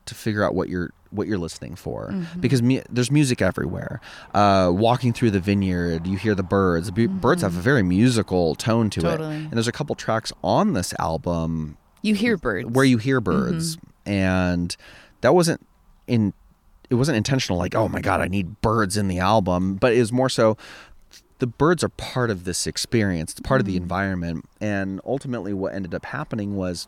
to 0.06 0.16
figure 0.16 0.44
out 0.44 0.56
what 0.56 0.70
you're 0.70 0.92
what 1.10 1.28
you're 1.28 1.38
listening 1.38 1.76
for. 1.76 2.10
Mm-hmm. 2.12 2.40
Because 2.40 2.62
mu- 2.62 2.82
there's 2.90 3.10
music 3.10 3.42
everywhere. 3.42 4.02
Uh, 4.34 4.72
walking 4.74 5.14
through 5.14 5.32
the 5.32 5.40
vineyard 5.40 6.06
you 6.06 6.18
hear 6.18 6.36
the 6.36 6.44
birds. 6.44 6.92
Bu- 6.92 7.08
birds 7.08 7.42
have 7.42 7.54
a 7.54 7.56
mm-hmm. 7.56 7.64
very 7.64 7.84
musical 7.84 8.56
tone 8.56 8.90
to 8.92 9.02
Totally. 9.02 9.36
it 9.36 9.40
and 9.40 9.54
there's 9.54 9.68
a 9.68 9.72
couple 9.72 9.96
tracks 9.96 10.32
on 10.44 10.74
this 10.74 10.94
album 11.00 11.78
You 12.02 12.14
hear 12.14 12.38
birds. 12.38 12.70
where 12.70 12.86
you 12.86 12.98
hear 12.98 13.22
mm-hmm. 13.22 13.52
birds. 13.52 13.78
And 14.06 14.76
that 15.22 15.34
wasn't 15.34 15.66
in 16.08 16.34
it 16.90 16.96
wasn't 16.96 17.18
intentional 17.18 17.60
like 17.60 17.76
oh 17.76 17.90
my 17.90 18.00
god 18.00 18.22
i 18.22 18.30
need 18.30 18.62
birds 18.62 18.98
in 18.98 19.08
the 19.08 19.20
album. 19.20 19.76
But 19.76 19.94
it 19.94 20.00
was 20.00 20.12
more 20.12 20.30
so 20.30 20.58
the 21.40 21.48
birds 21.48 21.84
are 21.84 21.90
part 21.90 22.30
of 22.32 22.44
this 22.46 22.66
experience 22.68 23.32
it's 23.32 23.42
part 23.42 23.62
of 23.62 23.68
the 23.68 23.78
environment 23.78 24.46
and 24.60 25.00
ultimately 25.06 25.54
what 25.54 25.74
ended 25.74 25.94
up 25.94 26.06
happening 26.06 26.56
was 26.56 26.88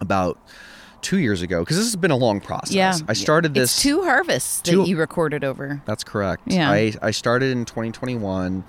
about 0.00 0.38
two 1.02 1.18
years 1.18 1.42
ago 1.42 1.60
because 1.60 1.76
this 1.76 1.86
has 1.86 1.96
been 1.96 2.10
a 2.10 2.16
long 2.16 2.40
process 2.40 2.72
Yeah. 2.74 2.96
i 3.08 3.12
started 3.12 3.54
this 3.54 3.74
It's 3.74 3.82
two 3.82 4.02
harvests 4.02 4.60
that 4.62 4.86
you 4.86 4.96
recorded 4.96 5.42
over. 5.44 5.82
that's 5.84 6.04
correct. 6.04 6.42
Yeah. 6.46 6.70
I, 6.70 6.92
I 7.02 7.10
started 7.10 7.50
in 7.52 7.64
2021. 7.64 8.64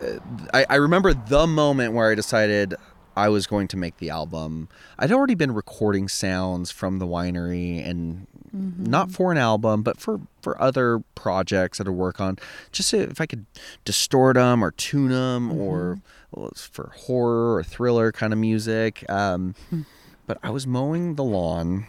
Uh, 0.00 0.06
I, 0.54 0.66
I 0.70 0.74
remember 0.76 1.14
the 1.14 1.46
moment 1.46 1.94
where 1.94 2.10
I 2.10 2.14
decided 2.14 2.74
I 3.16 3.28
was 3.28 3.46
going 3.46 3.68
to 3.68 3.76
make 3.76 3.98
the 3.98 4.10
album. 4.10 4.68
I'd 4.98 5.12
already 5.12 5.34
been 5.34 5.52
recording 5.52 6.08
sounds 6.08 6.70
from 6.70 6.98
the 6.98 7.06
winery 7.06 7.86
and 7.86 8.26
Mm-hmm. 8.54 8.84
not 8.84 9.10
for 9.10 9.32
an 9.32 9.38
album, 9.38 9.82
but 9.82 9.98
for, 9.98 10.20
for 10.42 10.60
other 10.60 11.02
projects 11.14 11.78
that 11.78 11.86
I 11.86 11.90
work 11.90 12.20
on. 12.20 12.36
Just 12.70 12.92
if 12.92 13.18
I 13.18 13.24
could 13.24 13.46
distort 13.86 14.36
them 14.36 14.62
or 14.62 14.72
tune 14.72 15.08
them 15.08 15.48
mm-hmm. 15.48 15.58
or 15.58 16.00
well, 16.32 16.52
for 16.54 16.92
horror 16.94 17.54
or 17.54 17.62
thriller 17.62 18.12
kind 18.12 18.32
of 18.32 18.38
music. 18.38 19.08
Um, 19.08 19.54
hmm. 19.70 19.82
but 20.26 20.38
I 20.42 20.50
was 20.50 20.66
mowing 20.66 21.14
the 21.14 21.24
lawn. 21.24 21.86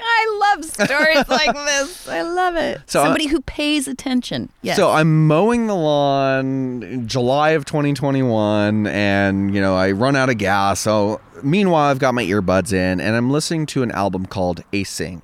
I 0.00 0.33
love 0.54 0.64
stories 0.64 1.28
like 1.28 1.54
this. 1.54 2.08
I 2.08 2.22
love 2.22 2.56
it. 2.56 2.80
So 2.86 3.00
I- 3.00 3.04
Somebody 3.04 3.26
who 3.26 3.40
pays 3.42 3.88
attention. 3.88 4.50
Yes. 4.62 4.76
So 4.76 4.90
I'm 4.90 5.26
mowing 5.26 5.66
the 5.66 5.74
lawn 5.74 6.82
in 6.82 7.08
July 7.08 7.50
of 7.50 7.64
2021, 7.64 8.86
and 8.86 9.54
you 9.54 9.60
know 9.60 9.76
I 9.76 9.92
run 9.92 10.16
out 10.16 10.30
of 10.30 10.38
gas. 10.38 10.80
So 10.80 11.20
meanwhile, 11.42 11.90
I've 11.90 11.98
got 11.98 12.14
my 12.14 12.24
earbuds 12.24 12.72
in, 12.72 13.00
and 13.00 13.16
I'm 13.16 13.30
listening 13.30 13.66
to 13.66 13.82
an 13.82 13.90
album 13.92 14.26
called 14.26 14.62
Async 14.72 15.22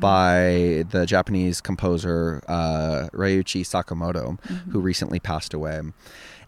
by 0.00 0.84
the 0.90 1.04
Japanese 1.06 1.60
composer 1.60 2.42
uh, 2.48 3.08
Ryuichi 3.12 3.62
Sakamoto, 3.62 4.38
who 4.70 4.80
recently 4.80 5.20
passed 5.20 5.54
away, 5.54 5.80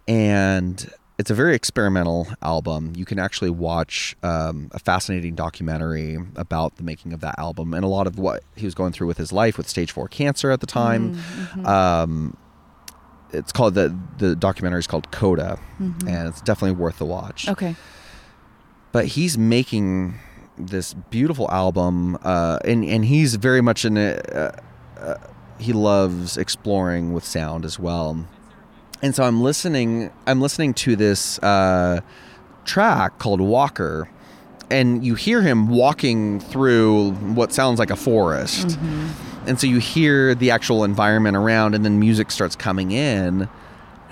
and. 0.08 0.90
It's 1.18 1.30
a 1.30 1.34
very 1.34 1.54
experimental 1.54 2.26
album. 2.40 2.94
You 2.96 3.04
can 3.04 3.18
actually 3.18 3.50
watch 3.50 4.16
um, 4.22 4.70
a 4.72 4.78
fascinating 4.78 5.34
documentary 5.34 6.18
about 6.36 6.76
the 6.76 6.82
making 6.82 7.12
of 7.12 7.20
that 7.20 7.38
album 7.38 7.74
and 7.74 7.84
a 7.84 7.88
lot 7.88 8.06
of 8.06 8.18
what 8.18 8.42
he 8.56 8.64
was 8.64 8.74
going 8.74 8.92
through 8.92 9.06
with 9.06 9.18
his 9.18 9.30
life 9.32 9.56
with 9.58 9.68
stage 9.68 9.92
four 9.92 10.08
cancer 10.08 10.50
at 10.50 10.60
the 10.60 10.66
time. 10.66 11.18
Um, 11.64 12.36
it's 13.32 13.52
called 13.52 13.74
the 13.74 13.96
the 14.18 14.34
documentary 14.36 14.80
is 14.80 14.86
called 14.86 15.10
Coda, 15.10 15.58
and 15.78 16.28
it's 16.28 16.40
definitely 16.40 16.76
worth 16.76 16.98
the 16.98 17.06
watch. 17.06 17.48
okay. 17.48 17.76
But 18.90 19.06
he's 19.06 19.38
making 19.38 20.18
this 20.58 20.92
beautiful 20.92 21.50
album, 21.50 22.18
uh, 22.22 22.58
and 22.64 22.84
and 22.84 23.04
he's 23.04 23.36
very 23.36 23.60
much 23.62 23.84
in 23.84 23.96
it. 23.96 24.34
Uh, 24.34 24.52
uh, 24.98 25.14
he 25.58 25.72
loves 25.72 26.36
exploring 26.36 27.12
with 27.14 27.24
sound 27.24 27.64
as 27.64 27.78
well, 27.78 28.26
and 29.02 29.14
so 29.14 29.24
I'm 29.24 29.42
listening. 29.42 30.10
I'm 30.26 30.40
listening 30.40 30.74
to 30.74 30.96
this 30.96 31.38
uh, 31.40 32.00
track 32.64 33.18
called 33.18 33.40
Walker. 33.40 34.08
And 34.70 35.04
you 35.04 35.16
hear 35.16 35.42
him 35.42 35.68
walking 35.68 36.40
through 36.40 37.12
what 37.12 37.52
sounds 37.52 37.78
like 37.78 37.90
a 37.90 37.96
forest. 37.96 38.78
And 39.46 39.60
so 39.60 39.66
you 39.66 39.78
hear 39.78 40.34
the 40.34 40.50
actual 40.50 40.82
environment 40.84 41.36
around, 41.36 41.74
and 41.74 41.84
then 41.84 42.00
music 42.00 42.30
starts 42.30 42.56
coming 42.56 42.90
in. 42.90 43.48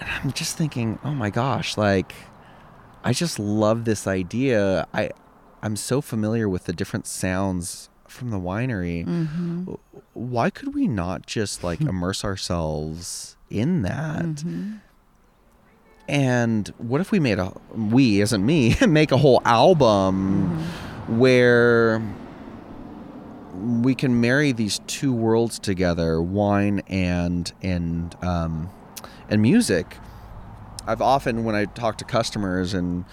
And 0.01 0.09
I'm 0.23 0.33
just 0.33 0.59
thinking, 0.59 0.99
oh 1.03 1.15
my 1.15 1.31
gosh, 1.31 1.79
like, 1.79 2.13
I 3.05 3.15
just 3.15 3.39
love 3.39 3.87
this 3.87 4.07
idea. 4.07 4.87
I, 4.93 5.11
I'm 5.63 5.77
so 5.77 6.03
familiar 6.03 6.47
with 6.47 6.65
the 6.65 6.75
different 6.75 7.07
sounds 7.07 7.89
from 8.07 8.31
the 8.31 8.39
winery. 8.39 9.07
Mm-hmm. 9.07 9.73
Why 10.13 10.51
could 10.51 10.75
we 10.75 10.89
not 10.89 11.25
just 11.25 11.65
like 11.65 11.81
immerse 11.93 12.23
ourselves 12.23 13.37
in 13.51 13.83
that? 13.83 14.25
Mm-hmm. 14.25 14.77
And 16.09 16.69
what 16.79 17.01
if 17.01 17.13
we 17.13 17.21
made 17.21 17.39
a 17.39 17.53
we, 17.73 18.21
isn't 18.21 18.45
me, 18.45 18.77
make 18.89 19.13
a 19.13 19.17
whole 19.17 19.41
album 19.45 20.59
where 21.07 22.03
we 23.55 23.95
can 23.95 24.21
marry 24.21 24.53
these 24.53 24.81
two 24.87 25.13
worlds 25.13 25.59
together, 25.59 26.21
wine 26.21 26.83
and 26.89 27.53
and 27.63 28.17
um, 28.23 28.71
and 29.29 29.41
music. 29.43 29.99
I've 30.87 31.03
often 31.03 31.45
when 31.45 31.55
I 31.55 31.67
talk 31.67 31.99
to 31.99 32.05
customers 32.05 32.75
and 32.75 33.05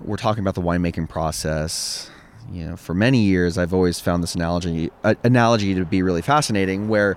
we're 0.00 0.16
talking 0.16 0.40
about 0.40 0.54
the 0.54 0.62
winemaking 0.62 1.08
process, 1.08 2.10
you 2.50 2.66
know, 2.66 2.76
for 2.76 2.94
many 2.94 3.22
years 3.22 3.58
I've 3.58 3.72
always 3.72 4.00
found 4.00 4.22
this 4.22 4.34
analogy 4.34 4.90
uh, 5.04 5.14
analogy 5.22 5.74
to 5.74 5.84
be 5.84 6.02
really 6.02 6.22
fascinating 6.22 6.88
where 6.88 7.16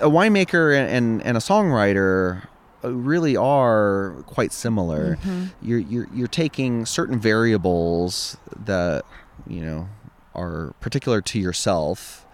a 0.00 0.08
winemaker 0.08 0.76
and, 0.76 1.22
and 1.22 1.36
a 1.36 1.40
songwriter 1.40 2.46
uh, 2.84 2.92
really 2.92 3.36
are 3.36 4.22
quite 4.26 4.52
similar. 4.52 5.18
You're, 5.62 5.78
you're 5.80 6.08
you're 6.14 6.28
taking 6.28 6.86
certain 6.86 7.18
variables 7.18 8.36
that 8.64 9.04
you 9.46 9.60
know 9.60 9.88
are 10.34 10.74
particular 10.80 11.20
to 11.22 11.38
yourself 11.38 12.24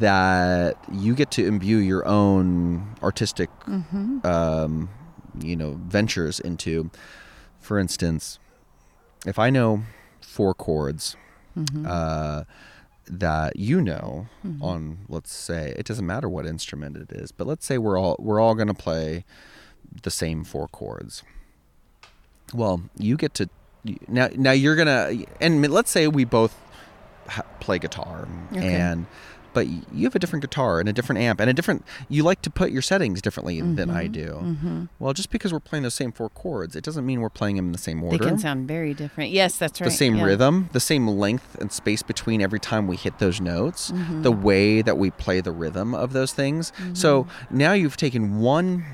that 0.00 0.76
you 0.92 1.14
get 1.14 1.30
to 1.30 1.46
imbue 1.46 1.78
your 1.78 2.06
own 2.06 2.94
artistic 3.02 3.48
um, 4.24 4.88
you 5.40 5.56
know 5.56 5.78
ventures 5.86 6.40
into. 6.40 6.90
For 7.60 7.78
instance, 7.78 8.38
if 9.26 9.38
I 9.38 9.50
know 9.50 9.82
four 10.20 10.54
chords 10.54 11.16
uh, 11.86 12.44
that 13.10 13.56
you 13.56 13.80
know 13.80 14.26
mm-hmm. 14.46 14.62
on, 14.62 14.98
let's 15.08 15.32
say 15.32 15.74
it 15.76 15.86
doesn't 15.86 16.06
matter 16.06 16.28
what 16.28 16.46
instrument 16.46 16.96
it 16.96 17.12
is, 17.12 17.32
but 17.32 17.46
let's 17.46 17.66
say 17.66 17.78
we're 17.78 17.98
all 17.98 18.16
we're 18.18 18.40
all 18.40 18.54
going 18.54 18.68
to 18.68 18.74
play 18.74 19.24
the 20.02 20.10
same 20.10 20.44
four 20.44 20.68
chords. 20.68 21.22
Well, 22.54 22.82
you 22.96 23.16
get 23.16 23.34
to 23.34 23.48
now. 24.06 24.28
Now 24.34 24.52
you're 24.52 24.76
gonna, 24.76 25.12
and 25.40 25.66
let's 25.68 25.90
say 25.90 26.08
we 26.08 26.24
both 26.24 26.56
ha- 27.28 27.44
play 27.60 27.78
guitar, 27.78 28.26
Okay. 28.52 28.74
and 28.74 29.06
but 29.58 29.66
you 29.92 30.04
have 30.04 30.14
a 30.14 30.20
different 30.20 30.40
guitar 30.40 30.78
and 30.78 30.88
a 30.88 30.92
different 30.92 31.20
amp 31.20 31.40
and 31.40 31.50
a 31.50 31.52
different. 31.52 31.84
You 32.08 32.22
like 32.22 32.42
to 32.42 32.50
put 32.50 32.70
your 32.70 32.80
settings 32.80 33.20
differently 33.20 33.60
than 33.60 33.90
I 33.90 34.06
do. 34.06 34.88
Well, 35.00 35.12
just 35.12 35.30
because 35.30 35.52
we're 35.52 35.58
playing 35.58 35.82
the 35.82 35.90
same 35.90 36.12
four 36.12 36.28
chords, 36.30 36.76
it 36.76 36.84
doesn't 36.84 37.04
mean 37.04 37.20
we're 37.20 37.28
playing 37.28 37.56
them 37.56 37.66
in 37.66 37.72
the 37.72 37.78
same 37.78 38.00
order 38.04 38.16
They 38.18 38.24
can 38.24 38.38
sound 38.38 38.68
very 38.68 38.94
different. 38.94 39.32
Yes, 39.32 39.58
that's 39.58 39.80
right. 39.80 39.90
the 39.90 39.96
same 39.96 40.14
yeah. 40.14 40.26
rhythm, 40.26 40.70
the 40.72 40.78
same 40.78 41.08
length 41.08 41.56
and 41.60 41.72
space 41.72 42.02
between 42.04 42.40
every 42.40 42.60
time 42.60 42.86
we 42.86 42.96
hit 42.96 43.18
those 43.18 43.40
notes, 43.40 43.90
Mm-hmm. 43.90 44.22
the 44.22 44.30
way 44.30 44.80
that 44.80 44.96
we 44.96 45.10
play 45.10 45.40
the 45.40 45.50
rhythm 45.50 45.92
of 45.92 46.12
those 46.12 46.32
things. 46.32 46.72
So 46.92 47.26
now 47.50 47.72
you've 47.72 47.96
taken 47.96 48.38
one 48.38 48.84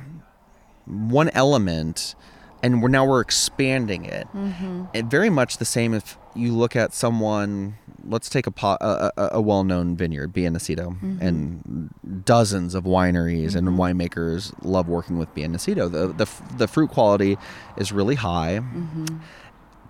one 0.87 1.29
element 1.31 2.15
and 2.63 2.83
we're 2.83 2.89
now 2.89 3.05
we're 3.05 3.21
expanding 3.21 4.07
it. 4.07 4.27
Mm-hmm. 4.35 4.85
And 4.95 5.11
very 5.11 5.29
much 5.29 5.59
the 5.59 5.67
same 5.67 5.93
if 5.93 6.17
you 6.37 6.53
look 6.55 6.75
at 6.77 6.93
someone 6.93 7.77
let's 8.07 8.29
take 8.29 8.47
a 8.47 8.51
po- 8.51 8.77
a, 8.81 9.11
a, 9.17 9.29
a 9.35 9.41
well-known 9.41 9.97
vineyard, 9.97 10.33
Bien 10.33 10.53
Nacido, 10.53 10.89
Mm-hmm. 11.01 11.23
and 11.23 12.25
dozens 12.25 12.75
of 12.75 12.85
wineries 12.85 13.55
and 13.57 13.67
winemakers 13.69 14.53
love 14.63 14.89
working 14.89 15.19
with 15.19 15.33
Bien 15.35 15.53
Nacido. 15.53 15.91
The, 15.91 16.09
the 16.09 16.29
the 16.59 16.69
fruit 16.69 16.91
quality 16.91 17.39
is 17.77 17.93
really 17.93 18.17
high. 18.17 18.59
Mm-hmm. 18.59 19.07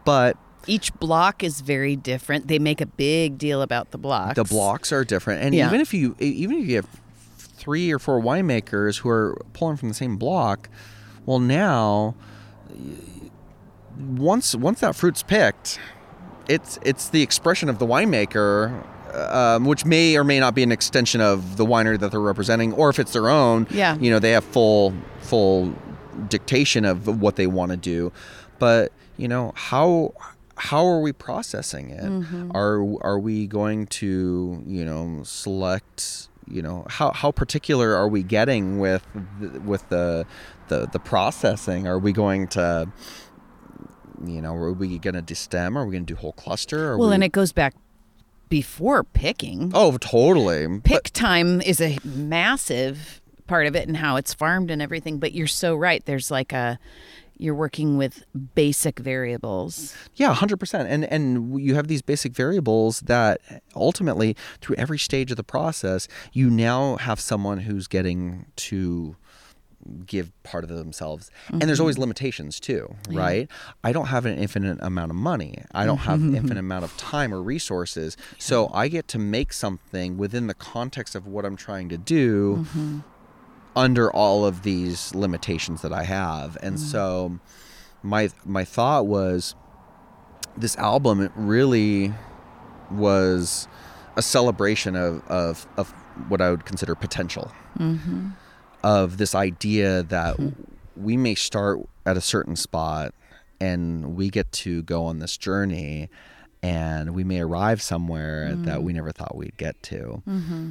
But 0.05 0.37
Each 0.67 0.93
block 0.99 1.43
is 1.43 1.61
very 1.61 1.97
different. 1.97 2.47
They 2.49 2.59
make 2.59 2.81
a 2.81 2.87
big 2.87 3.37
deal 3.39 3.63
about 3.63 3.91
the 3.91 3.99
blocks. 3.99 4.37
the 4.37 4.45
blocks 4.45 4.93
are 4.93 5.05
different 5.05 5.43
and 5.43 5.55
Yeah. 5.55 5.67
even 5.67 5.81
if 5.81 5.93
you 5.95 6.15
even 6.21 6.59
if 6.59 6.69
you 6.69 6.77
have 6.77 6.89
three 7.39 7.91
or 7.93 7.99
four 7.99 8.21
winemakers 8.21 8.99
who 8.99 9.09
are 9.09 9.43
pulling 9.55 9.77
from 9.77 9.89
the 9.89 9.95
same 9.95 10.17
block 10.19 10.69
well 11.27 11.39
now 11.39 12.15
once 13.99 14.55
once 14.55 14.81
that 14.81 14.95
fruit's 14.95 15.23
picked 15.23 15.79
it's 16.49 16.79
it's 16.83 17.09
the 17.09 17.23
expression 17.23 17.69
of 17.69 17.79
the 17.79 17.87
winemaker 17.87 18.85
um, 19.15 19.65
which 19.65 19.85
may 19.85 20.17
or 20.17 20.25
may 20.25 20.41
not 20.41 20.55
be 20.57 20.63
an 20.65 20.73
extension 20.73 21.21
of 21.21 21.57
the 21.57 21.65
winery 21.65 21.99
that 22.01 22.11
they're 22.11 22.21
representing, 22.21 22.73
or 22.73 22.91
if 22.91 22.99
it's 22.99 23.13
their 23.13 23.29
own, 23.31 23.67
Yeah. 23.71 23.97
you 23.99 24.11
know, 24.11 24.19
they 24.19 24.33
have 24.33 24.43
full 24.45 24.93
full 25.21 25.73
dictation 26.29 26.85
of 26.85 27.21
what 27.23 27.37
they 27.37 27.47
want 27.47 27.71
to 27.71 27.77
do. 27.77 28.13
But 28.59 28.93
you 29.17 29.29
know, 29.29 29.53
how 29.55 30.15
how 30.57 30.85
are 30.87 31.01
we 31.01 31.13
processing 31.13 31.91
it? 31.91 32.05
Mm-hmm. 32.05 32.51
Are 32.57 32.83
are 33.07 33.19
we 33.19 33.47
going 33.47 33.87
to 33.87 34.63
you 34.67 34.85
know 34.85 35.23
select? 35.25 36.29
You 36.49 36.63
know, 36.63 36.85
how 36.91 37.13
how 37.13 37.31
particular 37.31 37.95
are 37.95 38.09
we 38.09 38.23
getting 38.23 38.79
with 38.79 39.07
with 39.65 39.89
the 39.89 40.27
the 40.69 40.87
the 40.87 40.99
processing? 40.99 41.87
Are 41.87 41.99
we 41.99 42.13
going 42.13 42.49
to 42.49 42.89
you 44.29 44.41
know, 44.41 44.55
are 44.55 44.73
we 44.73 44.99
going 44.99 45.15
to 45.15 45.23
destem? 45.23 45.77
Are 45.77 45.85
we 45.85 45.93
going 45.93 46.07
to 46.07 46.15
do 46.15 46.19
whole 46.19 46.33
cluster? 46.33 46.93
Are 46.93 46.99
Well, 46.99 47.09
we... 47.09 47.15
and 47.15 47.25
it 47.25 47.33
goes 47.33 47.53
back 47.53 47.75
before 48.49 49.05
picking. 49.05 49.73
Oh, 49.75 49.97
totally. 49.99 50.81
Pick 50.81 51.11
time 51.13 51.61
is 51.61 51.81
a 51.81 51.99
massive 52.05 53.21
part 53.47 53.67
of 53.67 53.77
it 53.77 53.89
and 53.89 53.97
how 53.97 54.17
it's 54.17 54.35
farmed 54.35 54.71
and 54.71 54.81
everything. 54.81 55.19
But 55.19 55.33
you're 55.33 55.47
so 55.47 55.75
right. 55.75 56.05
There's 56.05 56.31
like 56.31 56.53
a 56.53 56.79
you're 57.37 57.55
working 57.55 57.97
with 57.97 58.25
basic 58.55 58.99
variables. 58.99 59.95
Yeah, 60.15 60.33
hundred 60.35 60.59
percent. 60.59 60.89
And 60.89 61.05
and 61.05 61.61
you 61.61 61.75
have 61.75 61.89
these 61.89 62.03
basic 62.03 62.33
variables 62.33 63.01
that 63.01 63.41
ultimately, 63.75 64.37
through 64.61 64.77
every 64.77 64.99
stage 64.99 65.31
of 65.31 65.37
the 65.37 65.45
process, 65.45 66.07
you 66.33 66.49
now 66.49 66.97
have 66.97 67.19
someone 67.19 67.59
who's 67.59 67.87
getting 67.87 68.47
to 68.57 69.17
give 70.07 70.31
part 70.43 70.65
of 70.65 70.71
themselves. 70.71 71.31
And 71.49 71.63
there's 71.63 71.77
mm-hmm. 71.77 71.83
always 71.83 71.99
limitations 71.99 72.61
too 72.61 72.95
right? 73.11 73.49
I 73.83 73.93
don't 73.93 74.07
have 74.07 74.27
an 74.27 74.39
infinite 74.39 74.79
amount 74.81 75.11
of 75.11 75.17
money. 75.17 75.63
I 75.75 75.87
don't 75.87 75.99
have 75.99 76.21
an 76.21 76.35
infinite 76.35 76.61
amount 76.61 76.85
of 76.85 76.97
time 76.97 77.33
or 77.33 77.43
resources. 77.43 78.17
So 78.39 78.71
i 78.73 78.89
get 78.89 79.09
to 79.09 79.19
make 79.19 79.53
something 79.53 80.17
within 80.17 80.47
the 80.47 80.55
context 80.55 81.15
of 81.15 81.27
what 81.27 81.45
i'm 81.45 81.57
trying 81.57 81.89
to 81.89 81.99
do 81.99 82.57
mm-hmm. 82.57 82.99
under 83.77 84.11
all 84.13 84.45
of 84.45 84.63
these 84.63 85.15
limitations 85.15 85.83
that 85.83 85.93
I 85.93 86.05
have. 86.05 86.57
And 86.63 86.77
mm. 86.77 86.79
so 86.79 87.39
my 88.03 88.31
my 88.45 88.65
thought 88.65 89.07
was 89.07 89.55
this 90.57 90.77
album 90.77 91.21
it 91.21 91.33
really 91.35 92.13
was 92.91 93.67
a 94.17 94.23
celebration 94.23 94.97
of 94.97 95.27
of, 95.29 95.67
of 95.77 95.91
what 96.29 96.41
I 96.41 96.51
would 96.51 96.65
consider 96.65 96.95
potential. 96.95 97.51
Of 98.85 99.17
this 99.17 99.35
idea 99.35 100.03
that 100.05 100.37
hmm. 100.37 100.51
we 100.97 101.17
may 101.17 101.35
start 101.35 101.81
at 102.07 102.17
a 102.17 102.21
certain 102.21 102.55
spot 102.55 103.15
and 103.61 104.15
we 104.15 104.29
get 104.29 104.53
to 104.53 104.83
go 104.83 105.07
on 105.07 105.19
this 105.19 105.37
journey 105.37 106.11
and 106.63 107.15
we 107.15 107.25
may 107.25 107.41
arrive 107.41 107.81
somewhere 107.81 108.55
that 108.55 108.83
we 108.83 108.93
hmm. 108.93 108.97
never 108.97 109.11
thought 109.13 109.37
we'd 109.37 109.57
get 109.57 109.83
to 109.85 110.23
mm-hmm. 110.29 110.71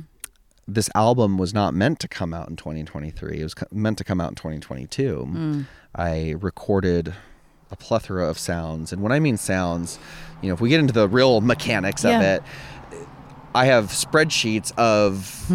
this 0.68 0.90
album 0.96 1.38
was 1.38 1.54
not 1.54 1.74
meant 1.74 2.00
to 2.00 2.08
come 2.08 2.34
out 2.34 2.50
in 2.50 2.56
2023. 2.56 3.40
It 3.40 3.44
was 3.44 3.54
co- 3.54 3.68
meant 3.72 3.98
to 3.98 4.04
come 4.04 4.22
out 4.22 4.30
in 4.30 4.36
2022. 4.36 5.26
Hmm. 5.26 5.62
I 5.96 6.36
recorded 6.40 7.14
a 7.74 7.76
plethora 7.76 8.30
of 8.30 8.38
sounds. 8.38 8.94
And 8.94 9.02
when 9.02 9.12
I 9.12 9.20
mean 9.20 9.36
sounds, 9.36 10.00
you 10.42 10.48
know, 10.48 10.54
if 10.54 10.62
we 10.62 10.70
get 10.70 10.80
into 10.80 10.94
the 10.94 11.10
real 11.10 11.42
mechanics 11.42 12.06
of 12.06 12.22
it, 12.22 12.44
I 13.56 13.66
have 13.66 13.86
spreadsheets 13.86 14.72
of 14.78 15.46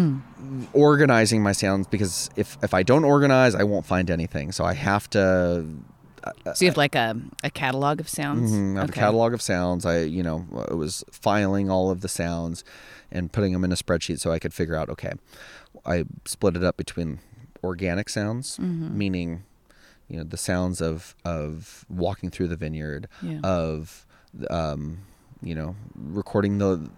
organizing 0.73 1.41
my 1.43 1.51
sounds 1.51 1.87
because 1.87 2.29
if, 2.35 2.57
if 2.63 2.73
I 2.73 2.83
don't 2.83 3.03
organize, 3.03 3.55
I 3.55 3.63
won't 3.63 3.85
find 3.85 4.09
anything. 4.09 4.51
So 4.51 4.63
I 4.65 4.73
have 4.73 5.09
to 5.11 5.65
So 6.53 6.65
you 6.65 6.67
have 6.69 6.77
like 6.77 6.95
a, 6.95 7.15
a 7.43 7.49
catalog 7.49 7.99
of 7.99 8.09
sounds. 8.09 8.51
Mhm, 8.51 8.77
I 8.77 8.81
have 8.81 8.89
a 8.89 8.93
catalog 8.93 9.33
of 9.33 9.41
sounds. 9.41 9.85
I, 9.85 9.99
you 10.01 10.23
know, 10.23 10.45
I 10.69 10.73
was 10.73 11.03
filing 11.11 11.69
all 11.69 11.89
of 11.91 12.01
the 12.01 12.09
sounds 12.09 12.63
and 13.11 13.31
putting 13.31 13.53
them 13.53 13.63
in 13.63 13.71
a 13.71 13.75
spreadsheet 13.75 14.19
so 14.19 14.31
I 14.31 14.39
could 14.39 14.53
figure 14.53 14.75
out. 14.75 14.89
Okay, 14.89 15.13
I 15.85 16.05
split 16.25 16.55
it 16.55 16.63
up 16.63 16.77
between 16.77 17.19
organic 17.63 18.09
sounds, 18.09 18.57
Mm-hmm. 18.57 18.97
meaning, 18.97 19.43
you 20.07 20.17
know, 20.17 20.23
the 20.23 20.37
sounds 20.37 20.81
of 20.81 21.15
of 21.25 21.85
walking 21.89 22.29
through 22.29 22.47
the 22.49 22.55
vineyard, 22.57 23.07
Yeah. 23.21 23.39
of, 23.43 24.05
um, 24.49 24.99
you 25.41 25.55
know, 25.55 25.75
recording 25.95 26.57
the, 26.57 26.89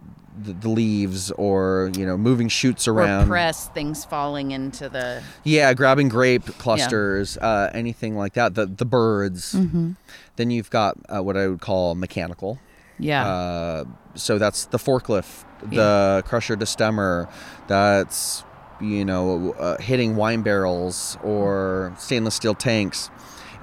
the 0.44 0.54
the 0.54 0.70
leaves 0.70 1.30
or 1.32 1.92
you 1.96 2.06
know 2.06 2.18
moving 2.18 2.48
shoots 2.48 2.88
Or 2.88 2.94
around. 2.94 3.28
press 3.28 3.68
things 3.70 4.06
falling 4.06 4.52
into 4.52 4.90
the. 4.90 5.22
Yeah, 5.44 5.74
grabbing 5.74 6.10
grape 6.10 6.46
clusters, 6.58 7.38
uh, 7.38 7.70
anything 7.74 8.16
like 8.16 8.34
that. 8.34 8.56
The 8.56 8.66
the 8.66 8.86
birds. 8.86 9.54
Mm-hmm. 9.54 9.92
Then 10.38 10.52
you've 10.52 10.70
got 10.70 10.98
uh, 11.14 11.22
what 11.22 11.38
I 11.38 11.48
would 11.48 11.62
call 11.62 11.96
mechanical. 11.96 12.60
Yeah. 12.98 13.28
Uh, 13.28 13.84
so 14.16 14.38
that's 14.38 14.66
the 14.66 14.78
forklift, 14.78 15.44
the 15.70 16.24
crusher 16.26 16.56
destemmer. 16.56 17.30
That's 17.68 18.44
you 18.80 19.06
know 19.06 19.52
uh, 19.60 19.78
hitting 19.80 20.16
wine 20.16 20.42
barrels 20.42 21.18
or 21.24 21.94
stainless 21.98 22.36
steel 22.36 22.56
tanks. 22.56 23.10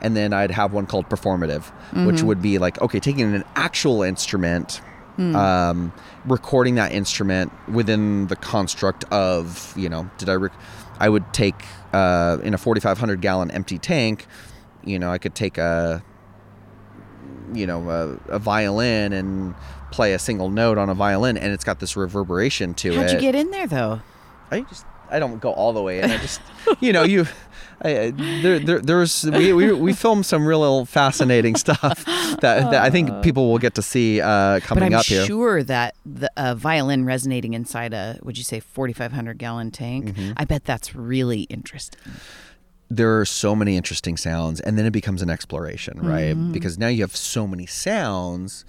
And 0.01 0.16
then 0.16 0.32
I'd 0.32 0.51
have 0.51 0.72
one 0.72 0.86
called 0.86 1.09
performative, 1.09 1.64
which 2.07 2.22
would 2.22 2.40
be 2.40 2.59
like 2.59 2.80
okay, 2.80 3.01
taking 3.01 3.22
an 3.34 3.44
actual 3.57 4.03
instrument, 4.03 4.80
um, 5.18 5.92
recording 6.26 6.76
that 6.76 6.92
instrument 6.92 7.53
within 7.68 8.28
the 8.28 8.36
construct 8.36 9.05
of 9.12 9.72
you 9.76 9.88
know 9.88 10.09
did 10.18 10.28
I 10.28 10.34
rec- 10.34 10.53
I 11.01 11.09
would 11.09 11.32
take 11.32 11.57
uh, 11.92 12.38
in 12.42 12.55
a 12.55 12.59
4,500 12.59 13.20
gallon 13.20 13.51
empty 13.51 13.78
tank, 13.78 14.26
you 14.84 14.99
know 14.99 15.11
I 15.11 15.18
could 15.18 15.34
take 15.34 15.59
a 15.59 16.03
you 17.53 17.66
know 17.66 17.88
a, 17.90 18.34
a 18.34 18.38
violin 18.38 19.12
and 19.12 19.55
play 19.90 20.12
a 20.12 20.18
single 20.18 20.51
note 20.51 20.76
on 20.78 20.88
a 20.90 20.94
violin 20.94 21.36
and 21.38 21.53
it's 21.53 21.64
got 21.64 21.80
this 21.80 21.96
reverberation 21.96 22.74
to 22.74 22.92
it. 22.92 22.96
How'd 22.96 23.11
you 23.12 23.20
get 23.20 23.34
in 23.34 23.51
there 23.51 23.66
though? 23.66 24.01
i 24.51 24.61
just 24.62 24.86
i 25.11 25.18
don't 25.18 25.40
go 25.40 25.53
all 25.53 25.74
the 25.74 25.82
way 25.82 26.01
in 26.01 26.11
i 26.11 26.16
just 26.16 26.40
you 26.80 26.90
know 26.92 27.03
you 27.03 27.26
I, 27.83 28.11
there, 28.43 28.59
there, 28.59 28.79
there's 28.81 29.24
we, 29.24 29.53
we, 29.53 29.72
we 29.72 29.93
filmed 29.93 30.26
some 30.26 30.47
real 30.47 30.85
fascinating 30.85 31.57
stuff 31.57 32.05
that, 32.05 32.70
that 32.70 32.74
I 32.74 32.91
think 32.91 33.22
people 33.22 33.51
will 33.51 33.59
get 33.59 33.74
to 33.76 33.83
see 33.83 34.20
uh, 34.20 34.55
But 34.55 34.62
coming 34.64 34.85
I'm 34.85 34.95
up 34.95 35.07
here. 35.07 35.24
sure 35.24 35.62
that 35.62 35.95
the 36.05 36.31
uh, 36.37 36.55
violin 36.55 37.05
resonating 37.05 37.55
inside 37.55 37.93
a, 37.93 38.18
would 38.22 38.39
you 38.39 38.45
say, 38.45 38.61
4,500 38.61 39.39
gallon 39.39 39.70
tank? 39.70 40.07
Mm-hmm. 40.07 40.33
I 40.37 40.45
bet 40.45 40.64
that's 40.64 40.95
really 40.95 41.43
interesting. 41.43 42.01
There 42.91 43.20
are 43.20 43.24
so 43.26 43.55
many 43.55 43.76
interesting 43.76 44.16
sounds, 44.16 44.61
and 44.61 44.79
then 44.79 44.87
it 44.87 44.93
becomes 44.93 45.20
an 45.20 45.29
exploration, 45.29 46.01
right? 46.01 46.35
Mm-hmm. 46.35 46.53
Because 46.53 46.79
now 46.79 46.89
you 46.89 47.03
have 47.03 47.14
so 47.14 47.47
many 47.47 47.66
sounds, 47.66 48.64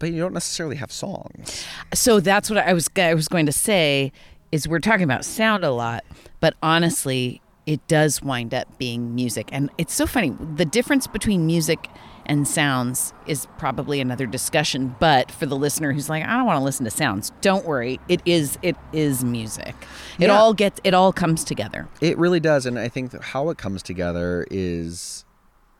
but 0.00 0.10
you 0.10 0.20
don't 0.20 0.32
necessarily 0.34 0.76
have 0.76 0.90
songs. 0.90 1.64
So 1.94 2.18
that's 2.18 2.50
what 2.50 2.58
I 2.58 2.72
was 2.72 2.90
I 2.96 3.14
was 3.14 3.28
going 3.28 3.46
to 3.46 3.52
say 3.52 4.10
is 4.50 4.66
we're 4.66 4.80
talking 4.80 5.04
about 5.04 5.24
sound 5.24 5.64
a 5.64 5.70
lot, 5.70 6.04
but 6.40 6.54
honestly, 6.62 7.41
it 7.66 7.86
does 7.86 8.22
wind 8.22 8.52
up 8.52 8.78
being 8.78 9.14
music. 9.14 9.48
And 9.52 9.70
it's 9.78 9.94
so 9.94 10.06
funny. 10.06 10.36
The 10.56 10.64
difference 10.64 11.06
between 11.06 11.46
music 11.46 11.88
and 12.26 12.46
sounds 12.46 13.12
is 13.26 13.46
probably 13.58 14.00
another 14.00 14.26
discussion, 14.26 14.94
but 15.00 15.30
for 15.30 15.46
the 15.46 15.56
listener 15.56 15.92
who's 15.92 16.08
like, 16.08 16.24
I 16.24 16.36
don't 16.36 16.46
want 16.46 16.58
to 16.58 16.64
listen 16.64 16.84
to 16.84 16.90
sounds, 16.90 17.32
don't 17.40 17.64
worry. 17.64 17.98
It 18.08 18.20
is 18.24 18.58
it 18.62 18.76
is 18.92 19.24
music. 19.24 19.74
It 20.18 20.26
Yeah. 20.26 20.38
all 20.38 20.54
gets 20.54 20.80
it 20.84 20.94
all 20.94 21.12
comes 21.12 21.42
together. 21.44 21.88
It 22.00 22.16
really 22.18 22.38
does, 22.40 22.64
and 22.66 22.78
I 22.78 22.88
think 22.88 23.20
how 23.22 23.48
it 23.50 23.58
comes 23.58 23.82
together 23.82 24.46
is 24.50 25.24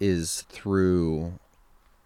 is 0.00 0.42
through 0.48 1.34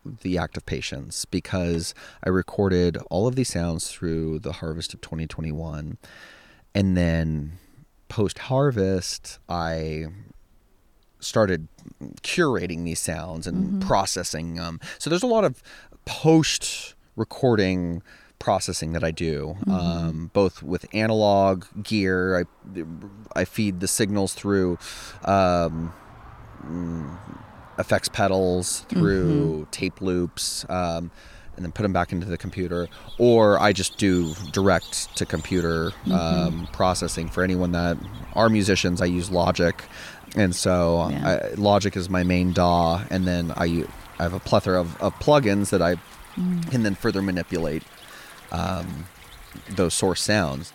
the 0.05 0.37
act 0.39 0.57
of 0.59 0.65
patience 0.67 1.25
because 1.25 1.95
I 2.23 2.29
recorded 2.29 2.99
all 3.11 3.27
of 3.27 3.37
these 3.37 3.49
sounds 3.49 3.89
through 3.91 4.39
the 4.41 4.53
harvest 4.53 4.93
of 4.95 5.01
2021 5.01 5.97
and 6.75 6.97
then 6.97 7.53
post 8.09 8.39
harvest 8.39 9.39
I 9.49 10.07
started 11.21 11.69
curating 12.23 12.85
these 12.85 13.01
sounds 13.01 13.47
and 13.47 13.81
processing 13.83 14.55
them. 14.55 14.81
So 14.99 15.11
there's 15.11 15.23
a 15.23 15.27
lot 15.29 15.45
of 15.45 15.63
post 16.05 16.95
recording 17.17 18.03
processing 18.39 18.93
that 18.93 19.03
I 19.03 19.11
do, 19.11 19.57
um, 19.69 20.31
both 20.33 20.63
with 20.63 20.87
analog 20.93 21.65
gear. 21.83 22.39
I 22.41 22.85
I 23.35 23.45
feed 23.45 23.81
the 23.81 23.89
signals 23.89 24.35
through 24.35 24.79
um, 25.25 25.93
mm, 26.65 27.19
effects 27.79 28.09
pedals, 28.09 28.81
through 28.89 29.69
tape 29.71 30.01
loops. 30.01 30.67
Um, 30.69 31.11
and 31.57 31.65
then 31.65 31.73
put 31.73 31.83
them 31.83 31.93
back 31.93 32.13
into 32.13 32.27
the 32.27 32.39
computer, 32.39 32.89
or 33.19 33.59
I 33.61 33.73
just 33.73 33.97
do 33.99 34.35
direct 34.53 35.17
to 35.17 35.27
computer 35.27 35.93
um, 36.13 36.69
processing. 36.73 37.29
For 37.29 37.43
anyone 37.43 37.73
that 37.73 37.97
are 38.35 38.49
musicians, 38.49 39.01
I 39.01 39.07
use 39.07 39.31
Logic, 39.31 39.75
and 40.37 40.55
so 40.55 41.09
Yeah. 41.11 41.41
I, 41.53 41.55
Logic 41.55 41.97
is 41.97 42.09
my 42.11 42.23
main 42.23 42.53
DAW, 42.53 43.03
and 43.11 43.27
then 43.27 43.53
I 43.57 43.85
I 44.19 44.23
have 44.23 44.33
a 44.35 44.41
plethora 44.41 44.81
of, 44.81 45.01
of 45.01 45.15
plugins 45.17 45.71
that 45.71 45.83
I 45.83 45.97
can 46.71 46.83
then 46.83 46.95
further 46.95 47.23
manipulate 47.23 47.83
um, 48.53 49.07
those 49.71 49.95
source 49.95 50.23
sounds. 50.23 50.73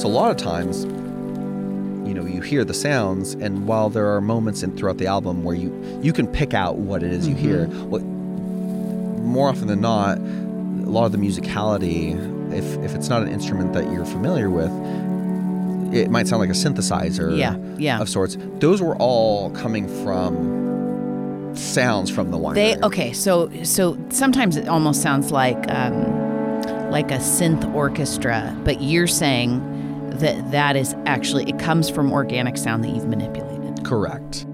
So 0.00 0.08
a 0.08 0.08
lot 0.08 0.30
of 0.30 0.38
times, 0.38 0.84
you 2.08 2.14
know, 2.14 2.24
you 2.24 2.40
hear 2.40 2.64
the 2.64 2.72
sounds, 2.72 3.34
and 3.34 3.66
while 3.66 3.90
there 3.90 4.06
are 4.14 4.22
moments 4.22 4.62
in 4.62 4.74
throughout 4.74 4.96
the 4.96 5.06
album 5.06 5.44
where 5.44 5.54
you 5.54 6.00
you 6.02 6.14
can 6.14 6.26
pick 6.26 6.54
out 6.54 6.78
what 6.78 7.02
it 7.02 7.12
is 7.12 7.28
you 7.28 7.34
hear, 7.34 7.66
what 7.66 8.00
more 8.00 9.50
often 9.50 9.66
than 9.66 9.82
not, 9.82 10.16
a 10.16 10.90
lot 10.90 11.04
of 11.04 11.12
the 11.12 11.18
musicality, 11.18 12.14
if 12.50 12.64
if 12.78 12.94
it's 12.94 13.10
not 13.10 13.20
an 13.20 13.28
instrument 13.28 13.74
that 13.74 13.92
you're 13.92 14.06
familiar 14.06 14.48
with, 14.48 14.70
it 15.94 16.10
might 16.10 16.26
sound 16.26 16.40
like 16.40 16.48
a 16.48 16.54
synthesizer 16.54 17.36
Yeah, 17.36 17.58
yeah. 17.76 18.00
of 18.00 18.08
sorts. 18.08 18.38
Those 18.58 18.80
were 18.80 18.96
all 18.96 19.50
coming 19.50 19.86
from 20.02 21.54
sounds 21.54 22.08
from 22.08 22.30
the 22.30 22.38
winery. 22.38 22.54
They 22.54 22.76
okay, 22.78 23.12
so 23.12 23.50
so 23.64 23.98
sometimes 24.08 24.56
it 24.56 24.66
almost 24.66 25.02
sounds 25.02 25.30
like 25.30 25.70
um, 25.70 26.90
like 26.90 27.10
a 27.10 27.18
synth 27.18 27.70
orchestra, 27.74 28.56
but 28.64 28.80
you're 28.80 29.06
saying 29.06 29.69
that 30.20 30.50
that 30.52 30.76
is 30.76 30.94
actually 31.06 31.48
it 31.48 31.58
comes 31.58 31.90
from 31.90 32.12
organic 32.12 32.56
sound 32.56 32.84
that 32.84 32.90
you've 32.90 33.08
manipulated. 33.08 33.84
Correct. 33.84 34.46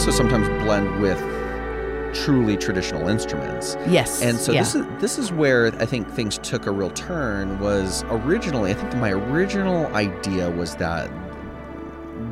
Also 0.00 0.12
sometimes 0.12 0.48
blend 0.64 1.02
with 1.02 1.18
truly 2.14 2.56
traditional 2.56 3.06
instruments. 3.10 3.76
Yes. 3.86 4.22
And 4.22 4.38
so 4.38 4.50
yeah. 4.50 4.60
this 4.60 4.74
is 4.74 4.86
this 4.98 5.18
is 5.18 5.30
where 5.30 5.66
I 5.78 5.84
think 5.84 6.08
things 6.08 6.38
took 6.38 6.64
a 6.64 6.70
real 6.70 6.88
turn 6.92 7.60
was 7.60 8.02
originally 8.04 8.70
I 8.70 8.74
think 8.74 8.96
my 8.96 9.10
original 9.10 9.88
idea 9.88 10.50
was 10.52 10.76
that 10.76 11.10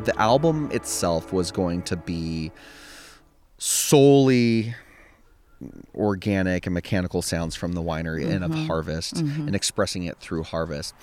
the 0.07 0.19
album 0.19 0.71
itself 0.73 1.31
was 1.35 1.53
going 1.53 1.83
to 1.83 1.97
be 1.99 2.53
solely 3.59 4.75
organic 5.95 6.65
and 6.65 6.73
mechanical 6.73 7.21
sounds 7.21 7.55
from 7.55 7.73
the 7.73 7.83
winery 7.83 8.25
and 8.31 8.43
Mm-hmm. 8.45 8.63
of 8.63 8.67
harvest 8.67 9.19
and 9.19 9.55
expressing 9.55 10.05
it 10.05 10.19
through 10.21 10.45
harvest 10.45 10.95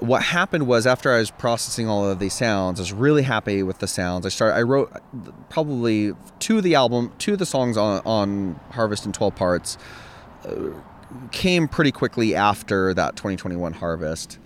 what 0.00 0.22
happened 0.22 0.66
was 0.66 0.86
after 0.86 1.12
I 1.12 1.18
was 1.18 1.30
processing 1.30 1.88
all 1.88 2.08
of 2.08 2.18
these 2.18 2.34
sounds, 2.34 2.80
I 2.80 2.82
was 2.82 2.92
really 2.92 3.22
happy 3.22 3.62
with 3.62 3.78
the 3.78 3.86
sounds. 3.86 4.26
I 4.26 4.30
started. 4.30 4.56
I 4.56 4.62
wrote 4.62 4.92
probably 5.50 6.14
two 6.38 6.58
of 6.58 6.62
the 6.62 6.74
album, 6.74 7.12
two 7.18 7.34
of 7.34 7.38
the 7.38 7.46
songs 7.46 7.76
on 7.76 8.02
on 8.04 8.58
Harvest 8.70 9.06
in 9.06 9.12
twelve 9.12 9.36
parts. 9.36 9.76
Uh, 10.44 10.70
came 11.32 11.68
pretty 11.68 11.90
quickly 11.90 12.34
after 12.34 12.94
that 12.94 13.16
2021 13.16 13.72
harvest. 13.74 14.38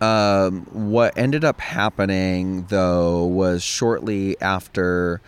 Um, 0.00 0.66
what 0.72 1.16
ended 1.16 1.44
up 1.44 1.60
happening 1.60 2.66
though 2.68 3.24
was 3.24 3.62
shortly 3.62 4.40
after 4.40 5.20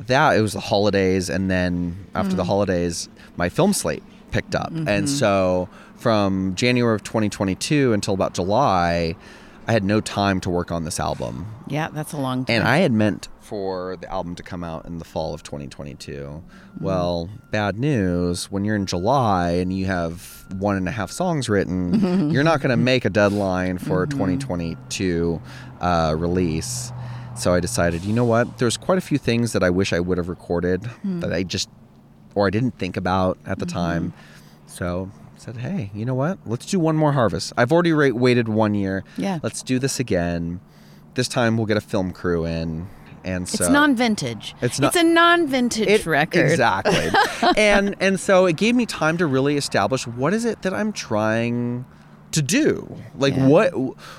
that 0.00 0.36
it 0.36 0.42
was 0.42 0.52
the 0.52 0.60
holidays, 0.60 1.28
and 1.28 1.50
then 1.50 2.06
after 2.14 2.34
the 2.36 2.44
holidays, 2.44 3.08
my 3.36 3.48
film 3.48 3.72
slate 3.72 4.02
picked 4.30 4.54
up, 4.54 4.70
and 4.70 4.88
mm-hmm. 4.88 5.06
so 5.06 5.68
from 5.96 6.54
January 6.54 6.94
of 6.94 7.02
2022 7.02 7.92
until 7.92 8.14
about 8.14 8.34
July, 8.34 9.16
I 9.66 9.72
had 9.72 9.84
no 9.84 10.00
time 10.00 10.40
to 10.40 10.50
work 10.50 10.72
on 10.72 10.84
this 10.84 10.98
album. 10.98 11.46
yeah, 11.66 11.88
that's 11.88 12.14
a 12.14 12.16
long 12.16 12.46
time. 12.46 12.56
And 12.56 12.68
I 12.68 12.78
had 12.78 12.92
meant 12.92 13.28
for 13.40 13.96
the 13.96 14.10
album 14.10 14.34
to 14.34 14.42
come 14.42 14.64
out 14.64 14.86
in 14.86 14.98
the 14.98 15.04
fall 15.04 15.34
of 15.34 15.42
2022. 15.42 16.12
Mm-hmm. 16.12 16.84
Well, 16.84 17.28
bad 17.50 17.78
news. 17.78 18.50
When 18.50 18.64
you're 18.64 18.76
in 18.76 18.86
July 18.86 19.52
and 19.52 19.72
you 19.72 19.84
have 19.86 20.46
one 20.54 20.76
and 20.76 20.88
a 20.88 20.90
half 20.90 21.10
songs 21.10 21.50
written, 21.50 22.30
you're 22.30 22.44
not 22.44 22.60
going 22.60 22.70
to 22.70 22.76
make 22.76 23.04
a 23.04 23.10
deadline 23.10 23.76
for 23.76 24.02
a 24.02 24.06
mm-hmm. 24.06 24.18
2022 24.18 25.40
uh, 25.80 26.14
release. 26.16 26.92
So 27.36 27.52
I 27.52 27.60
decided, 27.60 28.04
you 28.04 28.12
know 28.12 28.24
what? 28.24 28.58
There's 28.58 28.76
quite 28.76 28.98
a 28.98 29.02
few 29.02 29.18
things 29.18 29.52
that 29.52 29.62
I 29.62 29.70
wish 29.70 29.92
I 29.92 30.00
would 30.00 30.18
have 30.18 30.28
recorded 30.28 30.84
hmm. 30.84 31.20
that 31.20 31.32
I 31.32 31.44
just, 31.44 31.68
or 32.38 32.46
I 32.46 32.50
didn't 32.50 32.78
think 32.78 32.96
about 32.96 33.36
at 33.44 33.58
the 33.58 33.66
mm-hmm. 33.66 33.76
time. 33.76 34.12
So 34.66 35.10
I 35.34 35.38
said, 35.38 35.56
hey, 35.56 35.90
you 35.92 36.04
know 36.04 36.14
what? 36.14 36.38
Let's 36.46 36.66
do 36.66 36.78
one 36.78 36.96
more 36.96 37.12
harvest. 37.12 37.52
I've 37.56 37.72
already 37.72 37.92
ra- 37.92 38.10
waited 38.10 38.48
one 38.48 38.74
year. 38.74 39.04
Yeah. 39.16 39.40
Let's 39.42 39.62
do 39.62 39.78
this 39.78 39.98
again. 39.98 40.60
This 41.14 41.28
time 41.28 41.56
we'll 41.56 41.66
get 41.66 41.76
a 41.76 41.82
film 41.82 42.12
crew 42.12 42.44
in. 42.44 42.88
And 43.24 43.48
so 43.48 43.64
it's 43.64 43.72
non-vintage. 43.72 44.54
It's 44.62 44.78
not- 44.78 44.94
It's 44.94 45.02
a 45.02 45.06
non-vintage 45.06 45.88
it- 45.88 46.06
record. 46.06 46.50
Exactly. 46.50 47.10
and 47.56 47.96
and 48.00 48.20
so 48.20 48.46
it 48.46 48.56
gave 48.56 48.76
me 48.76 48.86
time 48.86 49.18
to 49.18 49.26
really 49.26 49.56
establish 49.56 50.06
what 50.06 50.32
is 50.32 50.44
it 50.44 50.62
that 50.62 50.72
I'm 50.72 50.92
trying 50.92 51.84
to 52.32 52.42
do? 52.42 52.96
Like 53.16 53.34
Yeah. 53.36 53.46
what 53.48 53.70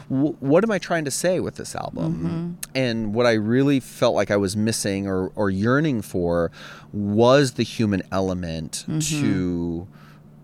what 0.10 0.64
am 0.64 0.72
I 0.72 0.80
trying 0.80 1.06
to 1.06 1.12
say 1.12 1.40
with 1.40 1.56
this 1.56 1.76
album? 1.76 2.14
Mm-hmm. 2.14 2.72
And 2.76 3.14
what 3.14 3.26
I 3.26 3.34
really 3.34 3.80
felt 3.80 4.16
like 4.16 4.32
I 4.32 4.38
was 4.38 4.56
missing 4.58 5.08
or 5.08 5.32
or 5.36 5.50
yearning 5.50 6.02
for 6.02 6.52
was 6.92 7.54
the 7.54 7.64
human 7.64 8.02
element 8.12 8.86
Mm-hmm. 8.88 9.22
to 9.22 9.88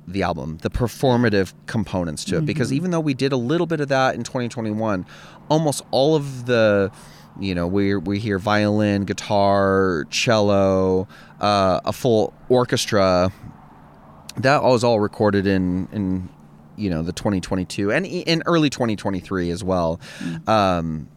the 0.08 0.22
album, 0.22 0.60
the 0.62 0.70
performative 0.70 1.54
components 1.66 2.24
to 2.26 2.38
it. 2.38 2.46
Because 2.46 2.68
Mm-hmm. 2.68 2.76
even 2.78 2.92
though 2.92 3.00
we 3.00 3.16
did 3.16 3.32
a 3.32 3.38
little 3.38 3.66
bit 3.66 3.80
of 3.80 3.88
that 3.88 4.14
in 4.16 4.24
2021, 4.24 5.04
almost 5.50 5.82
all 5.90 6.16
of 6.16 6.46
the, 6.46 6.92
you 7.40 7.56
know, 7.56 7.66
we 7.68 7.96
we 7.96 8.20
hear 8.20 8.38
violin, 8.38 9.06
guitar, 9.06 10.06
cello, 10.12 11.08
uh, 11.42 11.80
a 11.86 11.92
full 11.92 12.34
orchestra. 12.50 13.32
That 14.38 14.62
was 14.64 14.84
all 14.84 15.00
recorded 15.00 15.48
in 15.48 15.88
in 15.92 16.30
you 16.78 16.90
know 16.90 17.02
the 17.02 17.12
2022 17.14 17.92
and 17.92 18.06
in 18.06 18.44
early 18.46 18.70
2023 18.70 19.50
as 19.52 19.64
well. 19.64 20.00
Um, 20.48 21.08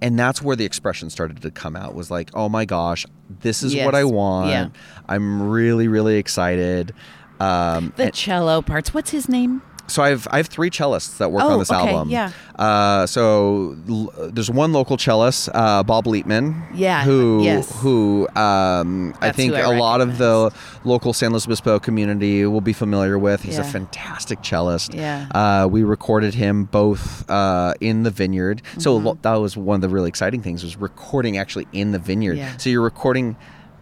and 0.00 0.18
that's 0.18 0.42
where 0.42 0.56
the 0.56 0.64
expression 0.64 1.10
started 1.10 1.40
to 1.42 1.50
come 1.50 1.76
out 1.76 1.94
was 1.94 2.10
like 2.10 2.30
oh 2.34 2.48
my 2.48 2.64
gosh 2.64 3.06
this 3.40 3.62
is 3.62 3.74
what 3.76 3.94
i 3.94 4.02
want 4.02 4.50
Yeah. 4.50 4.68
i'm 5.08 5.48
really 5.48 5.86
really 5.86 6.16
excited 6.18 6.92
um, 7.40 7.92
The 7.96 8.10
cello 8.12 8.62
parts. 8.62 8.94
What's 8.94 9.10
his 9.10 9.28
name? 9.28 9.62
So 9.88 10.02
I've 10.02 10.26
I 10.30 10.36
have 10.38 10.46
three 10.46 10.70
cellists 10.70 11.18
that 11.18 11.30
work 11.30 11.42
Oh, 11.44 11.52
on 11.54 11.58
this 11.58 11.70
okay, 11.70 11.88
album. 11.90 12.08
yeah. 12.10 12.30
Uh, 12.56 13.06
so 13.06 13.76
l- 13.88 14.12
there's 14.32 14.50
one 14.50 14.72
local 14.72 14.96
cellist, 14.96 15.48
uh, 15.52 15.82
Bob 15.82 16.04
Leitman. 16.04 16.62
Yeah, 16.74 17.04
Who 17.04 17.42
yes. 17.42 17.80
who 17.80 18.26
um, 18.36 19.14
I 19.20 19.32
think 19.32 19.52
who 19.54 19.58
I 19.58 19.74
a 19.74 19.78
lot 19.78 20.00
of 20.00 20.18
the 20.18 20.52
local 20.84 21.12
San 21.12 21.30
Luis 21.32 21.46
Obispo 21.46 21.78
community 21.78 22.46
will 22.46 22.60
be 22.60 22.72
familiar 22.72 23.18
with. 23.18 23.42
He's 23.42 23.58
a 23.58 23.64
fantastic 23.64 24.40
cellist. 24.42 24.94
Yeah. 24.94 25.26
Uh, 25.34 25.66
we 25.70 25.82
recorded 25.82 26.34
him 26.34 26.64
both 26.64 27.28
uh, 27.30 27.74
in 27.80 28.02
the 28.04 28.10
vineyard. 28.10 28.62
So 28.78 28.96
Mm-hmm. 28.96 29.06
lo- 29.06 29.18
that 29.22 29.34
was 29.36 29.56
one 29.56 29.76
of 29.76 29.80
the 29.82 29.88
really 29.88 30.08
exciting 30.08 30.42
things 30.42 30.62
was 30.62 30.76
recording 30.76 31.36
actually 31.38 31.66
in 31.72 31.92
the 31.92 31.98
vineyard. 31.98 32.36
Yeah. 32.38 32.56
So 32.56 32.70
you're 32.70 32.82
recording 32.82 33.36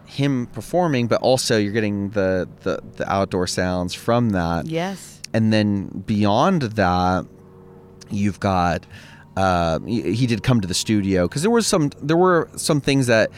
him 0.05 0.47
performing, 0.47 1.07
but 1.07 1.21
also 1.21 1.57
you're 1.57 1.71
getting 1.71 2.09
the, 2.09 2.47
the, 2.63 2.81
the 2.97 3.09
outdoor 3.09 3.47
sounds 3.47 3.93
from 3.93 4.31
that 4.31 4.65
Yes. 4.65 5.20
And 5.33 5.51
then 5.53 5.87
beyond 6.05 6.61
that 6.63 7.25
you've 8.09 8.39
got 8.39 8.85
uh, 9.37 9.79
he, 9.81 10.27
did 10.27 10.43
come 10.43 10.59
to 10.59 10.67
the 10.67 10.73
studio 10.73 11.27
because 11.27 11.41
there 11.41 11.51
was 11.51 11.65
some 11.65 11.89
there 12.01 12.17
were 12.17 12.49
some 12.57 12.81
things 12.81 13.07
that 13.07 13.31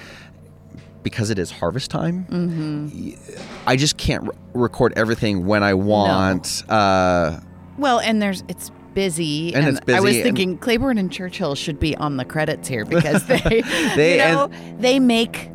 because 1.04 1.30
it 1.30 1.38
is 1.38 1.52
harvest 1.52 1.92
time 1.92 2.26
Mm-hmm. 2.30 3.68
i 3.68 3.76
just 3.76 3.98
can't 3.98 4.24
re- 4.24 4.30
record 4.54 4.94
everything 4.96 5.46
when 5.46 5.62
i 5.64 5.74
want 5.74 6.64
uh, 6.70 7.40
Well, 7.78 8.00
and 8.00 8.22
there's 8.22 8.44
it's 8.48 8.72
busy, 8.94 9.54
And 9.56 9.68
it's 9.68 9.80
busy 9.80 9.98
I 9.98 10.02
was 10.02 10.16
thinking 10.18 10.56
Claiborne 10.60 11.00
and 11.00 11.12
Churchill 11.12 11.56
should 11.56 11.80
be 11.80 11.96
on 11.98 12.18
the 12.18 12.26
credits 12.26 12.68
here 12.68 12.86
because 12.86 13.26
they, 13.28 13.64
They- 13.96 14.12
you 14.28 14.34
know, 14.36 14.50
they 14.78 15.00
make. 15.00 15.50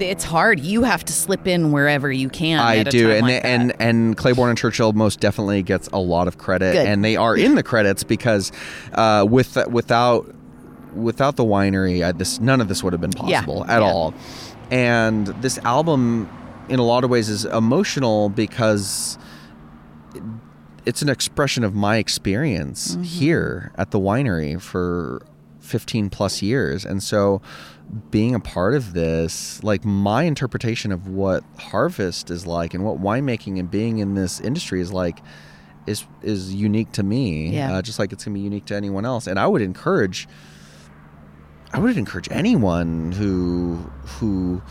It's 0.00 0.24
hard. 0.24 0.60
You 0.60 0.82
have 0.84 1.04
to 1.04 1.12
slip 1.12 1.46
in 1.46 1.72
wherever 1.72 2.10
you 2.10 2.28
can. 2.28 2.58
I 2.60 2.82
do, 2.82 3.10
and 3.10 3.22
like 3.22 3.42
they, 3.42 3.48
and 3.48 3.74
and 3.80 4.16
Claiborne 4.16 4.50
and 4.50 4.58
Churchill 4.58 4.92
most 4.92 5.20
definitely 5.20 5.62
gets 5.62 5.88
a 5.92 5.98
lot 5.98 6.28
of 6.28 6.38
credit, 6.38 6.72
Good. 6.74 6.86
and 6.86 7.04
they 7.04 7.16
are 7.16 7.36
in 7.36 7.54
the 7.54 7.62
credits 7.62 8.04
because 8.04 8.52
uh, 8.94 9.26
with 9.28 9.58
without 9.68 10.32
without 10.94 11.36
the 11.36 11.44
winery, 11.44 12.04
I, 12.04 12.12
this 12.12 12.40
none 12.40 12.60
of 12.60 12.68
this 12.68 12.82
would 12.82 12.92
have 12.92 13.00
been 13.00 13.12
Yeah, 13.26 13.40
possible 13.42 13.64
at 13.66 13.82
yeah. 13.82 13.88
all. 13.90 14.14
And 14.70 15.26
this 15.42 15.58
album, 15.58 16.28
in 16.68 16.78
a 16.78 16.84
lot 16.84 17.04
of 17.04 17.10
ways, 17.10 17.28
is 17.28 17.44
emotional 17.44 18.28
because 18.30 19.18
it's 20.84 21.02
an 21.02 21.08
expression 21.08 21.64
of 21.64 21.74
my 21.74 21.96
experience 21.98 22.92
Mm-hmm. 22.92 23.02
here 23.02 23.72
at 23.76 23.90
the 23.90 23.98
winery 23.98 24.60
for 24.60 25.22
15 25.60 26.10
plus 26.10 26.42
years 26.42 26.84
and 26.84 27.02
so 27.02 27.42
being 28.10 28.34
a 28.34 28.40
part 28.40 28.74
of 28.74 28.94
this, 28.94 29.62
like 29.62 29.84
my 29.84 30.24
interpretation 30.24 30.90
of 30.92 31.08
what 31.08 31.44
harvest 31.58 32.30
is 32.30 32.46
like 32.46 32.74
and 32.74 32.84
what 32.84 33.00
winemaking 33.00 33.58
and 33.58 33.70
being 33.70 33.98
in 33.98 34.14
this 34.14 34.40
industry 34.40 34.80
is 34.80 34.92
like, 34.92 35.20
is 35.86 36.04
is 36.22 36.52
unique 36.54 36.90
to 36.92 37.02
me. 37.04 37.48
Yeah. 37.50 37.74
Uh, 37.76 37.82
just 37.82 37.98
like 37.98 38.12
it's 38.12 38.24
gonna 38.24 38.34
be 38.34 38.40
unique 38.40 38.64
to 38.66 38.74
anyone 38.74 39.04
else. 39.06 39.26
And 39.28 39.38
I 39.38 39.46
would 39.46 39.62
encourage, 39.62 40.26
I 41.72 41.78
would 41.78 41.96
encourage 41.96 42.28
anyone 42.30 43.12
who 43.12 43.76
who 44.04 44.62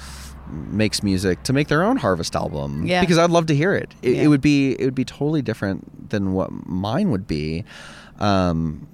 makes 0.50 1.02
music 1.02 1.42
to 1.44 1.54
make 1.54 1.70
their 1.70 1.84
own 1.84 1.98
harvest 1.98 2.36
album. 2.36 2.86
Yeah. 2.86 3.00
Because 3.02 3.18
I'd 3.18 3.32
love 3.32 3.46
to 3.48 3.56
hear 3.56 3.74
it. 3.74 3.96
It, 4.02 4.16
Yeah. 4.16 4.24
it 4.24 4.28
would 4.28 4.42
be 4.42 4.74
it 4.74 4.84
would 4.86 4.96
be 4.96 5.06
totally 5.06 5.42
different 5.42 6.10
than 6.10 6.34
what 6.34 6.50
mine 6.68 7.10
would 7.12 7.28
be. 7.28 7.64
Um, 8.20 8.88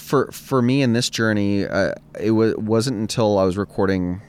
for 0.00 0.30
for 0.32 0.60
me 0.62 0.82
in 0.82 0.92
this 0.92 1.08
journey, 1.10 1.66
uh, 1.66 1.92
it 2.18 2.32
wa- 2.32 2.54
wasn't 2.56 2.98
until 2.98 3.38
I 3.38 3.44
was 3.44 3.56
recording 3.56 4.20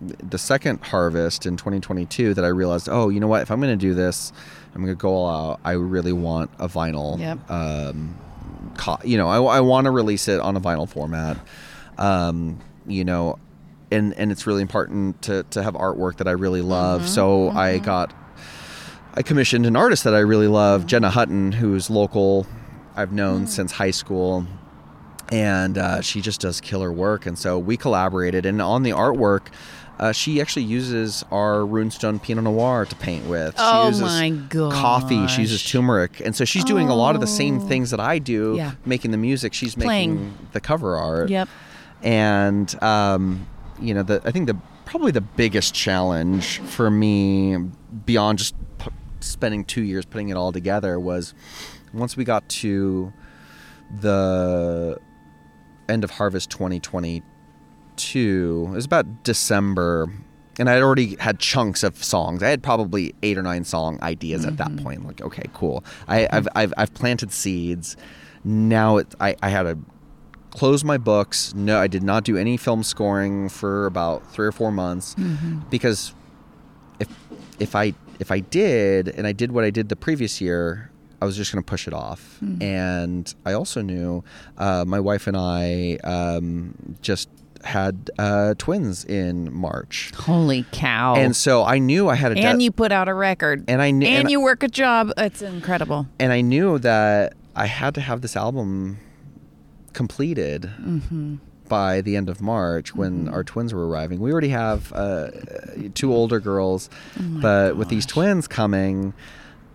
the 0.00 0.38
second 0.38 0.80
harvest 0.84 1.44
in 1.44 1.56
2022 1.56 2.32
that 2.34 2.44
I 2.44 2.48
realized, 2.48 2.88
oh, 2.88 3.08
you 3.08 3.18
know 3.18 3.26
what? 3.26 3.42
If 3.42 3.50
I'm 3.50 3.60
going 3.60 3.76
to 3.76 3.86
do 3.86 3.94
this, 3.94 4.32
I'm 4.74 4.82
going 4.82 4.94
to 4.96 5.00
go 5.00 5.08
all 5.12 5.50
out. 5.52 5.60
I 5.64 5.72
really 5.72 6.12
want 6.12 6.50
a 6.60 6.68
vinyl. 6.68 7.18
Yep. 7.18 7.50
Um, 7.50 8.16
co- 8.76 8.98
you 9.04 9.16
know, 9.18 9.26
I, 9.28 9.56
I 9.56 9.60
want 9.60 9.86
to 9.86 9.90
release 9.90 10.28
it 10.28 10.38
on 10.40 10.56
a 10.56 10.60
vinyl 10.60 10.88
format. 10.88 11.36
Um, 11.98 12.60
you 12.86 13.04
know, 13.04 13.38
and 13.90 14.14
and 14.14 14.30
it's 14.30 14.46
really 14.46 14.62
important 14.62 15.20
to 15.22 15.42
to 15.50 15.62
have 15.62 15.74
artwork 15.74 16.18
that 16.18 16.28
I 16.28 16.32
really 16.32 16.62
love. 16.62 17.08
so 17.08 17.50
I 17.50 17.78
got 17.78 18.14
I 19.14 19.22
commissioned 19.22 19.66
an 19.66 19.74
artist 19.74 20.04
that 20.04 20.14
I 20.14 20.20
really 20.20 20.46
love, 20.48 20.86
Jenna 20.86 21.10
Hutton, 21.10 21.50
who's 21.52 21.90
local. 21.90 22.46
I've 22.94 23.12
known 23.12 23.46
since 23.46 23.72
high 23.72 23.90
school, 23.92 24.46
and 25.32 25.76
uh, 25.78 26.00
she 26.00 26.20
just 26.20 26.40
does 26.40 26.60
killer 26.60 26.92
work. 26.92 27.26
And 27.26 27.38
so 27.38 27.58
we 27.58 27.76
collaborated, 27.76 28.46
and 28.46 28.60
on 28.62 28.82
the 28.82 28.90
artwork. 28.90 29.48
Uh, 30.00 30.12
she 30.12 30.40
actually 30.40 30.62
uses 30.62 31.24
our 31.32 31.56
runestone 31.62 32.22
Pinot 32.22 32.44
Noir 32.44 32.84
to 32.84 32.94
paint 32.94 33.26
with. 33.26 33.54
She 33.56 33.60
Oh 33.64 33.88
uses 33.88 34.00
my 34.02 34.32
Coffee. 34.48 35.26
She 35.26 35.40
uses 35.40 35.68
turmeric, 35.68 36.20
and 36.24 36.36
so 36.36 36.44
she's 36.44 36.62
doing 36.62 36.88
a 36.88 36.94
lot 36.94 37.16
of 37.16 37.20
the 37.20 37.26
same 37.26 37.58
Oh. 37.58 37.66
things 37.66 37.90
that 37.90 37.98
I 37.98 38.20
do, 38.20 38.54
Yeah. 38.56 38.74
making 38.86 39.10
the 39.10 39.16
music. 39.16 39.52
She's 39.54 39.74
Playing. 39.74 40.14
making 40.14 40.38
the 40.52 40.60
cover 40.60 40.96
art 40.96 41.30
Yep. 41.30 41.48
and 42.04 42.80
um, 42.80 43.48
you 43.80 43.92
know 43.92 44.04
the 44.04 44.22
I 44.24 44.30
think 44.30 44.46
the 44.46 44.56
probably 44.84 45.10
the 45.10 45.20
biggest 45.20 45.74
challenge 45.74 46.58
for 46.60 46.92
me 46.92 47.56
beyond 48.06 48.38
just 48.38 48.54
p- 48.78 48.90
spending 49.18 49.64
two 49.64 49.82
years 49.82 50.04
putting 50.04 50.28
it 50.28 50.36
all 50.36 50.52
together 50.52 51.00
was 51.00 51.34
once 51.92 52.16
we 52.16 52.22
got 52.22 52.48
to 52.50 53.12
the 54.00 54.96
end 55.88 56.04
of 56.04 56.12
harvest 56.12 56.50
2022 56.50 58.68
it 58.70 58.74
was 58.74 58.84
about 58.84 59.24
december 59.24 60.08
and 60.58 60.68
i'd 60.68 60.82
already 60.82 61.16
had 61.16 61.38
chunks 61.38 61.82
of 61.82 62.02
songs. 62.02 62.42
I 62.42 62.48
had 62.48 62.62
probably 62.62 63.14
eight 63.22 63.38
or 63.38 63.42
nine 63.42 63.64
song 63.64 63.98
ideas 64.02 64.44
at 64.44 64.56
that 64.56 64.68
mm-hmm. 64.68 64.84
point 64.84 65.06
like 65.06 65.22
okay 65.22 65.44
cool. 65.54 65.84
I, 66.06 66.22
mm-hmm. 66.22 66.36
I've, 66.36 66.48
I've, 66.54 66.74
I've 66.76 66.94
planted 66.94 67.32
seeds. 67.32 67.96
Now 68.44 68.98
it, 68.98 69.14
I, 69.20 69.36
I 69.42 69.48
had 69.48 69.62
to 69.62 69.78
close 70.50 70.84
my 70.84 70.98
books. 70.98 71.54
No 71.54 71.78
i 71.78 71.86
did 71.86 72.02
not 72.02 72.24
do 72.24 72.36
any 72.36 72.56
film 72.56 72.82
scoring 72.82 73.48
for 73.48 73.86
about 73.86 74.26
three 74.32 74.46
or 74.46 74.52
four 74.52 74.72
months 74.72 75.14
mm-hmm. 75.14 75.60
because 75.70 76.12
if 76.98 77.08
if 77.58 77.76
I 77.76 77.94
if 78.18 78.30
I 78.30 78.40
did 78.40 79.08
and 79.08 79.26
I 79.26 79.32
did 79.32 79.52
what 79.52 79.64
I 79.64 79.70
did 79.70 79.88
the 79.88 79.96
previous 79.96 80.40
year, 80.40 80.87
I 81.20 81.24
was 81.24 81.36
just 81.36 81.52
going 81.52 81.62
to 81.64 81.68
push 81.68 81.86
it 81.88 81.92
off. 81.94 82.38
And 82.60 83.32
I 83.44 83.52
also 83.54 83.82
knew 83.82 84.22
uh, 84.56 84.84
my 84.86 85.00
wife 85.00 85.26
and 85.26 85.36
I 85.36 85.96
um, 86.04 86.96
just 87.02 87.28
had 87.64 88.10
uh, 88.20 88.54
twins 88.56 89.04
in 89.04 89.52
March, 89.52 90.12
Holy 90.14 90.64
cow. 90.70 91.16
and 91.16 91.34
so 91.34 91.64
I 91.64 91.80
knew 91.80 92.08
I 92.08 92.14
had 92.14 92.30
a 92.30 92.34
de- 92.36 92.42
and 92.42 92.62
you 92.62 92.70
put 92.70 92.92
out 92.92 93.08
a 93.08 93.14
record. 93.14 93.64
and 93.66 93.82
I 93.82 93.90
knew 93.90 94.06
and, 94.06 94.16
and, 94.20 94.30
you 94.30 94.40
work 94.40 94.62
a 94.62 94.68
job. 94.68 95.10
It's 95.16 95.42
incredible. 95.42 96.06
and 96.20 96.32
I 96.32 96.40
knew 96.40 96.78
that 96.78 97.34
I 97.56 97.66
had 97.66 97.96
to 97.96 98.00
have 98.00 98.20
this 98.20 98.36
album 98.36 98.98
completed 99.92 100.70
Mm-hmm. 100.80 101.36
by 101.68 102.00
the 102.00 102.16
end 102.16 102.28
of 102.28 102.40
March 102.40 102.94
when 102.94 103.28
our 103.28 103.42
twins 103.44 103.74
were 103.74 103.86
arriving. 103.88 104.20
We 104.20 104.30
already 104.32 104.48
have 104.50 104.92
uh, 104.92 105.30
two 105.94 106.12
older 106.14 106.40
girls, 106.40 106.88
Oh 107.18 107.22
but 107.42 107.76
with 107.76 107.88
these 107.88 108.06
twins 108.06 108.46
coming, 108.46 109.12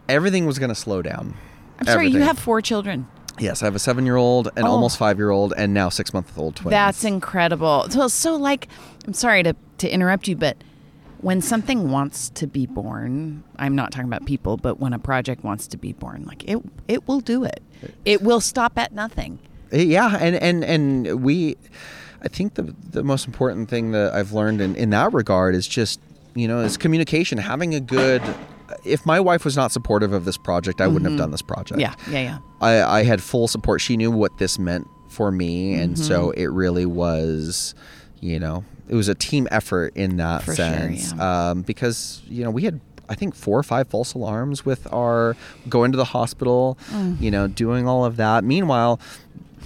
everything 0.10 0.46
was 0.46 0.60
going 0.60 0.70
to 0.70 0.76
slow 0.76 1.02
down. 1.02 1.36
I'm 1.80 1.86
sorry, 1.86 2.08
you 2.10 2.22
have 2.22 2.38
four 2.40 2.62
children. 2.62 3.08
Yes, 3.40 3.64
I 3.64 3.66
have 3.66 3.76
a 3.76 3.80
seven-year-old, 3.80 4.50
an 4.56 4.64
Oh. 4.64 4.68
almost 4.68 4.98
five-year-old, 4.98 5.54
and 5.58 5.74
now 5.74 5.90
six-month-old 5.90 6.56
twins. 6.56 6.70
That's 6.72 7.04
incredible. 7.04 7.88
So, 7.90 8.08
so 8.08 8.36
like, 8.36 8.68
I'm 9.08 9.14
sorry 9.14 9.42
to, 9.44 9.56
to 9.80 9.92
interrupt 9.92 10.28
you, 10.28 10.36
but 10.36 10.56
when 11.20 11.42
something 11.42 11.90
wants 11.90 12.30
to 12.30 12.46
be 12.46 12.68
born, 12.68 13.44
I'm 13.58 13.76
not 13.76 13.92
talking 13.92 14.08
about 14.08 14.26
people, 14.28 14.58
but 14.58 14.80
when 14.80 14.94
a 14.94 15.00
project 15.00 15.44
wants 15.44 15.66
to 15.68 15.78
be 15.78 15.94
born, 15.94 16.26
like 16.28 16.44
it, 16.48 16.60
it 16.88 17.08
will 17.08 17.22
do 17.22 17.44
it. 17.44 17.64
It 18.06 18.22
will 18.22 18.40
stop 18.42 18.78
at 18.78 18.92
nothing. 18.94 19.40
Eh, 19.72 19.82
yeah, 19.82 20.16
and 20.20 20.36
and 20.36 20.64
and 20.64 21.24
we, 21.24 21.58
I 22.22 22.28
think 22.28 22.54
the 22.54 22.76
the 22.92 23.04
most 23.04 23.26
important 23.26 23.68
thing 23.70 23.92
that 23.94 24.14
I've 24.14 24.34
learned 24.34 24.62
in 24.62 24.76
in 24.76 24.92
that 24.92 25.12
regard 25.14 25.56
is 25.56 25.68
just 25.68 26.00
you 26.36 26.48
know 26.48 26.60
is 26.60 26.78
communication. 26.78 27.38
Having 27.40 27.74
a 27.74 27.80
good. 27.80 28.22
If 28.84 29.06
my 29.06 29.20
wife 29.20 29.46
was 29.46 29.56
not 29.56 29.72
supportive 29.72 30.14
of 30.14 30.26
this 30.26 30.38
project, 30.38 30.82
I 30.82 30.88
wouldn't 30.88 31.10
have 31.10 31.18
done 31.20 31.32
this 31.32 31.42
project. 31.42 31.80
Mm-hmm. 31.82 32.12
Yeah, 32.12 32.20
yeah, 32.22 32.24
yeah. 32.24 32.38
I, 32.62 33.00
I 33.00 33.04
had 33.04 33.22
full 33.22 33.48
support. 33.48 33.82
She 33.82 33.98
knew 33.98 34.12
what 34.12 34.38
this 34.38 34.58
meant 34.60 34.88
for 35.10 35.32
me, 35.32 35.74
and 35.76 35.98
so 35.98 36.28
Mm-hmm. 36.30 36.40
it 36.42 36.46
really 36.52 36.86
was, 36.86 37.76
you 38.20 38.40
know, 38.40 38.64
it 38.90 38.96
was 38.96 39.08
a 39.10 39.16
team 39.16 39.48
effort 39.52 39.96
in 39.96 40.18
that 40.18 40.44
For 40.44 40.56
sure, 40.56 40.66
sense. 40.66 41.14
um, 41.20 41.62
because 41.62 42.22
you 42.28 42.44
know 42.44 42.50
we 42.52 42.64
had. 42.64 42.80
I 43.10 43.16
think 43.16 43.36
four 43.36 43.60
or 43.60 43.64
five 43.64 43.90
false 43.90 44.14
alarms 44.14 44.66
with 44.66 44.92
our 44.94 45.36
going 45.68 45.92
to 45.92 45.98
the 45.98 46.06
hospital, 46.06 46.78
Mm. 46.90 47.20
you 47.22 47.32
know, 47.32 47.48
doing 47.48 47.86
all 47.88 48.06
of 48.06 48.16
that. 48.18 48.44
Meanwhile. 48.46 49.00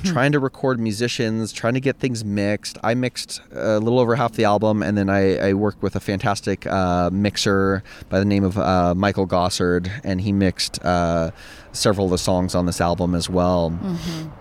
Trying 0.04 0.32
to 0.32 0.40
record 0.40 0.80
musicians, 0.80 1.52
trying 1.52 1.74
to 1.74 1.80
get 1.80 1.98
things 2.00 2.24
mixed. 2.24 2.78
I 2.84 2.94
mixed 2.94 3.42
a 3.52 3.80
little 3.80 4.00
over 4.00 4.16
half 4.16 4.34
the 4.34 4.46
album, 4.46 4.84
and 4.84 4.98
then 4.98 5.10
I, 5.10 5.50
I 5.50 5.54
worked 5.54 5.82
with 5.82 5.96
a 5.96 6.00
fantastic 6.00 6.66
uh, 6.68 7.10
mixer 7.12 7.84
by 8.10 8.20
the 8.20 8.26
name 8.26 8.44
of 8.44 8.58
uh, 8.58 8.94
Michael 8.96 9.28
Gossard, 9.28 9.90
and 10.04 10.22
he 10.22 10.32
mixed 10.32 10.84
uh, 10.86 11.32
several 11.72 12.06
of 12.06 12.12
the 12.12 12.18
songs 12.18 12.56
on 12.56 12.66
this 12.66 12.80
album 12.82 13.16
as 13.16 13.30
well. 13.30 13.70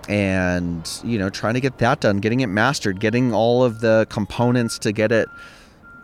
And 0.09 0.89
you 1.05 1.19
know, 1.19 1.31
trying 1.31 1.55
to 1.55 1.61
get 1.61 1.79
that 1.79 2.01
done, 2.01 2.19
getting 2.19 2.41
it 2.41 2.47
mastered, 2.49 3.01
getting 3.01 3.35
all 3.35 3.65
of 3.65 3.81
the 3.81 4.07
components 4.11 4.79
to 4.81 4.93
get 4.93 5.13
it 5.13 5.29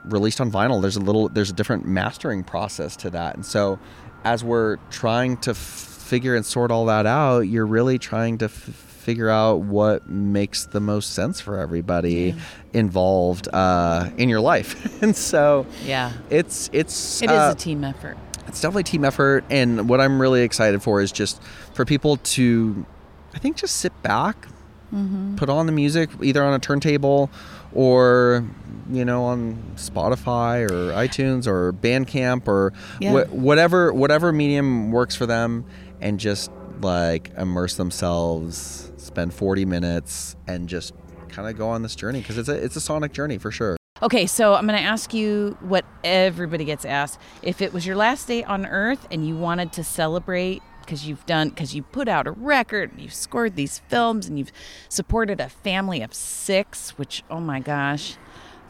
released 0.04 0.40
on 0.40 0.50
vinyl. 0.50 0.80
There's 0.80 0.96
a 0.96 1.00
little, 1.00 1.28
there's 1.28 1.50
a 1.50 1.54
different 1.54 1.86
mastering 1.86 2.42
process 2.42 2.96
to 2.96 3.10
that, 3.10 3.34
and 3.36 3.46
so 3.46 3.78
as 4.24 4.44
we're 4.44 4.76
trying 4.90 5.36
to 5.38 5.50
f- 5.50 5.56
figure 5.56 6.34
and 6.36 6.46
sort 6.46 6.70
all 6.70 6.86
that 6.86 7.06
out, 7.06 7.40
you're 7.40 7.66
really 7.66 7.98
trying 7.98 8.38
to. 8.38 8.46
F- 8.46 8.88
figure 9.02 9.28
out 9.28 9.60
what 9.60 10.08
makes 10.08 10.64
the 10.66 10.80
most 10.80 11.12
sense 11.14 11.40
for 11.40 11.58
everybody 11.58 12.34
involved 12.72 13.48
uh, 13.52 14.08
in 14.16 14.28
your 14.28 14.40
life 14.40 15.02
and 15.02 15.16
so 15.16 15.66
Yeah. 15.84 16.12
it's 16.30 16.70
it's 16.72 17.20
It 17.22 17.30
is 17.30 17.36
uh, 17.36 17.52
a 17.54 17.58
team 17.58 17.84
effort. 17.84 18.16
it's 18.48 18.60
definitely 18.60 18.80
a 18.82 18.84
team 18.84 19.04
effort 19.04 19.44
and 19.50 19.88
what 19.88 20.00
i'm 20.00 20.20
really 20.20 20.42
excited 20.42 20.82
for 20.82 21.00
is 21.00 21.12
just 21.12 21.42
for 21.74 21.84
people 21.84 22.16
to 22.18 22.86
i 23.34 23.38
think 23.38 23.56
just 23.56 23.76
sit 23.76 23.92
back 24.02 24.46
Mm-hmm. 24.92 25.36
put 25.36 25.48
on 25.48 25.64
the 25.64 25.72
music 25.72 26.10
either 26.22 26.44
on 26.44 26.52
a 26.52 26.58
turntable 26.58 27.30
or 27.72 28.44
you 28.90 29.06
know 29.06 29.24
on 29.24 29.56
spotify 29.76 30.70
or 30.70 30.92
itunes 30.92 31.46
or 31.46 31.72
bandcamp 31.72 32.46
or 32.46 32.74
Yeah. 33.00 33.24
wh- 33.24 33.32
whatever 33.34 33.90
whatever 33.94 34.32
medium 34.32 34.92
works 34.92 35.16
for 35.16 35.24
them 35.24 35.64
and 36.02 36.20
just 36.20 36.50
like 36.84 37.32
immerse 37.36 37.76
themselves 37.76 38.92
spend 38.96 39.34
40 39.34 39.64
minutes 39.64 40.36
and 40.46 40.68
just 40.68 40.94
kind 41.28 41.48
of 41.48 41.56
go 41.56 41.68
on 41.68 41.82
this 41.82 41.96
journey 41.96 42.20
because 42.20 42.38
it's 42.38 42.48
a 42.48 42.64
it's 42.64 42.76
a 42.76 42.80
sonic 42.80 43.12
journey 43.12 43.38
for 43.38 43.50
sure 43.50 43.76
Okay, 44.02 44.26
so 44.26 44.54
I'm 44.54 44.66
going 44.66 44.76
to 44.76 44.84
ask 44.84 45.14
you 45.14 45.56
what 45.60 45.84
everybody 46.02 46.64
gets 46.64 46.84
asked. 46.84 47.20
If 47.40 47.62
it 47.62 47.72
was 47.72 47.86
your 47.86 47.94
last 47.94 48.26
day 48.26 48.42
on 48.42 48.66
Earth 48.66 49.06
and 49.12 49.24
you 49.24 49.36
wanted 49.36 49.72
to 49.74 49.84
celebrate 49.84 50.60
because 50.80 51.06
you've 51.06 51.24
done, 51.24 51.50
because 51.50 51.72
you 51.72 51.84
put 51.84 52.08
out 52.08 52.26
a 52.26 52.32
record, 52.32 52.90
and 52.90 53.00
you've 53.00 53.14
scored 53.14 53.54
these 53.54 53.78
films, 53.78 54.26
and 54.26 54.40
you've 54.40 54.50
supported 54.88 55.40
a 55.40 55.48
family 55.48 56.02
of 56.02 56.12
six, 56.12 56.98
which, 56.98 57.22
oh 57.30 57.38
my 57.38 57.60
gosh, 57.60 58.16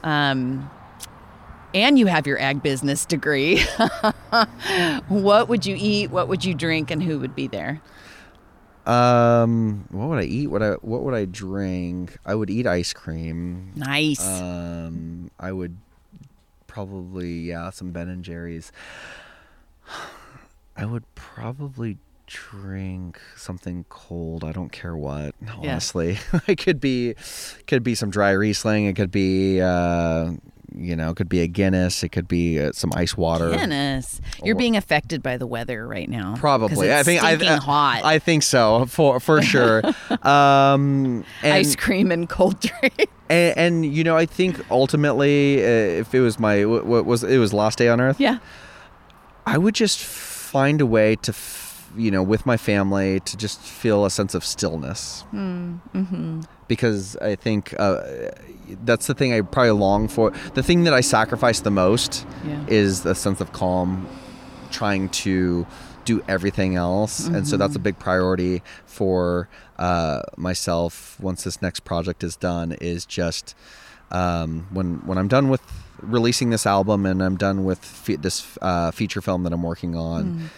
um, 0.03 0.71
and 1.75 1.99
you 1.99 2.07
have 2.07 2.27
your 2.27 2.39
ag 2.39 2.63
business 2.63 3.07
degree, 3.07 3.63
what 5.09 5.49
would 5.49 5.65
you 5.65 5.77
eat? 5.79 6.11
What 6.11 6.29
would 6.29 6.45
you 6.45 6.55
drink? 6.55 6.91
And 6.91 7.03
who 7.03 7.19
would 7.19 7.35
be 7.35 7.47
there? 7.47 7.81
Um 8.87 9.85
what 9.91 10.09
would 10.09 10.19
i 10.19 10.25
eat 10.25 10.49
what 10.49 10.63
i 10.63 10.71
what 10.83 11.03
would 11.03 11.15
i 11.15 11.25
drink 11.25 12.17
i 12.27 12.35
would 12.35 12.51
eat 12.51 12.67
ice 12.67 12.93
cream 12.93 13.71
Nice. 13.77 14.27
Um, 14.27 15.31
I 15.39 15.53
would 15.53 15.77
probably 16.67 17.33
yeah 17.33 17.71
some 17.71 17.91
Ben 17.93 18.09
and 18.09 18.25
Jerry's. 18.25 18.73
I 20.77 20.87
would 20.87 21.05
probably 21.15 21.99
drink 22.27 23.21
something 23.37 23.85
cold. 23.91 24.43
I 24.43 24.53
don't 24.53 24.73
care 24.73 24.97
what. 24.97 25.35
Yeah. 25.43 25.55
Honestly, 25.59 26.19
it 26.47 26.57
could 26.57 26.81
be, 26.81 27.15
could 27.67 27.83
be 27.83 27.95
some 27.95 28.09
dry 28.09 28.31
Riesling. 28.31 28.87
It 28.87 28.97
could 28.97 29.11
be, 29.11 29.61
uh, 29.61 30.33
you 30.77 30.97
know, 30.97 31.11
it 31.11 31.17
could 31.17 31.29
be 31.29 31.41
a 31.41 31.47
Guinness. 31.47 32.03
It 32.03 32.11
could 32.11 32.29
be 32.29 32.61
uh, 32.61 32.73
some 32.73 32.93
ice 32.95 33.17
water. 33.17 33.51
Goodness, 33.51 34.21
you're 34.43 34.57
being 34.57 34.77
affected 34.77 35.23
by 35.23 35.37
the 35.37 35.47
weather 35.47 35.87
right 35.87 36.09
now. 36.09 36.35
Probably, 36.37 36.93
I 36.93 37.03
think 37.03 37.23
I, 37.23 37.33
I, 37.33 37.57
hot. 37.57 38.03
I 38.05 38.19
think 38.19 38.43
so 38.43 38.87
for 38.87 39.21
for 39.21 39.43
sure. 39.43 39.83
um, 40.23 41.25
and, 41.43 41.53
Ice 41.53 41.77
cream 41.77 42.11
and 42.11 42.29
cold 42.29 42.61
drink. 42.61 43.09
and 43.29 43.59
and 43.59 43.87
you 43.87 44.05
know, 44.05 44.17
I 44.17 44.27
think 44.27 44.65
ultimately, 44.71 45.63
uh, 45.63 46.01
if 46.01 46.15
it 46.15 46.21
was 46.21 46.39
my 46.39 46.65
what, 46.65 47.05
was 47.07 47.25
it 47.25 47.39
was 47.39 47.53
last 47.53 47.79
day 47.79 47.89
on 47.89 48.01
Earth, 48.01 48.21
yeah. 48.21 48.39
I 49.47 49.59
would 49.59 49.75
just 49.75 49.99
find 49.99 50.81
a 50.81 50.87
way 50.87 51.17
to, 51.17 51.33
f- 51.33 51.91
you 51.97 52.11
know, 52.11 52.23
with 52.23 52.47
my 52.47 52.57
family 52.57 53.21
to 53.21 53.37
just 53.37 53.61
feel 53.61 54.05
a 54.05 54.11
sense 54.11 54.35
of 54.35 54.45
stillness. 54.45 55.25
Mm-hmm. 55.33 56.43
Because 56.73 57.17
I 57.19 57.35
think 57.37 57.75
uh, 57.79 58.01
that's 58.89 59.07
the 59.07 59.15
thing 59.15 59.35
I 59.35 59.43
probably 59.43 59.73
long 59.73 60.09
for. 60.09 60.33
The 60.55 60.63
thing 60.63 60.85
that 60.85 60.95
I 60.95 61.03
sacrifice 61.03 61.61
the 61.61 61.71
most 61.71 62.27
Yeah. 62.47 62.65
is 62.83 63.03
the 63.03 63.15
sense 63.15 63.41
of 63.43 63.53
calm, 63.53 64.07
trying 64.71 65.11
to 65.25 65.67
do 66.07 66.23
everything 66.29 66.77
else. 66.77 67.27
And 67.29 67.47
so 67.47 67.57
that's 67.59 67.77
a 67.77 67.79
big 67.89 67.99
priority 67.99 68.63
for 68.87 69.49
uh, 69.79 70.21
myself 70.39 70.93
once 71.21 71.45
this 71.45 71.61
next 71.61 71.81
project 71.85 72.25
is 72.25 72.37
done, 72.37 72.73
is 72.81 73.05
just 73.05 73.55
um, 74.11 74.67
when, 74.73 74.89
when 75.07 75.19
I'm 75.19 75.29
done 75.29 75.49
with 75.51 75.61
releasing 76.01 76.49
this 76.51 76.67
album 76.67 77.05
and 77.07 77.23
I'm 77.23 77.37
done 77.37 77.65
with 77.65 77.81
fe- 77.85 78.17
this 78.17 78.59
uh, 78.63 78.91
feature 78.93 79.21
film 79.21 79.43
that 79.45 79.53
I'm 79.53 79.63
working 79.63 79.95
on. 79.95 80.51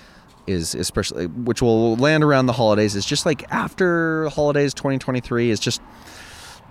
Is 0.47 0.75
especially 0.75 1.27
which 1.27 1.63
will 1.63 1.97
land 1.97 2.23
around 2.23 2.47
the 2.47 2.53
holidays 2.53 2.95
is 2.95 3.07
just 3.07 3.25
like 3.25 3.45
after 3.51 4.29
holidays 4.29 4.75
2023 4.75 5.51
is 5.51 5.59
just 5.59 5.81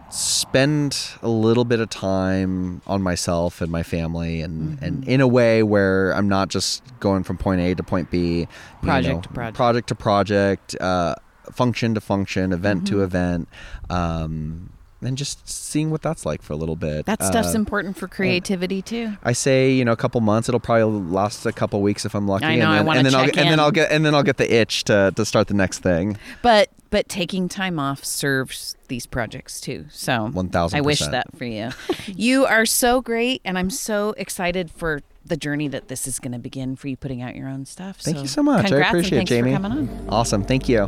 spend 0.09 1.09
a 1.24 1.28
little 1.28 1.65
bit 1.65 1.80
of 1.80 1.89
time 1.89 2.82
on 2.86 3.01
myself 3.01 3.61
and 3.61 3.71
my 3.71 3.82
family 3.82 4.41
and, 4.41 4.78
and 4.84 5.07
in 5.07 5.21
a 5.21 5.28
way 5.28 5.63
where 5.63 6.11
I'm 6.11 6.30
not 6.30 6.49
just 6.49 6.84
going 6.99 7.24
from 7.24 7.38
point 7.38 7.61
A 7.61 7.74
to 7.74 7.82
point 7.84 8.11
B 8.11 8.41
you 8.41 8.47
Project 8.84 9.15
know, 9.15 9.21
to 9.21 9.30
project. 9.30 9.55
project 9.57 9.88
to 9.89 9.95
project 9.95 10.76
uh, 10.80 11.15
function 11.51 11.95
to 11.95 12.01
function 12.01 12.53
event 12.53 12.84
Mm-hmm. 12.84 12.95
to 12.95 13.03
event 13.03 13.49
um, 13.89 14.69
and 15.04 15.18
just 15.18 15.47
seeing 15.47 15.89
what 15.91 16.01
that's 16.01 16.26
like 16.26 16.41
for 16.41 16.54
a 16.54 16.56
little 16.56 16.76
bit 16.76 17.06
That 17.06 17.24
stuff's 17.24 17.54
Uh, 17.54 17.60
important 17.60 17.97
for 17.97 18.08
creativity 18.08 18.82
too. 18.82 19.14
I 19.24 19.34
say 19.34 19.72
you 19.72 19.86
know 19.86 19.91
a 19.91 19.97
couple 19.97 20.22
months 20.22 20.49
it'll 20.49 20.60
probably 20.60 20.84
last 21.12 21.45
a 21.45 21.51
couple 21.51 21.82
weeks 21.82 22.06
if 22.06 22.16
I'm 22.16 22.28
lucky 22.28 22.45
I 22.45 22.56
know, 22.56 22.70
I 22.70 22.78
and 22.78 22.88
then, 22.88 22.97
and 22.97 23.06
then 23.06 23.16
I'll 23.16 23.26
check 23.26 23.34
get, 23.34 23.41
and 23.41 23.51
then. 23.51 23.60
I'll 23.60 23.72
get 23.72 23.91
and 23.91 24.06
then 24.06 24.16
I'll 24.16 24.24
get 24.24 24.38
the 24.38 24.54
itch 24.54 24.84
to, 24.86 25.14
to 25.16 25.26
start 25.26 25.47
the 25.47 25.54
next 25.54 25.80
thing 25.80 26.18
But 26.41 26.70
but 26.89 27.10
taking 27.10 27.49
time 27.49 27.80
off 27.80 28.06
serves 28.06 28.76
these 28.88 29.08
projects 29.08 29.60
too. 29.60 29.86
So 29.89 30.30
1000%. 30.32 30.76
I 30.76 30.82
wish 30.82 30.99
that 30.99 31.26
for 31.36 31.45
you. 31.45 31.72
you 32.06 32.45
are 32.45 32.68
so 32.68 33.01
great, 33.01 33.41
and 33.43 33.58
I'm 33.58 33.72
so 33.72 34.14
excited 34.16 34.70
for 34.70 35.01
the 35.26 35.36
journey 35.36 35.68
that 35.70 35.88
this 35.88 36.06
is 36.06 36.20
going 36.20 36.34
to 36.34 36.38
begin 36.38 36.76
for 36.76 36.88
you 36.89 36.95
putting 36.95 37.24
out 37.24 37.36
your 37.36 37.47
own 37.49 37.66
stuff. 37.66 37.97
Thank 37.97 38.20
you 38.20 38.28
so 38.28 38.43
much. 38.43 38.72
I 38.72 38.78
appreciate 38.89 39.24
it, 39.24 39.26
Jamie. 39.26 39.56
for 39.56 39.62
coming 39.62 39.89
on. 39.89 40.06
awesome 40.10 40.43
thank 40.43 40.70
you 40.70 40.88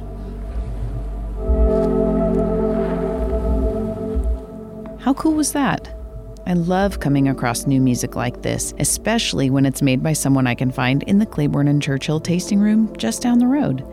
How 5.05 5.13
cool 5.13 5.33
was 5.33 5.51
that? 5.51 5.95
I 6.47 6.53
love 6.53 6.99
coming 6.99 7.29
across 7.29 7.67
new 7.67 7.79
music 7.79 8.15
like 8.15 8.41
this, 8.41 8.73
especially 8.79 9.51
when 9.51 9.63
it's 9.63 9.83
made 9.83 10.01
by 10.01 10.13
someone 10.13 10.47
I 10.47 10.55
can 10.55 10.71
find 10.71 11.03
in 11.03 11.19
the 11.19 11.27
Claiborne 11.27 11.67
and 11.67 11.79
Churchill 11.79 12.19
tasting 12.19 12.59
room 12.59 12.91
just 12.97 13.21
down 13.21 13.37
the 13.37 13.45
road. 13.45 13.85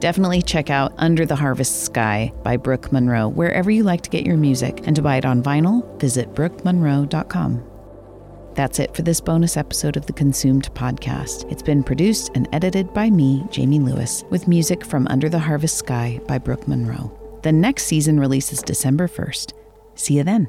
Definitely 0.00 0.42
check 0.42 0.68
out 0.68 0.94
Under 0.98 1.24
the 1.24 1.36
Harvest 1.36 1.84
Sky 1.84 2.32
by 2.42 2.56
Brook 2.56 2.90
Munro 2.90 3.28
wherever 3.28 3.70
you 3.70 3.84
like 3.84 4.00
to 4.00 4.10
get 4.10 4.26
your 4.26 4.36
music, 4.36 4.84
and 4.84 4.96
to 4.96 5.02
buy 5.02 5.14
it 5.18 5.24
on 5.24 5.44
vinyl, 5.44 5.96
visit 6.00 6.34
brookmunro.com. 6.34 7.62
That's 8.54 8.80
it 8.80 8.96
for 8.96 9.02
this 9.02 9.20
bonus 9.20 9.56
episode 9.56 9.96
of 9.96 10.06
the 10.06 10.12
Consumed 10.12 10.74
podcast. 10.74 11.48
It's 11.52 11.62
been 11.62 11.84
produced 11.84 12.32
and 12.34 12.48
edited 12.52 12.92
by 12.92 13.10
me, 13.10 13.46
Jamie 13.52 13.78
Lewis, 13.78 14.24
with 14.28 14.48
music 14.48 14.84
from 14.84 15.06
Under 15.06 15.28
the 15.28 15.38
Harvest 15.38 15.78
Sky 15.78 16.18
by 16.26 16.38
Brook 16.38 16.66
Munro. 16.66 17.12
The 17.44 17.52
next 17.52 17.84
season 17.84 18.18
releases 18.18 18.60
December 18.60 19.06
1st. 19.06 19.52
See 19.98 20.14
you 20.14 20.24
then. 20.24 20.48